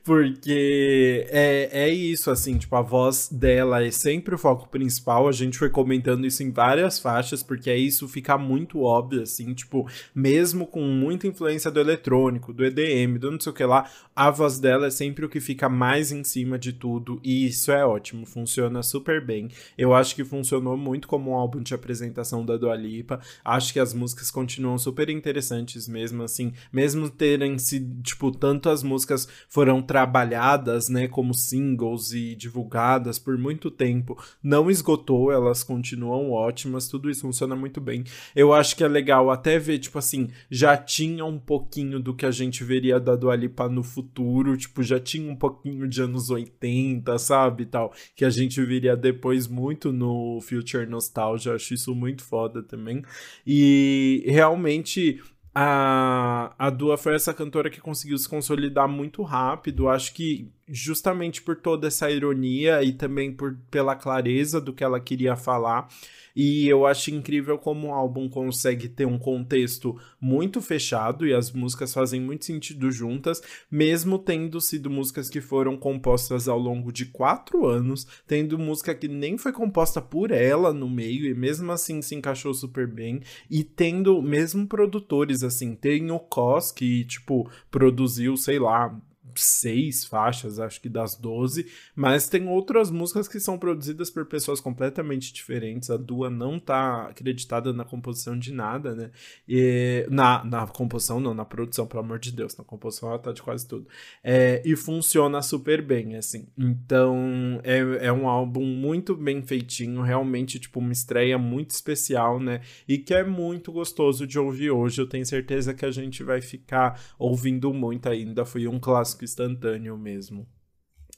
Porque 0.05 1.27
é, 1.31 1.71
é 1.73 1.89
isso, 1.89 2.31
assim, 2.31 2.59
tipo, 2.59 2.77
a 2.77 2.83
voz 2.83 3.31
dela 3.33 3.83
é 3.83 3.91
sempre 3.91 4.35
o 4.35 4.39
foco 4.39 4.69
principal. 4.69 5.27
A 5.27 5.33
gente 5.33 5.57
foi 5.57 5.71
comentando 5.71 6.27
isso 6.27 6.43
em 6.43 6.51
várias 6.51 6.99
faixas, 6.99 7.43
porque 7.43 7.71
é 7.71 7.79
isso 7.79 8.07
fica 8.09 8.37
muito 8.37 8.83
óbvio, 8.83 9.23
assim, 9.23 9.55
tipo, 9.55 9.89
mesmo 10.15 10.67
com 10.67 10.83
muita 10.83 11.27
influência 11.27 11.71
do 11.71 11.81
eletrônico, 11.81 12.53
do 12.53 12.63
EDM, 12.63 13.19
do 13.19 13.31
não 13.31 13.41
sei 13.41 13.53
o 13.53 13.55
que 13.55 13.65
lá, 13.65 13.91
a 14.15 14.31
voz 14.31 14.59
dela 14.59 14.89
é 14.89 14.91
sempre 14.91 15.25
o 15.25 15.31
que 15.31 15.41
fica 15.41 15.67
mais 15.67 16.13
em 16.13 16.23
cima 16.23 16.59
de 16.59 16.75
tudo, 16.75 17.19
e 17.25 17.47
isso 17.47 17.73
é 17.73 17.87
ótimo, 17.87 18.27
funciona 18.27 18.50
funciona 18.51 18.83
super 18.83 19.25
bem. 19.25 19.49
Eu 19.79 19.95
acho 19.95 20.15
que 20.15 20.25
funcionou 20.25 20.77
muito 20.77 21.07
como 21.07 21.31
um 21.31 21.35
álbum 21.35 21.63
de 21.63 21.73
apresentação 21.73 22.45
da 22.45 22.57
Dua 22.57 22.75
Lipa. 22.75 23.21
Acho 23.45 23.73
que 23.73 23.79
as 23.79 23.95
músicas 23.95 24.31
continuam 24.31 24.77
super 24.77 25.09
interessantes 25.09 25.87
mesmo 25.87 26.25
assim, 26.25 26.53
mesmo 26.73 27.09
terem 27.09 27.59
sido, 27.59 28.03
tipo, 28.03 28.33
tanto 28.33 28.69
as 28.69 28.83
músicas 28.83 29.29
foram 29.49 29.81
trabalhadas, 29.81 30.89
né, 30.89 31.07
como 31.07 31.33
singles 31.33 32.13
e 32.13 32.35
divulgadas 32.35 33.19
por 33.19 33.39
muito 33.39 33.71
tempo, 33.71 34.21
não 34.43 34.71
esgotou, 34.71 35.31
elas 35.31 35.63
continuam 35.63 36.33
ótimas, 36.33 36.89
tudo 36.89 37.09
isso 37.09 37.23
funciona 37.23 37.55
muito 37.55 37.81
bem. 37.81 38.03
Eu 38.35 38.53
acho 38.53 38.77
que 38.77 38.83
é 38.83 38.89
legal 38.89 39.31
até 39.31 39.59
ver, 39.59 39.79
tipo 39.79 39.99
assim, 39.99 40.29
já 40.51 40.77
tinha 40.77 41.25
um 41.25 41.39
pouquinho 41.39 42.01
do 42.01 42.15
que 42.15 42.27
a 42.27 42.31
gente 42.31 42.65
veria 42.65 42.99
da 42.99 43.15
Dua 43.15 43.37
Lipa 43.37 43.69
no 43.69 43.85
futuro, 43.85 44.57
tipo, 44.57 44.83
já 44.83 44.99
tinha 44.99 45.31
um 45.31 45.37
pouquinho 45.37 45.89
de 45.89 46.03
anos 46.03 46.31
80, 46.31 47.17
sabe, 47.19 47.67
tal, 47.67 47.93
que 48.17 48.25
a 48.25 48.31
gente 48.31 48.40
gente 48.43 48.63
viria 48.65 48.97
depois 48.97 49.47
muito 49.47 49.93
no 49.93 50.41
Future 50.41 50.87
Nostalgia, 50.87 51.55
acho 51.55 51.75
isso 51.75 51.95
muito 51.95 52.23
foda 52.23 52.63
também. 52.63 53.03
E 53.47 54.25
realmente 54.27 55.21
a, 55.55 56.55
a 56.59 56.71
Dua 56.71 56.97
foi 56.97 57.15
essa 57.15 57.35
cantora 57.35 57.71
que 57.71 57.81
conseguiu 57.81 58.17
se 58.17 58.29
consolidar 58.29 58.89
muito 58.89 59.23
rápido. 59.23 59.89
Acho 59.89 60.15
que 60.15 60.49
justamente 60.69 61.43
por 61.43 61.57
toda 61.57 61.89
essa 61.89 62.11
ironia 62.11 62.83
e 62.83 62.93
também 62.93 63.33
por, 63.33 63.57
pela 63.71 63.97
clareza 63.97 64.61
do 64.61 64.73
que 64.73 64.85
ela 64.85 65.01
queria 65.01 65.35
falar. 65.35 65.89
E 66.35 66.69
eu 66.69 66.87
acho 66.87 67.11
incrível 67.11 67.59
como 67.59 67.89
o 67.89 67.93
álbum 67.93 68.29
consegue 68.29 68.89
ter 68.89 69.05
um 69.05 69.19
contexto 69.19 69.99
muito 70.21 70.63
fechado 70.63 71.27
e 71.27 71.35
as 71.35 71.51
músicas 71.51 71.93
fazem 71.93 72.21
muito 72.21 72.45
sentido 72.45 72.91
juntas, 72.91 73.43
mesmo 73.69 74.17
tendo 74.17 74.61
sido 74.61 74.89
músicas 74.89 75.29
que 75.29 75.41
foram 75.41 75.77
compostas 75.77 76.47
ao 76.47 76.59
longo 76.59 76.93
de 76.93 77.07
quatro 77.07 77.67
anos, 77.67 78.07
tendo 78.29 78.59
música 78.59 78.95
que 78.95 79.09
nem 79.09 79.37
foi 79.37 79.53
composta 79.53 80.01
por 80.01 80.31
ela 80.31 80.73
no 80.73 80.89
meio 80.89 81.27
e 81.27 81.35
mesmo 81.35 81.73
assim 81.73 82.01
se 82.01 82.15
encaixou 82.15 82.55
super 82.55 82.87
bem, 82.87 83.21
e 83.51 83.65
tendo 83.65 84.23
mesmo 84.23 84.69
produtores 84.69 85.40
assim, 85.43 85.75
tem 85.75 86.11
o 86.11 86.19
Cos 86.19 86.73
que, 86.73 87.05
tipo, 87.05 87.51
produziu, 87.71 88.37
sei 88.37 88.59
lá, 88.59 88.95
seis 89.37 90.05
faixas, 90.05 90.59
acho 90.59 90.81
que 90.81 90.89
das 90.89 91.15
12, 91.15 91.67
mas 91.95 92.29
tem 92.29 92.49
outras 92.49 92.91
músicas 92.91 93.29
que 93.29 93.41
são 93.41 93.59
produzidas 93.59 94.11
por 94.11 94.27
pessoas 94.27 94.61
completamente 94.61 95.33
diferentes. 95.33 95.91
A 95.91 95.97
Dua 95.97 96.31
não 96.31 96.59
tá 96.59 97.09
acreditada 97.09 97.73
na 97.73 97.85
composição 97.85 98.39
de 98.39 98.53
nada, 98.53 98.95
né? 98.95 99.11
E, 99.49 100.07
na, 100.11 100.45
na 100.45 100.67
composição, 100.67 101.21
não, 101.21 101.35
na 101.35 101.45
produção, 101.45 101.87
pelo 101.87 102.01
amor 102.01 102.19
de 102.19 102.33
Deus, 102.33 102.57
na 102.57 102.65
composição 102.65 103.09
ela 103.09 103.19
tá 103.19 103.33
de 103.33 103.43
quase 103.43 103.67
tudo. 103.67 103.87
É, 104.23 104.63
e 104.65 104.77
funciona 104.77 105.43
super 105.43 105.83
bem, 105.83 106.17
assim. 106.17 106.47
Então, 106.57 107.61
é, 107.63 108.07
é 108.07 108.13
um 108.13 108.29
álbum 108.29 108.65
muito 108.65 109.17
bem 109.17 109.43
feitinho, 109.43 110.03
realmente, 110.03 110.59
tipo, 110.59 110.81
uma 110.81 110.93
estreia 110.93 111.39
muito 111.39 111.71
especial, 111.71 112.41
né? 112.41 112.61
E 112.89 112.99
que 112.99 113.15
é 113.15 113.25
muito 113.25 113.73
gostoso 113.73 114.27
de 114.27 114.39
ouvir 114.39 114.71
hoje. 114.71 115.01
Eu 115.01 115.09
tenho 115.09 115.25
certeza 115.25 115.75
que 115.75 115.85
a 115.85 115.91
gente 115.91 116.23
vai 116.23 116.41
ficar 116.41 117.01
ouvindo 117.19 117.73
muito 117.73 118.09
ainda. 118.09 118.45
Foi 118.45 118.67
um 118.67 118.79
clássico 118.79 119.20
instantâneo 119.25 119.97
mesmo. 119.97 120.47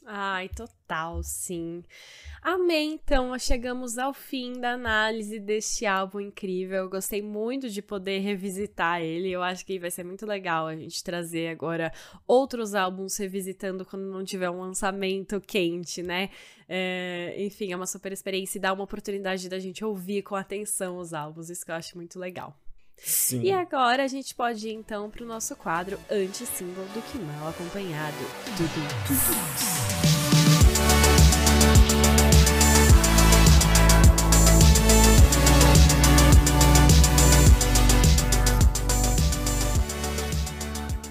Ai, 0.05 0.49
total, 0.49 1.23
sim. 1.23 1.85
Amém. 2.43 2.95
Então, 2.95 3.39
chegamos 3.39 3.99
ao 3.99 4.13
fim 4.13 4.61
da 4.61 4.73
análise 4.73 5.39
deste 5.39 5.87
álbum 5.87 6.19
incrível. 6.19 6.89
Gostei 6.89 7.23
muito 7.23 7.71
de 7.71 7.81
poder 7.81 8.19
revisitar 8.19 9.01
ele. 9.01 9.31
Eu 9.31 9.43
acho 9.43 9.65
que 9.65 9.79
vai 9.79 9.93
ser 9.93 10.03
muito 10.03 10.27
legal 10.27 10.67
a 10.67 10.75
gente 10.75 11.05
trazer 11.05 11.49
agora 11.49 11.93
outros 12.27 12.75
álbuns 12.75 13.17
revisitando 13.17 13.85
quando 13.85 14.11
não 14.11 14.25
tiver 14.25 14.51
um 14.51 14.61
lançamento 14.61 15.41
quente, 15.41 16.03
né? 16.03 16.31
É, 16.69 17.37
enfim, 17.39 17.73
é 17.73 17.77
uma 17.77 17.87
super 17.87 18.13
experiência 18.13 18.59
e 18.59 18.61
dá 18.61 18.73
uma 18.73 18.85
oportunidade 18.85 19.49
da 19.49 19.59
gente 19.61 19.85
ouvir 19.85 20.23
com 20.23 20.35
atenção 20.35 20.99
os 20.99 21.15
álbuns. 21.15 21.49
Isso 21.49 21.65
que 21.65 21.71
eu 21.71 21.77
acho 21.77 21.97
muito 21.97 22.19
legal. 22.19 22.57
Sim. 22.97 23.43
E 23.43 23.53
agora 23.53 24.05
a 24.05 24.09
gente 24.09 24.35
pode 24.35 24.69
ir 24.69 24.73
então 24.73 25.11
para 25.11 25.25
o 25.25 25.27
nosso 25.27 25.57
quadro 25.57 25.99
anti-single 26.11 26.85
do 26.95 27.03
que 27.03 27.19
mal 27.19 27.49
acompanhado. 27.49 28.17
Tudo. 28.57 30.12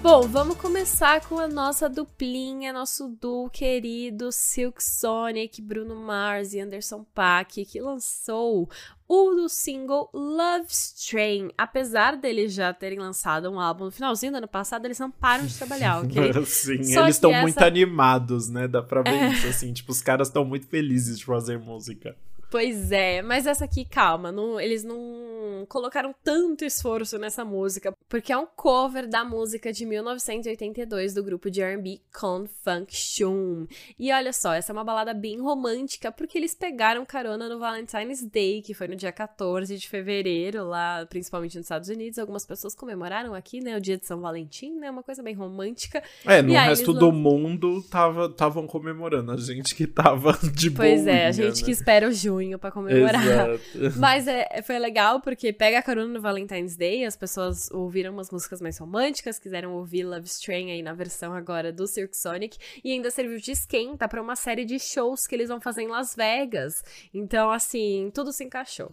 Bom, 0.02 0.22
vamos 0.26 0.56
começar 0.56 1.20
com 1.28 1.38
a 1.38 1.46
nossa 1.46 1.88
duplinha, 1.88 2.72
nosso 2.72 3.06
duo 3.08 3.48
querido 3.48 4.32
Silk 4.32 4.82
Sonic, 4.82 5.62
Bruno 5.62 5.94
Mars 5.94 6.52
e 6.54 6.60
Anderson 6.60 7.04
Paak, 7.14 7.64
que 7.64 7.80
lançou 7.80 8.68
o 9.06 9.30
do 9.36 9.48
single 9.48 10.10
Love 10.12 10.66
Strain. 10.68 11.50
Apesar 11.56 12.16
deles 12.16 12.52
já 12.52 12.74
terem 12.74 12.98
lançado 12.98 13.48
um 13.48 13.60
álbum 13.60 13.84
no 13.84 13.90
finalzinho 13.92 14.32
do 14.32 14.38
ano 14.38 14.48
passado, 14.48 14.84
eles 14.86 14.98
não 14.98 15.10
param 15.10 15.46
de 15.46 15.56
trabalhar, 15.56 16.02
ok? 16.04 16.32
Sim, 16.46 16.82
Só 16.82 17.04
eles 17.04 17.16
estão 17.16 17.30
que 17.30 17.40
muito 17.40 17.56
essa- 17.58 17.66
animados, 17.66 18.48
né? 18.48 18.66
Dá 18.66 18.82
pra 18.82 19.02
ver 19.02 19.10
É. 19.14 19.28
isso, 19.30 19.46
assim. 19.46 19.72
Tipo, 19.72 19.92
os 19.92 20.02
caras 20.02 20.26
estão 20.28 20.44
muito 20.44 20.66
felizes 20.66 21.16
de 21.18 21.24
fazer 21.24 21.60
música. 21.60 22.16
Pois 22.52 22.92
é, 22.92 23.22
mas 23.22 23.46
essa 23.46 23.64
aqui, 23.64 23.82
calma, 23.84 24.30
não- 24.30 24.60
eles 24.60 24.84
não 24.84 25.64
colocaram 25.68 26.14
tanto 26.22 26.64
esforço 26.66 27.18
nessa 27.18 27.44
música, 27.44 27.94
porque 28.10 28.30
é 28.32 28.36
um 28.36 28.44
cover 28.46 29.08
da 29.08 29.24
música 29.24 29.72
de 29.72 29.86
1982 29.86 31.14
do 31.14 31.22
grupo 31.24 31.50
de 31.50 31.62
R&B 31.62 32.00
Con 32.12 32.44
Funk 32.62 32.94
Shum. 32.94 33.66
E 33.98 34.12
olha 34.12 34.32
só, 34.34 34.52
essa 34.52 34.70
é 34.70 34.74
uma 34.74 34.84
balada 34.84 35.14
bem 35.14 35.40
romântica, 35.40 36.12
porque 36.12 36.36
eles 36.36 36.54
pegaram 36.54 37.06
carona 37.06 37.48
no 37.48 37.58
Valentine's 37.58 38.22
Day, 38.22 38.60
que 38.60 38.74
foi 38.74 38.86
no 38.86 38.96
dia 38.96 39.12
14 39.12 39.78
de 39.78 39.88
fevereiro, 39.88 40.64
lá, 40.66 41.06
principalmente 41.06 41.56
nos 41.56 41.64
Estados 41.64 41.88
Unidos. 41.88 42.18
Algumas 42.18 42.44
pessoas 42.44 42.74
comemoraram 42.74 43.32
aqui, 43.34 43.60
né, 43.60 43.76
o 43.76 43.80
dia 43.80 43.96
de 43.96 44.04
São 44.06 44.20
Valentim, 44.20 44.74
né, 44.74 44.90
uma 44.90 45.02
coisa 45.02 45.22
bem 45.22 45.34
romântica. 45.34 46.02
É, 46.26 46.42
no 46.42 46.52
resto 46.52 46.92
do 46.92 47.06
lan- 47.06 47.12
mundo 47.12 47.78
estavam 47.78 48.66
comemorando. 48.66 49.32
A 49.32 49.36
gente 49.38 49.74
que 49.74 49.86
tava 49.86 50.32
de 50.52 50.68
boa. 50.68 50.86
Pois 50.86 51.06
é, 51.06 51.26
a 51.28 51.32
gente 51.32 51.64
que 51.64 51.70
espera 51.70 52.06
o 52.08 52.12
junho 52.12 52.41
pra 52.58 52.70
comemorar. 52.70 53.24
Exato. 53.24 53.62
Mas 53.98 54.26
é, 54.26 54.62
foi 54.62 54.78
legal 54.78 55.20
porque 55.20 55.52
pega 55.52 55.78
a 55.78 55.82
carona 55.82 56.12
no 56.12 56.20
Valentine's 56.20 56.76
Day, 56.76 57.04
as 57.04 57.16
pessoas 57.16 57.70
ouviram 57.70 58.12
umas 58.12 58.30
músicas 58.30 58.60
mais 58.60 58.78
românticas, 58.78 59.38
quiseram 59.38 59.74
ouvir 59.74 60.04
Love 60.04 60.26
Strain 60.26 60.70
aí 60.70 60.82
na 60.82 60.92
versão 60.92 61.32
agora 61.32 61.72
do 61.72 61.86
Silk 61.86 62.16
Sonic, 62.16 62.58
e 62.84 62.92
ainda 62.92 63.10
serviu 63.10 63.38
de 63.38 63.52
esquenta 63.52 64.08
pra 64.08 64.22
uma 64.22 64.36
série 64.36 64.64
de 64.64 64.78
shows 64.78 65.26
que 65.26 65.34
eles 65.34 65.48
vão 65.48 65.60
fazer 65.60 65.82
em 65.82 65.88
Las 65.88 66.14
Vegas. 66.14 66.82
Então, 67.12 67.50
assim, 67.50 68.10
tudo 68.14 68.32
se 68.32 68.44
encaixou. 68.44 68.92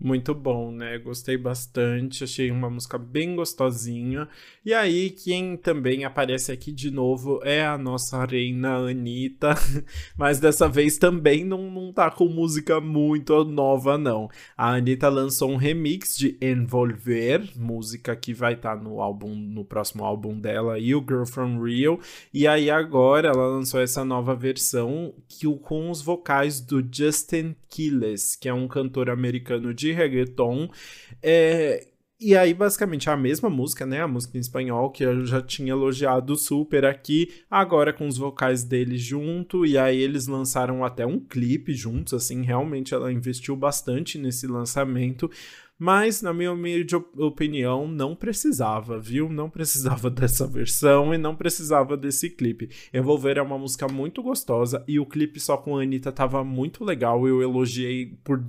Muito 0.00 0.32
bom, 0.32 0.70
né? 0.70 0.96
Gostei 0.98 1.36
bastante, 1.36 2.22
achei 2.22 2.52
uma 2.52 2.70
música 2.70 2.96
bem 2.96 3.34
gostosinha. 3.34 4.28
E 4.64 4.72
aí, 4.72 5.10
quem 5.10 5.56
também 5.56 6.04
aparece 6.04 6.52
aqui 6.52 6.70
de 6.70 6.88
novo 6.88 7.40
é 7.42 7.66
a 7.66 7.76
nossa 7.76 8.24
reina 8.24 8.76
Anitta, 8.76 9.56
mas 10.16 10.38
dessa 10.38 10.68
vez 10.68 10.98
também 10.98 11.44
não, 11.44 11.68
não 11.68 11.92
tá 11.92 12.12
com 12.12 12.26
música 12.26 12.80
muito 12.80 13.44
nova, 13.44 13.98
não. 13.98 14.30
A 14.56 14.74
Anitta 14.74 15.08
lançou 15.08 15.50
um 15.50 15.56
remix 15.56 16.16
de 16.16 16.38
Envolver, 16.40 17.50
música 17.56 18.14
que 18.14 18.32
vai 18.32 18.52
estar 18.52 18.80
no 18.80 19.00
álbum, 19.00 19.34
no 19.34 19.64
próximo 19.64 20.04
álbum 20.04 20.38
dela, 20.38 20.78
e 20.78 20.94
o 20.94 21.00
Girl 21.00 21.24
From 21.24 21.60
Rio. 21.64 21.98
E 22.32 22.46
aí 22.46 22.70
agora 22.70 23.30
ela 23.30 23.48
lançou 23.48 23.80
essa 23.80 24.04
nova 24.04 24.36
versão 24.36 25.12
que, 25.26 25.44
com 25.58 25.90
os 25.90 26.00
vocais 26.00 26.60
do 26.60 26.86
Justin 26.88 27.56
Quiles, 27.68 28.36
que 28.36 28.48
é 28.48 28.54
um 28.54 28.68
cantor 28.68 29.10
americano 29.10 29.74
de 29.74 29.92
reggaeton. 29.92 30.68
É, 31.22 31.86
e 32.20 32.36
aí, 32.36 32.52
basicamente, 32.52 33.08
é 33.08 33.12
a 33.12 33.16
mesma 33.16 33.48
música, 33.48 33.86
né? 33.86 34.02
A 34.02 34.08
música 34.08 34.36
em 34.36 34.40
espanhol, 34.40 34.90
que 34.90 35.04
eu 35.04 35.24
já 35.24 35.40
tinha 35.40 35.70
elogiado 35.70 36.34
super 36.34 36.84
aqui, 36.84 37.32
agora 37.48 37.92
com 37.92 38.08
os 38.08 38.18
vocais 38.18 38.64
dele 38.64 38.98
junto, 38.98 39.64
e 39.64 39.78
aí 39.78 40.00
eles 40.02 40.26
lançaram 40.26 40.84
até 40.84 41.06
um 41.06 41.20
clipe 41.20 41.72
juntos, 41.74 42.12
assim, 42.14 42.42
realmente 42.42 42.92
ela 42.92 43.12
investiu 43.12 43.54
bastante 43.54 44.18
nesse 44.18 44.48
lançamento. 44.48 45.30
Mas, 45.78 46.20
na 46.20 46.34
minha 46.34 46.52
opinião, 47.16 47.86
não 47.86 48.16
precisava, 48.16 48.98
viu? 48.98 49.28
Não 49.28 49.48
precisava 49.48 50.10
dessa 50.10 50.44
versão 50.44 51.14
e 51.14 51.18
não 51.18 51.36
precisava 51.36 51.96
desse 51.96 52.30
clipe. 52.30 52.68
Envolver 52.92 53.36
é 53.36 53.42
uma 53.42 53.56
música 53.56 53.86
muito 53.86 54.20
gostosa 54.20 54.84
e 54.88 54.98
o 54.98 55.06
clipe 55.06 55.38
só 55.38 55.56
com 55.56 55.76
a 55.76 55.82
Anitta 55.82 56.10
tava 56.10 56.42
muito 56.42 56.84
legal. 56.84 57.28
Eu 57.28 57.40
elogiei 57.40 58.18
por 58.24 58.44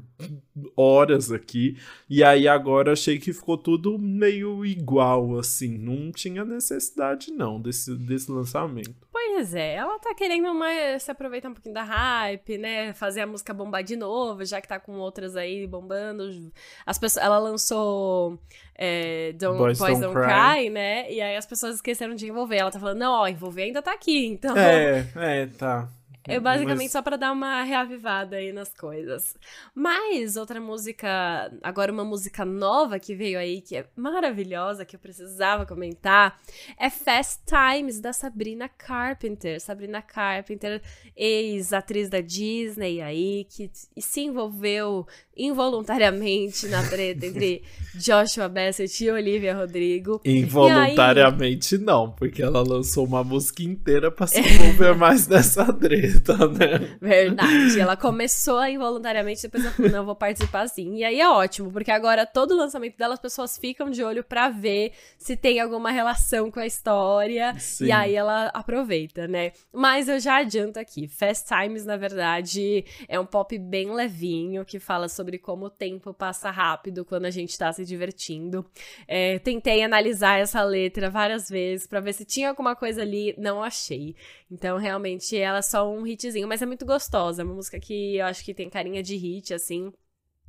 horas 0.75 1.31
aqui. 1.31 1.77
E 2.09 2.23
aí 2.23 2.47
agora 2.47 2.93
achei 2.93 3.17
que 3.19 3.33
ficou 3.33 3.57
tudo 3.57 3.97
meio 3.97 4.65
igual, 4.65 5.37
assim. 5.37 5.77
Não 5.77 6.11
tinha 6.11 6.43
necessidade, 6.45 7.31
não, 7.31 7.59
desse, 7.61 7.95
desse 7.95 8.31
lançamento. 8.31 8.95
Pois 9.11 9.53
é, 9.53 9.75
ela 9.75 9.99
tá 9.99 10.13
querendo 10.13 10.53
mais 10.53 11.03
se 11.03 11.11
aproveitar 11.11 11.49
um 11.49 11.53
pouquinho 11.53 11.73
da 11.75 11.83
hype, 11.83 12.57
né? 12.57 12.93
Fazer 12.93 13.21
a 13.21 13.27
música 13.27 13.53
bombar 13.53 13.83
de 13.83 13.95
novo, 13.95 14.43
já 14.43 14.59
que 14.61 14.67
tá 14.67 14.79
com 14.79 14.93
outras 14.93 15.35
aí 15.35 15.65
bombando. 15.67 16.51
As 16.85 16.97
pessoas, 16.97 17.23
ela 17.25 17.37
lançou 17.37 18.39
é, 18.75 19.33
Don't- 19.33 19.57
Boys 19.57 19.77
Boys, 19.79 19.99
Don't 19.99 20.13
Don't, 20.13 20.25
Cry. 20.27 20.55
Cry. 20.63 20.69
né? 20.69 21.11
E 21.11 21.21
aí 21.21 21.35
as 21.35 21.45
pessoas 21.45 21.75
esqueceram 21.75 22.15
de 22.15 22.27
envolver. 22.27 22.57
Ela 22.57 22.71
tá 22.71 22.79
falando, 22.79 22.97
não, 22.99 23.13
ó, 23.13 23.27
envolver 23.27 23.63
ainda 23.63 23.81
tá 23.81 23.93
aqui, 23.93 24.25
então. 24.25 24.57
É, 24.57 25.07
é, 25.15 25.45
tá. 25.47 25.89
É 26.29 26.39
basicamente 26.39 26.83
Mas- 26.83 26.91
só 26.91 27.01
pra 27.01 27.17
dar 27.17 27.31
uma 27.31 27.63
reavivada 27.63 28.37
aí 28.37 28.51
nas 28.51 28.73
coisas. 28.73 29.35
Mas 29.73 30.35
outra 30.35 30.59
música, 30.59 31.51
agora 31.63 31.91
uma 31.91 32.03
música 32.05 32.45
nova 32.45 32.99
que 32.99 33.15
veio 33.15 33.39
aí, 33.39 33.61
que 33.61 33.75
é 33.75 33.85
maravilhosa, 33.95 34.85
que 34.85 34.95
eu 34.95 34.99
precisava 34.99 35.65
comentar, 35.65 36.39
é 36.77 36.89
Fast 36.89 37.41
Times, 37.45 37.99
da 37.99 38.13
Sabrina 38.13 38.69
Carpenter. 38.69 39.59
Sabrina 39.59 40.01
Carpenter, 40.01 40.81
ex-atriz 41.15 42.09
da 42.09 42.21
Disney 42.21 43.01
aí, 43.01 43.45
que 43.49 43.69
se 43.99 44.21
envolveu 44.21 45.07
involuntariamente 45.35 46.67
na 46.67 46.83
treta 46.87 47.25
entre 47.25 47.63
Joshua 47.95 48.49
Bassett 48.49 49.03
e 49.03 49.11
Olivia 49.11 49.55
Rodrigo. 49.55 50.21
Involuntariamente 50.25 51.77
não, 51.77 52.11
porque 52.11 52.41
ela 52.41 52.61
lançou 52.61 53.05
uma 53.05 53.23
música 53.23 53.63
inteira 53.63 54.11
pra 54.11 54.27
se 54.27 54.39
envolver 54.39 54.95
mais 54.95 55.27
nessa 55.27 55.71
treta, 55.73 56.18
né? 56.57 56.97
Verdade. 57.01 57.79
Ela 57.79 57.95
começou 57.95 58.63
involuntariamente, 58.65 59.41
depois 59.41 59.63
ela 59.63 59.73
falou, 59.73 59.91
não, 59.91 60.05
vou 60.05 60.15
participar 60.15 60.67
sim. 60.67 60.95
E 60.95 61.03
aí 61.03 61.19
é 61.19 61.29
ótimo, 61.29 61.71
porque 61.71 61.91
agora 61.91 62.25
todo 62.25 62.55
lançamento 62.55 62.97
dela 62.97 63.13
as 63.13 63.19
pessoas 63.19 63.57
ficam 63.57 63.89
de 63.89 64.03
olho 64.03 64.23
pra 64.23 64.49
ver 64.49 64.93
se 65.17 65.35
tem 65.35 65.59
alguma 65.59 65.91
relação 65.91 66.51
com 66.51 66.59
a 66.59 66.65
história. 66.65 67.55
Sim. 67.57 67.85
E 67.85 67.91
aí 67.91 68.15
ela 68.15 68.47
aproveita, 68.47 69.27
né? 69.27 69.51
Mas 69.73 70.07
eu 70.07 70.19
já 70.19 70.37
adianto 70.37 70.79
aqui, 70.79 71.07
Fast 71.07 71.47
Times, 71.47 71.85
na 71.85 71.97
verdade, 71.97 72.85
é 73.07 73.19
um 73.19 73.25
pop 73.25 73.57
bem 73.57 73.93
levinho, 73.93 74.65
que 74.65 74.79
fala 74.79 75.07
sobre 75.07 75.37
como 75.37 75.65
o 75.65 75.69
tempo 75.69 76.13
passa 76.13 76.49
rápido 76.51 77.05
quando 77.05 77.25
a 77.25 77.31
gente 77.31 77.57
tá 77.57 77.71
se 77.71 77.85
divertindo. 77.85 78.65
É, 79.07 79.39
tentei 79.39 79.83
analisar 79.83 80.39
essa 80.39 80.63
letra 80.63 81.09
várias 81.09 81.49
vezes 81.49 81.87
pra 81.87 81.99
ver 81.99 82.13
se 82.13 82.25
tinha 82.25 82.49
alguma 82.49 82.75
coisa 82.75 83.01
ali, 83.01 83.33
não 83.37 83.63
achei. 83.63 84.15
Então, 84.51 84.77
realmente, 84.77 85.37
ela 85.37 85.59
é 85.59 85.61
só 85.61 85.89
um 85.89 85.98
hitzinho, 86.07 86.47
mas 86.47 86.61
é 86.61 86.65
muito 86.65 86.85
gostosa. 86.85 87.41
É 87.41 87.45
uma 87.45 87.53
música 87.53 87.79
que 87.79 88.17
eu 88.17 88.25
acho 88.25 88.43
que 88.43 88.53
tem 88.53 88.69
carinha 88.69 89.03
de 89.03 89.15
hit, 89.15 89.53
assim. 89.53 89.91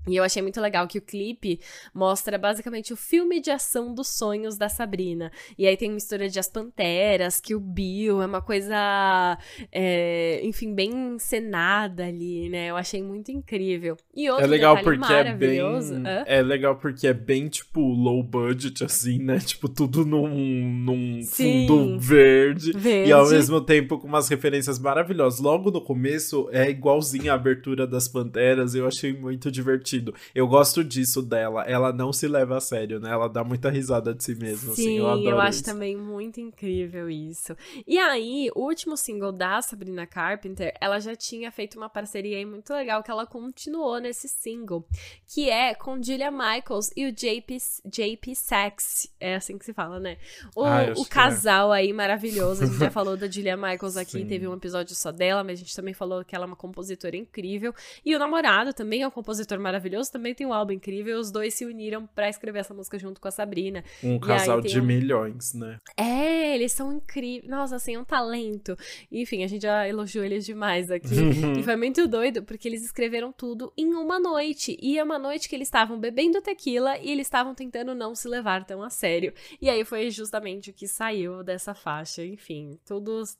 E 0.08 0.16
eu 0.16 0.24
achei 0.24 0.40
muito 0.40 0.60
legal 0.60 0.88
que 0.88 0.98
o 0.98 1.02
clipe 1.02 1.60
mostra 1.94 2.38
basicamente 2.38 2.92
o 2.92 2.96
filme 2.96 3.38
de 3.38 3.50
ação 3.50 3.94
dos 3.94 4.08
sonhos 4.08 4.56
da 4.56 4.68
Sabrina. 4.68 5.30
E 5.58 5.66
aí 5.66 5.76
tem 5.76 5.90
mistura 5.90 6.28
de 6.28 6.38
As 6.38 6.48
Panteras, 6.48 7.38
que 7.38 7.54
o 7.54 7.60
Bill 7.60 8.22
é 8.22 8.26
uma 8.26 8.40
coisa, 8.40 9.38
é, 9.70 10.40
enfim, 10.42 10.74
bem 10.74 10.90
encenada 11.14 12.06
ali, 12.06 12.48
né? 12.48 12.70
Eu 12.70 12.76
achei 12.76 13.02
muito 13.02 13.30
incrível. 13.30 13.96
E 14.14 14.30
outro 14.30 14.44
é 14.44 14.48
legal 14.48 14.82
porque 14.82 15.12
é 15.12 15.34
bem 15.34 15.60
Hã? 15.60 16.24
é 16.26 16.42
legal 16.42 16.76
porque 16.76 17.06
é 17.06 17.12
bem 17.12 17.48
tipo 17.48 17.80
low 17.80 18.22
budget 18.22 18.82
assim, 18.82 19.18
né? 19.18 19.38
Tipo 19.50 19.68
tudo 19.68 20.06
num, 20.06 20.28
num 20.28 21.22
Sim. 21.22 21.66
fundo 21.66 21.98
verde, 21.98 22.72
Verde. 22.72 23.10
e 23.10 23.12
ao 23.12 23.28
mesmo 23.28 23.60
tempo 23.60 23.98
com 23.98 24.06
umas 24.06 24.28
referências 24.28 24.78
maravilhosas. 24.78 25.40
Logo 25.40 25.70
no 25.70 25.80
começo 25.80 26.48
é 26.52 26.70
igualzinho 26.70 27.30
a 27.30 27.34
abertura 27.34 27.86
das 27.86 28.08
Panteras, 28.08 28.74
eu 28.74 28.86
achei 28.86 29.12
muito 29.12 29.50
divertido. 29.50 29.89
Eu 30.34 30.46
gosto 30.46 30.84
disso 30.84 31.22
dela. 31.22 31.62
Ela 31.64 31.92
não 31.92 32.12
se 32.12 32.28
leva 32.28 32.56
a 32.56 32.60
sério, 32.60 33.00
né? 33.00 33.10
Ela 33.10 33.28
dá 33.28 33.42
muita 33.42 33.70
risada 33.70 34.14
de 34.14 34.22
si 34.22 34.34
mesma, 34.34 34.74
Sim, 34.74 34.82
assim. 34.82 34.98
Eu 34.98 35.08
adoro 35.08 35.40
acho 35.40 35.50
isso. 35.58 35.64
também 35.64 35.96
muito 35.96 36.40
incrível 36.40 37.08
isso. 37.10 37.56
E 37.86 37.98
aí, 37.98 38.50
o 38.54 38.60
último 38.64 38.96
single 38.96 39.32
da 39.32 39.60
Sabrina 39.62 40.06
Carpenter, 40.06 40.72
ela 40.80 40.98
já 41.00 41.14
tinha 41.16 41.50
feito 41.50 41.76
uma 41.76 41.88
parceria 41.88 42.36
aí 42.36 42.44
muito 42.44 42.72
legal 42.72 43.02
que 43.02 43.10
ela 43.10 43.26
continuou 43.26 43.98
nesse 43.98 44.28
single, 44.28 44.86
que 45.26 45.48
é 45.48 45.74
com 45.74 46.02
Julia 46.02 46.30
Michaels 46.30 46.90
e 46.96 47.06
o 47.06 47.12
JP, 47.12 47.56
JP 47.84 48.34
Sachs. 48.34 49.08
É 49.18 49.34
assim 49.36 49.58
que 49.58 49.64
se 49.64 49.72
fala, 49.72 49.98
né? 49.98 50.16
O, 50.54 50.64
Ah, 50.64 50.84
eu 50.84 50.94
o 50.96 51.02
é. 51.02 51.08
casal 51.08 51.72
aí 51.72 51.92
maravilhoso. 51.92 52.64
A 52.64 52.66
gente 52.66 52.78
já 52.78 52.90
falou 52.90 53.16
da 53.16 53.28
Julia 53.28 53.56
Michaels 53.56 53.96
aqui, 53.96 54.18
Sim. 54.20 54.26
teve 54.26 54.46
um 54.46 54.54
episódio 54.54 54.94
só 54.94 55.10
dela, 55.12 55.42
mas 55.44 55.58
a 55.58 55.62
gente 55.62 55.74
também 55.74 55.94
falou 55.94 56.24
que 56.24 56.34
ela 56.34 56.44
é 56.44 56.46
uma 56.46 56.56
compositora 56.56 57.16
incrível. 57.16 57.74
E 58.04 58.14
o 58.14 58.18
namorado 58.18 58.72
também 58.72 59.02
é 59.02 59.08
um 59.08 59.10
compositor 59.10 59.58
maravilhoso, 59.58 59.79
também 60.10 60.34
tem 60.34 60.46
um 60.46 60.52
álbum 60.52 60.72
incrível. 60.72 61.18
Os 61.18 61.30
dois 61.30 61.54
se 61.54 61.64
uniram 61.64 62.06
pra 62.06 62.28
escrever 62.28 62.58
essa 62.60 62.74
música 62.74 62.98
junto 62.98 63.20
com 63.20 63.28
a 63.28 63.30
Sabrina. 63.30 63.84
Um 64.02 64.14
aí 64.14 64.20
casal 64.20 64.60
de 64.60 64.80
um- 64.80 64.84
milhões, 64.84 65.54
né? 65.54 65.78
É, 65.96 66.54
eles 66.54 66.72
são 66.72 66.92
incríveis. 66.92 67.48
Nossa, 67.50 67.76
assim, 67.76 67.94
é 67.94 67.98
um 67.98 68.04
talento. 68.04 68.76
Enfim, 69.10 69.44
a 69.44 69.46
gente 69.46 69.62
já 69.62 69.88
elogiou 69.88 70.24
eles 70.24 70.44
demais 70.44 70.90
aqui. 70.90 71.08
e 71.60 71.62
foi 71.62 71.76
muito 71.76 72.06
doido, 72.08 72.42
porque 72.42 72.68
eles 72.68 72.84
escreveram 72.84 73.32
tudo 73.32 73.72
em 73.76 73.94
uma 73.94 74.18
noite. 74.18 74.76
E 74.80 74.98
é 74.98 75.02
uma 75.04 75.18
noite 75.18 75.48
que 75.48 75.54
eles 75.54 75.68
estavam 75.68 75.98
bebendo 75.98 76.40
tequila 76.42 76.98
e 76.98 77.10
eles 77.10 77.26
estavam 77.26 77.54
tentando 77.54 77.94
não 77.94 78.14
se 78.14 78.28
levar 78.28 78.64
tão 78.64 78.82
a 78.82 78.90
sério. 78.90 79.32
E 79.60 79.68
aí 79.68 79.84
foi 79.84 80.10
justamente 80.10 80.70
o 80.70 80.74
que 80.74 80.88
saiu 80.88 81.42
dessa 81.44 81.74
faixa. 81.74 82.24
Enfim, 82.24 82.78
todos 82.84 83.36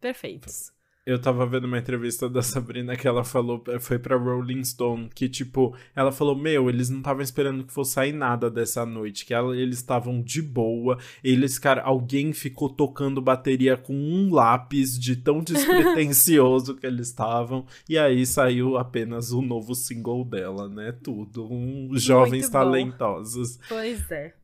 perfeitos. 0.00 0.72
Eu 1.04 1.20
tava 1.20 1.44
vendo 1.44 1.64
uma 1.64 1.78
entrevista 1.78 2.28
da 2.30 2.42
Sabrina 2.42 2.94
que 2.96 3.08
ela 3.08 3.24
falou, 3.24 3.60
foi 3.80 3.98
pra 3.98 4.16
Rolling 4.16 4.62
Stone, 4.62 5.10
que 5.12 5.28
tipo, 5.28 5.74
ela 5.96 6.12
falou: 6.12 6.36
Meu, 6.36 6.68
eles 6.70 6.88
não 6.88 6.98
estavam 6.98 7.22
esperando 7.22 7.64
que 7.64 7.72
fosse 7.72 7.94
sair 7.94 8.12
nada 8.12 8.48
dessa 8.48 8.86
noite, 8.86 9.26
que 9.26 9.34
ela- 9.34 9.56
eles 9.56 9.78
estavam 9.78 10.22
de 10.22 10.40
boa. 10.40 10.96
Eles, 11.24 11.58
cara, 11.58 11.82
alguém 11.82 12.32
ficou 12.32 12.68
tocando 12.68 13.20
bateria 13.20 13.76
com 13.76 13.92
um 13.94 14.32
lápis 14.32 14.96
de 14.96 15.16
tão 15.16 15.40
despretensioso 15.42 16.76
que 16.76 16.86
eles 16.86 17.08
estavam. 17.08 17.66
E 17.88 17.98
aí 17.98 18.24
saiu 18.24 18.76
apenas 18.78 19.32
o 19.32 19.42
novo 19.42 19.74
single 19.74 20.24
dela, 20.24 20.68
né? 20.68 20.92
Tudo. 21.02 21.52
Um 21.52 21.90
jovens 21.96 22.48
talentosos. 22.48 23.58
Pois 23.68 24.08
é. 24.12 24.34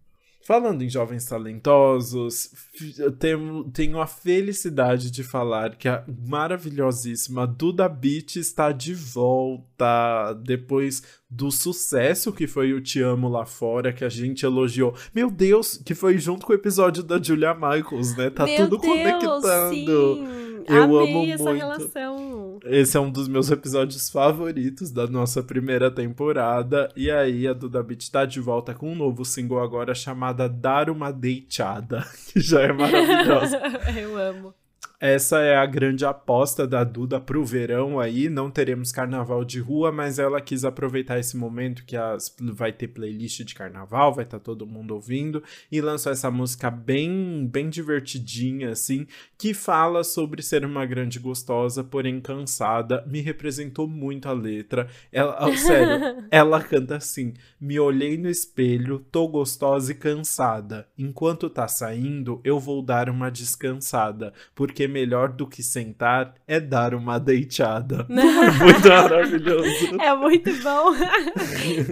Falando 0.48 0.80
em 0.80 0.88
jovens 0.88 1.26
talentosos, 1.26 2.50
eu 2.98 3.12
tenho, 3.12 3.64
tenho 3.64 4.00
a 4.00 4.06
felicidade 4.06 5.10
de 5.10 5.22
falar 5.22 5.76
que 5.76 5.86
a 5.86 6.02
maravilhosíssima 6.26 7.46
Duda 7.46 7.86
Beat 7.86 8.36
está 8.36 8.72
de 8.72 8.94
volta 8.94 10.32
depois 10.42 11.02
do 11.28 11.50
sucesso 11.50 12.32
que 12.32 12.46
foi 12.46 12.72
o 12.72 12.80
Te 12.80 13.02
Amo 13.02 13.28
Lá 13.28 13.44
Fora, 13.44 13.92
que 13.92 14.06
a 14.06 14.08
gente 14.08 14.46
elogiou. 14.46 14.94
Meu 15.14 15.30
Deus, 15.30 15.82
que 15.84 15.94
foi 15.94 16.16
junto 16.16 16.46
com 16.46 16.54
o 16.54 16.56
episódio 16.56 17.02
da 17.02 17.22
Julia 17.22 17.52
Michaels, 17.52 18.16
né? 18.16 18.30
Tá 18.30 18.46
Meu 18.46 18.56
tudo 18.56 18.78
Deus, 18.78 18.90
conectando. 18.90 19.74
Sim. 19.74 20.47
Eu 20.68 20.98
Amei 20.98 21.12
amo 21.12 21.32
essa 21.32 21.44
muito. 21.44 21.58
relação. 21.58 22.58
Esse 22.64 22.96
é 22.96 23.00
um 23.00 23.10
dos 23.10 23.26
meus 23.26 23.50
episódios 23.50 24.10
favoritos 24.10 24.90
da 24.90 25.06
nossa 25.06 25.42
primeira 25.42 25.90
temporada. 25.90 26.90
E 26.94 27.10
aí, 27.10 27.48
a 27.48 27.52
Duda 27.52 27.82
Beat 27.82 28.10
tá 28.10 28.24
de 28.24 28.40
volta 28.40 28.74
com 28.74 28.92
um 28.92 28.94
novo 28.94 29.24
single 29.24 29.60
agora 29.60 29.94
chamada 29.94 30.48
Dar 30.48 30.90
Uma 30.90 31.10
Deitada, 31.10 32.06
que 32.32 32.40
já 32.40 32.62
é 32.62 32.72
maravilhosa. 32.72 33.58
Eu 33.96 34.16
amo. 34.18 34.54
Essa 35.00 35.38
é 35.42 35.56
a 35.56 35.64
grande 35.64 36.04
aposta 36.04 36.66
da 36.66 36.82
Duda 36.82 37.20
pro 37.20 37.44
verão 37.44 38.00
aí. 38.00 38.28
Não 38.28 38.50
teremos 38.50 38.90
carnaval 38.90 39.44
de 39.44 39.60
rua, 39.60 39.92
mas 39.92 40.18
ela 40.18 40.40
quis 40.40 40.64
aproveitar 40.64 41.20
esse 41.20 41.36
momento 41.36 41.84
que 41.84 41.96
as, 41.96 42.34
vai 42.40 42.72
ter 42.72 42.88
playlist 42.88 43.44
de 43.44 43.54
carnaval, 43.54 44.12
vai 44.12 44.24
estar 44.24 44.40
todo 44.40 44.66
mundo 44.66 44.94
ouvindo, 44.94 45.40
e 45.70 45.80
lançou 45.80 46.10
essa 46.10 46.32
música 46.32 46.68
bem, 46.68 47.46
bem 47.46 47.70
divertidinha, 47.70 48.70
assim, 48.70 49.06
que 49.38 49.54
fala 49.54 50.02
sobre 50.02 50.42
ser 50.42 50.64
uma 50.64 50.84
grande 50.84 51.20
gostosa, 51.20 51.84
porém 51.84 52.20
cansada. 52.20 53.04
Me 53.06 53.20
representou 53.20 53.86
muito 53.86 54.28
a 54.28 54.32
letra. 54.32 54.88
Ela, 55.12 55.36
ah, 55.38 55.56
sério, 55.56 56.24
ela 56.28 56.60
canta 56.60 56.96
assim: 56.96 57.34
Me 57.60 57.78
olhei 57.78 58.18
no 58.18 58.28
espelho, 58.28 58.98
tô 59.12 59.28
gostosa 59.28 59.92
e 59.92 59.94
cansada. 59.94 60.88
Enquanto 60.98 61.48
tá 61.48 61.68
saindo, 61.68 62.40
eu 62.42 62.58
vou 62.58 62.82
dar 62.82 63.08
uma 63.08 63.30
descansada, 63.30 64.32
porque 64.56 64.87
melhor 64.88 65.28
do 65.28 65.46
que 65.46 65.62
sentar 65.62 66.34
é 66.46 66.58
dar 66.58 66.94
uma 66.94 67.18
deitada. 67.18 68.06
é 68.10 68.64
muito 68.64 68.88
maravilhoso. 68.88 69.68
É 70.00 70.14
muito 70.16 70.50
bom. 70.62 70.92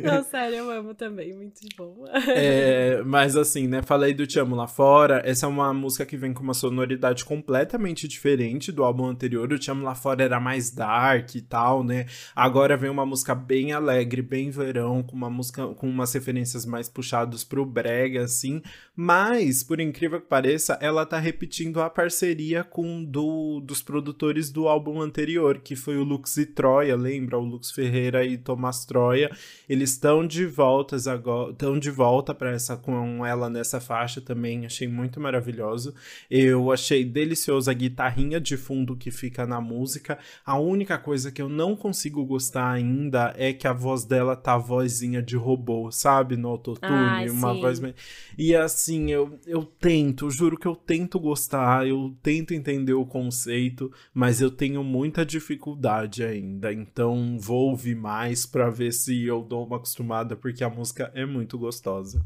Não, 0.03 0.23
sério, 0.25 0.57
eu 0.57 0.71
amo 0.71 0.95
também. 0.95 1.35
Muito 1.35 1.61
bom. 1.77 2.05
É, 2.29 3.03
mas 3.05 3.37
assim, 3.37 3.67
né? 3.67 3.83
Falei 3.83 4.15
do 4.15 4.27
Te 4.27 4.39
Amo 4.39 4.55
Lá 4.55 4.67
Fora. 4.67 5.23
Essa 5.25 5.47
é 5.47 5.49
uma 5.49 5.73
música 5.73 6.07
que 6.07 6.17
vem 6.17 6.33
com 6.33 6.43
uma 6.43 6.55
sonoridade 6.55 7.25
completamente 7.25 8.07
diferente 8.07 8.73
do 8.73 8.85
álbum 8.85 9.07
anterior. 9.07 9.53
O 9.53 9.59
Te 9.59 9.71
Amo 9.71 9.85
Lá 9.85 9.95
Fora 9.95 10.23
era 10.23 10.41
mais 10.41 10.71
dark 10.71 11.35
e 11.35 11.41
tal, 11.41 11.83
né? 11.83 12.07
Agora 12.35 12.77
vem 12.77 12.91
uma 12.91 13.05
música 13.05 13.35
bem 13.35 13.73
alegre, 13.73 14.23
bem 14.23 14.51
verão, 14.51 15.03
com 15.03 15.17
uma 15.17 15.31
música 15.31 15.67
com 15.69 15.89
umas 15.89 16.13
referências 16.13 16.65
mais 16.65 16.89
puxadas 16.89 17.45
pro 17.45 17.67
brega, 17.67 18.25
assim. 18.25 18.63
Mas, 18.95 19.63
por 19.63 19.81
incrível 19.81 20.21
que 20.21 20.27
pareça, 20.27 20.79
ela 20.81 21.05
tá 21.05 21.19
repetindo 21.19 21.81
a 21.81 21.91
parceria 21.91 22.65
com 22.65 22.86
do, 23.05 23.61
dos 23.61 23.83
produtores 23.83 24.51
do 24.51 24.69
álbum 24.69 25.01
anterior, 25.01 25.59
que 25.59 25.75
foi 25.77 25.97
o 25.97 26.05
Lux 26.05 26.37
e 26.37 26.47
Troia, 26.47 26.97
lembra? 26.97 27.39
O 27.39 27.45
Lux 27.45 27.71
Ferreira 27.71 28.25
e 28.25 28.37
Tomás 28.39 28.85
Troia. 28.85 29.31
Eles 29.69 29.91
estão 29.93 30.27
de 30.27 30.47
voltas 30.47 31.07
agora, 31.07 31.53
estão 31.53 31.79
de 31.79 31.91
volta 31.91 32.35
para 32.35 32.51
essa 32.53 32.77
com 32.77 33.25
ela 33.25 33.49
nessa 33.51 33.81
faixa 33.81 34.21
também, 34.21 34.65
achei 34.67 34.87
muito 34.89 35.21
maravilhoso. 35.21 35.95
Eu 36.31 36.71
achei 36.73 37.05
deliciosa 37.05 37.71
a 37.71 37.75
guitarrinha 37.75 38.41
de 38.41 38.57
fundo 38.57 38.97
que 38.97 39.11
fica 39.11 39.47
na 39.47 39.61
música. 39.61 40.19
A 40.45 40.59
única 40.59 40.99
coisa 40.99 41.31
que 41.33 41.41
eu 41.43 41.49
não 41.49 41.75
consigo 41.77 42.25
gostar 42.25 42.71
ainda 42.71 43.35
é 43.37 43.53
que 43.53 43.67
a 43.67 43.73
voz 43.73 44.05
dela 44.05 44.37
tá 44.37 44.57
vozinha 44.57 45.23
de 45.23 45.37
robô, 45.37 45.91
sabe? 45.91 46.37
No 46.37 46.49
autotune, 46.49 46.93
Ai, 46.93 47.29
uma 47.31 47.55
sim. 47.55 47.61
voz 47.61 47.81
meio- 47.81 47.95
E 48.39 48.55
assim, 48.55 49.11
eu, 49.11 49.39
eu 49.47 49.65
tento, 49.65 50.31
juro 50.31 50.57
que 50.59 50.67
eu 50.67 50.75
tento 50.77 51.19
gostar, 51.19 51.87
eu 51.87 52.15
tento 52.23 52.53
entender 52.55 52.76
o 52.95 53.07
conceito, 53.07 53.93
mas 54.13 54.41
eu 54.41 54.51
tenho 54.51 54.83
muita 54.83 55.25
dificuldade 55.25 56.23
ainda. 56.23 56.73
Então 56.73 57.39
vou 57.39 57.71
ouvir 57.71 57.97
mais 57.97 58.47
pra 58.47 58.71
ver 58.71 58.93
se 58.93 59.25
eu 59.25 59.43
dou 59.43 59.67
uma 59.67 59.77
acostumada, 59.77 60.37
porque 60.37 60.65
a 60.65 60.71
música 60.71 61.11
é 61.15 61.25
muito 61.25 61.59
gostosa. 61.59 62.25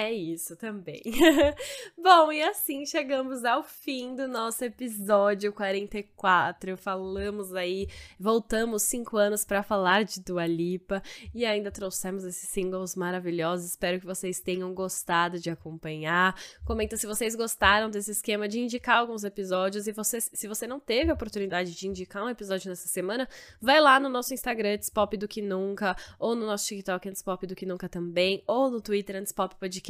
É 0.00 0.12
isso 0.12 0.54
também. 0.54 1.02
Bom, 1.98 2.30
e 2.30 2.40
assim 2.40 2.86
chegamos 2.86 3.44
ao 3.44 3.64
fim 3.64 4.14
do 4.14 4.28
nosso 4.28 4.64
episódio 4.64 5.52
44. 5.52 6.76
Falamos 6.76 7.52
aí, 7.52 7.88
voltamos 8.16 8.84
cinco 8.84 9.16
anos 9.16 9.44
para 9.44 9.60
falar 9.60 10.04
de 10.04 10.20
Dua 10.20 10.46
Lipa 10.46 11.02
e 11.34 11.44
ainda 11.44 11.72
trouxemos 11.72 12.22
esses 12.22 12.48
singles 12.48 12.94
maravilhosos. 12.94 13.70
Espero 13.70 13.98
que 13.98 14.06
vocês 14.06 14.38
tenham 14.38 14.72
gostado 14.72 15.40
de 15.40 15.50
acompanhar. 15.50 16.40
Comenta 16.64 16.96
se 16.96 17.04
vocês 17.04 17.34
gostaram 17.34 17.90
desse 17.90 18.12
esquema 18.12 18.46
de 18.46 18.60
indicar 18.60 18.98
alguns 18.98 19.24
episódios 19.24 19.88
e 19.88 19.92
você, 19.92 20.20
se 20.20 20.46
você 20.46 20.64
não 20.64 20.78
teve 20.78 21.10
a 21.10 21.14
oportunidade 21.14 21.74
de 21.74 21.88
indicar 21.88 22.24
um 22.24 22.30
episódio 22.30 22.68
nessa 22.68 22.86
semana, 22.86 23.28
vai 23.60 23.80
lá 23.80 23.98
no 23.98 24.08
nosso 24.08 24.32
Instagram, 24.32 24.74
Antes 24.74 24.90
Pop 24.90 25.16
do 25.16 25.26
Que 25.26 25.42
Nunca, 25.42 25.96
ou 26.20 26.36
no 26.36 26.46
nosso 26.46 26.68
TikTok, 26.68 27.08
Antes 27.08 27.20
Pop 27.20 27.44
do 27.44 27.56
Que 27.56 27.66
Nunca 27.66 27.88
também, 27.88 28.44
ou 28.46 28.70
no 28.70 28.80
Twitter, 28.80 29.16
Antes 29.16 29.32
Pop 29.32 29.56
Podcast, 29.56 29.87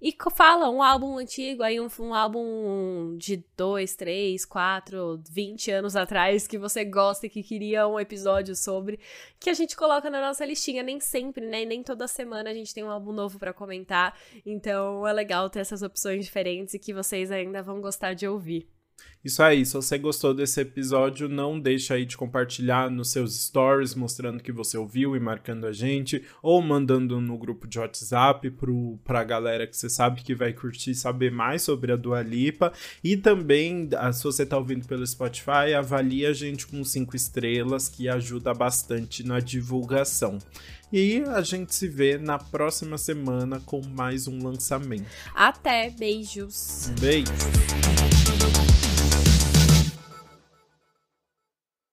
e 0.00 0.12
co- 0.12 0.30
fala 0.30 0.68
um 0.70 0.82
álbum 0.82 1.18
antigo, 1.18 1.62
aí 1.62 1.80
um, 1.80 1.88
um 2.00 2.14
álbum 2.14 3.16
de 3.18 3.44
2, 3.56 3.94
3, 3.94 4.44
4, 4.44 5.22
20 5.30 5.70
anos 5.70 5.96
atrás 5.96 6.46
que 6.46 6.58
você 6.58 6.84
gosta 6.84 7.26
e 7.26 7.30
que 7.30 7.42
queria 7.42 7.86
um 7.86 7.98
episódio 7.98 8.54
sobre, 8.54 8.98
que 9.40 9.50
a 9.50 9.54
gente 9.54 9.76
coloca 9.76 10.08
na 10.10 10.20
nossa 10.20 10.44
listinha. 10.44 10.82
Nem 10.82 11.00
sempre, 11.00 11.46
né? 11.46 11.64
Nem 11.64 11.82
toda 11.82 12.06
semana 12.08 12.50
a 12.50 12.54
gente 12.54 12.72
tem 12.74 12.84
um 12.84 12.90
álbum 12.90 13.12
novo 13.12 13.38
pra 13.38 13.52
comentar, 13.52 14.18
então 14.44 15.06
é 15.06 15.12
legal 15.12 15.48
ter 15.50 15.60
essas 15.60 15.82
opções 15.82 16.24
diferentes 16.24 16.74
e 16.74 16.78
que 16.78 16.92
vocês 16.94 17.30
ainda 17.30 17.62
vão 17.62 17.80
gostar 17.80 18.14
de 18.14 18.26
ouvir. 18.26 18.68
Isso 19.24 19.40
aí, 19.40 19.64
se 19.64 19.74
você 19.74 19.96
gostou 19.98 20.34
desse 20.34 20.60
episódio, 20.60 21.28
não 21.28 21.60
deixa 21.60 21.94
aí 21.94 22.04
de 22.04 22.16
compartilhar 22.16 22.90
nos 22.90 23.12
seus 23.12 23.40
stories, 23.40 23.94
mostrando 23.94 24.42
que 24.42 24.50
você 24.50 24.76
ouviu 24.76 25.14
e 25.14 25.20
marcando 25.20 25.64
a 25.64 25.72
gente, 25.72 26.24
ou 26.42 26.60
mandando 26.60 27.20
no 27.20 27.38
grupo 27.38 27.68
de 27.68 27.78
WhatsApp 27.78 28.50
pro, 28.50 28.98
pra 29.04 29.22
galera 29.22 29.64
que 29.64 29.76
você 29.76 29.88
sabe 29.88 30.22
que 30.22 30.34
vai 30.34 30.52
curtir 30.52 30.96
saber 30.96 31.30
mais 31.30 31.62
sobre 31.62 31.92
a 31.92 31.96
Dua 31.96 32.20
Lipa. 32.20 32.72
E 33.02 33.16
também, 33.16 33.88
ah, 33.96 34.12
se 34.12 34.24
você 34.24 34.44
tá 34.44 34.58
ouvindo 34.58 34.88
pelo 34.88 35.06
Spotify, 35.06 35.72
avalie 35.78 36.26
a 36.26 36.32
gente 36.32 36.66
com 36.66 36.82
cinco 36.82 37.14
estrelas, 37.14 37.88
que 37.88 38.08
ajuda 38.08 38.52
bastante 38.52 39.24
na 39.24 39.38
divulgação. 39.38 40.38
E 40.92 41.22
a 41.28 41.42
gente 41.42 41.74
se 41.74 41.86
vê 41.86 42.18
na 42.18 42.38
próxima 42.38 42.98
semana 42.98 43.60
com 43.64 43.80
mais 43.86 44.26
um 44.26 44.44
lançamento. 44.44 45.06
Até, 45.32 45.90
beijos. 45.90 46.90
Beijo. 47.00 47.30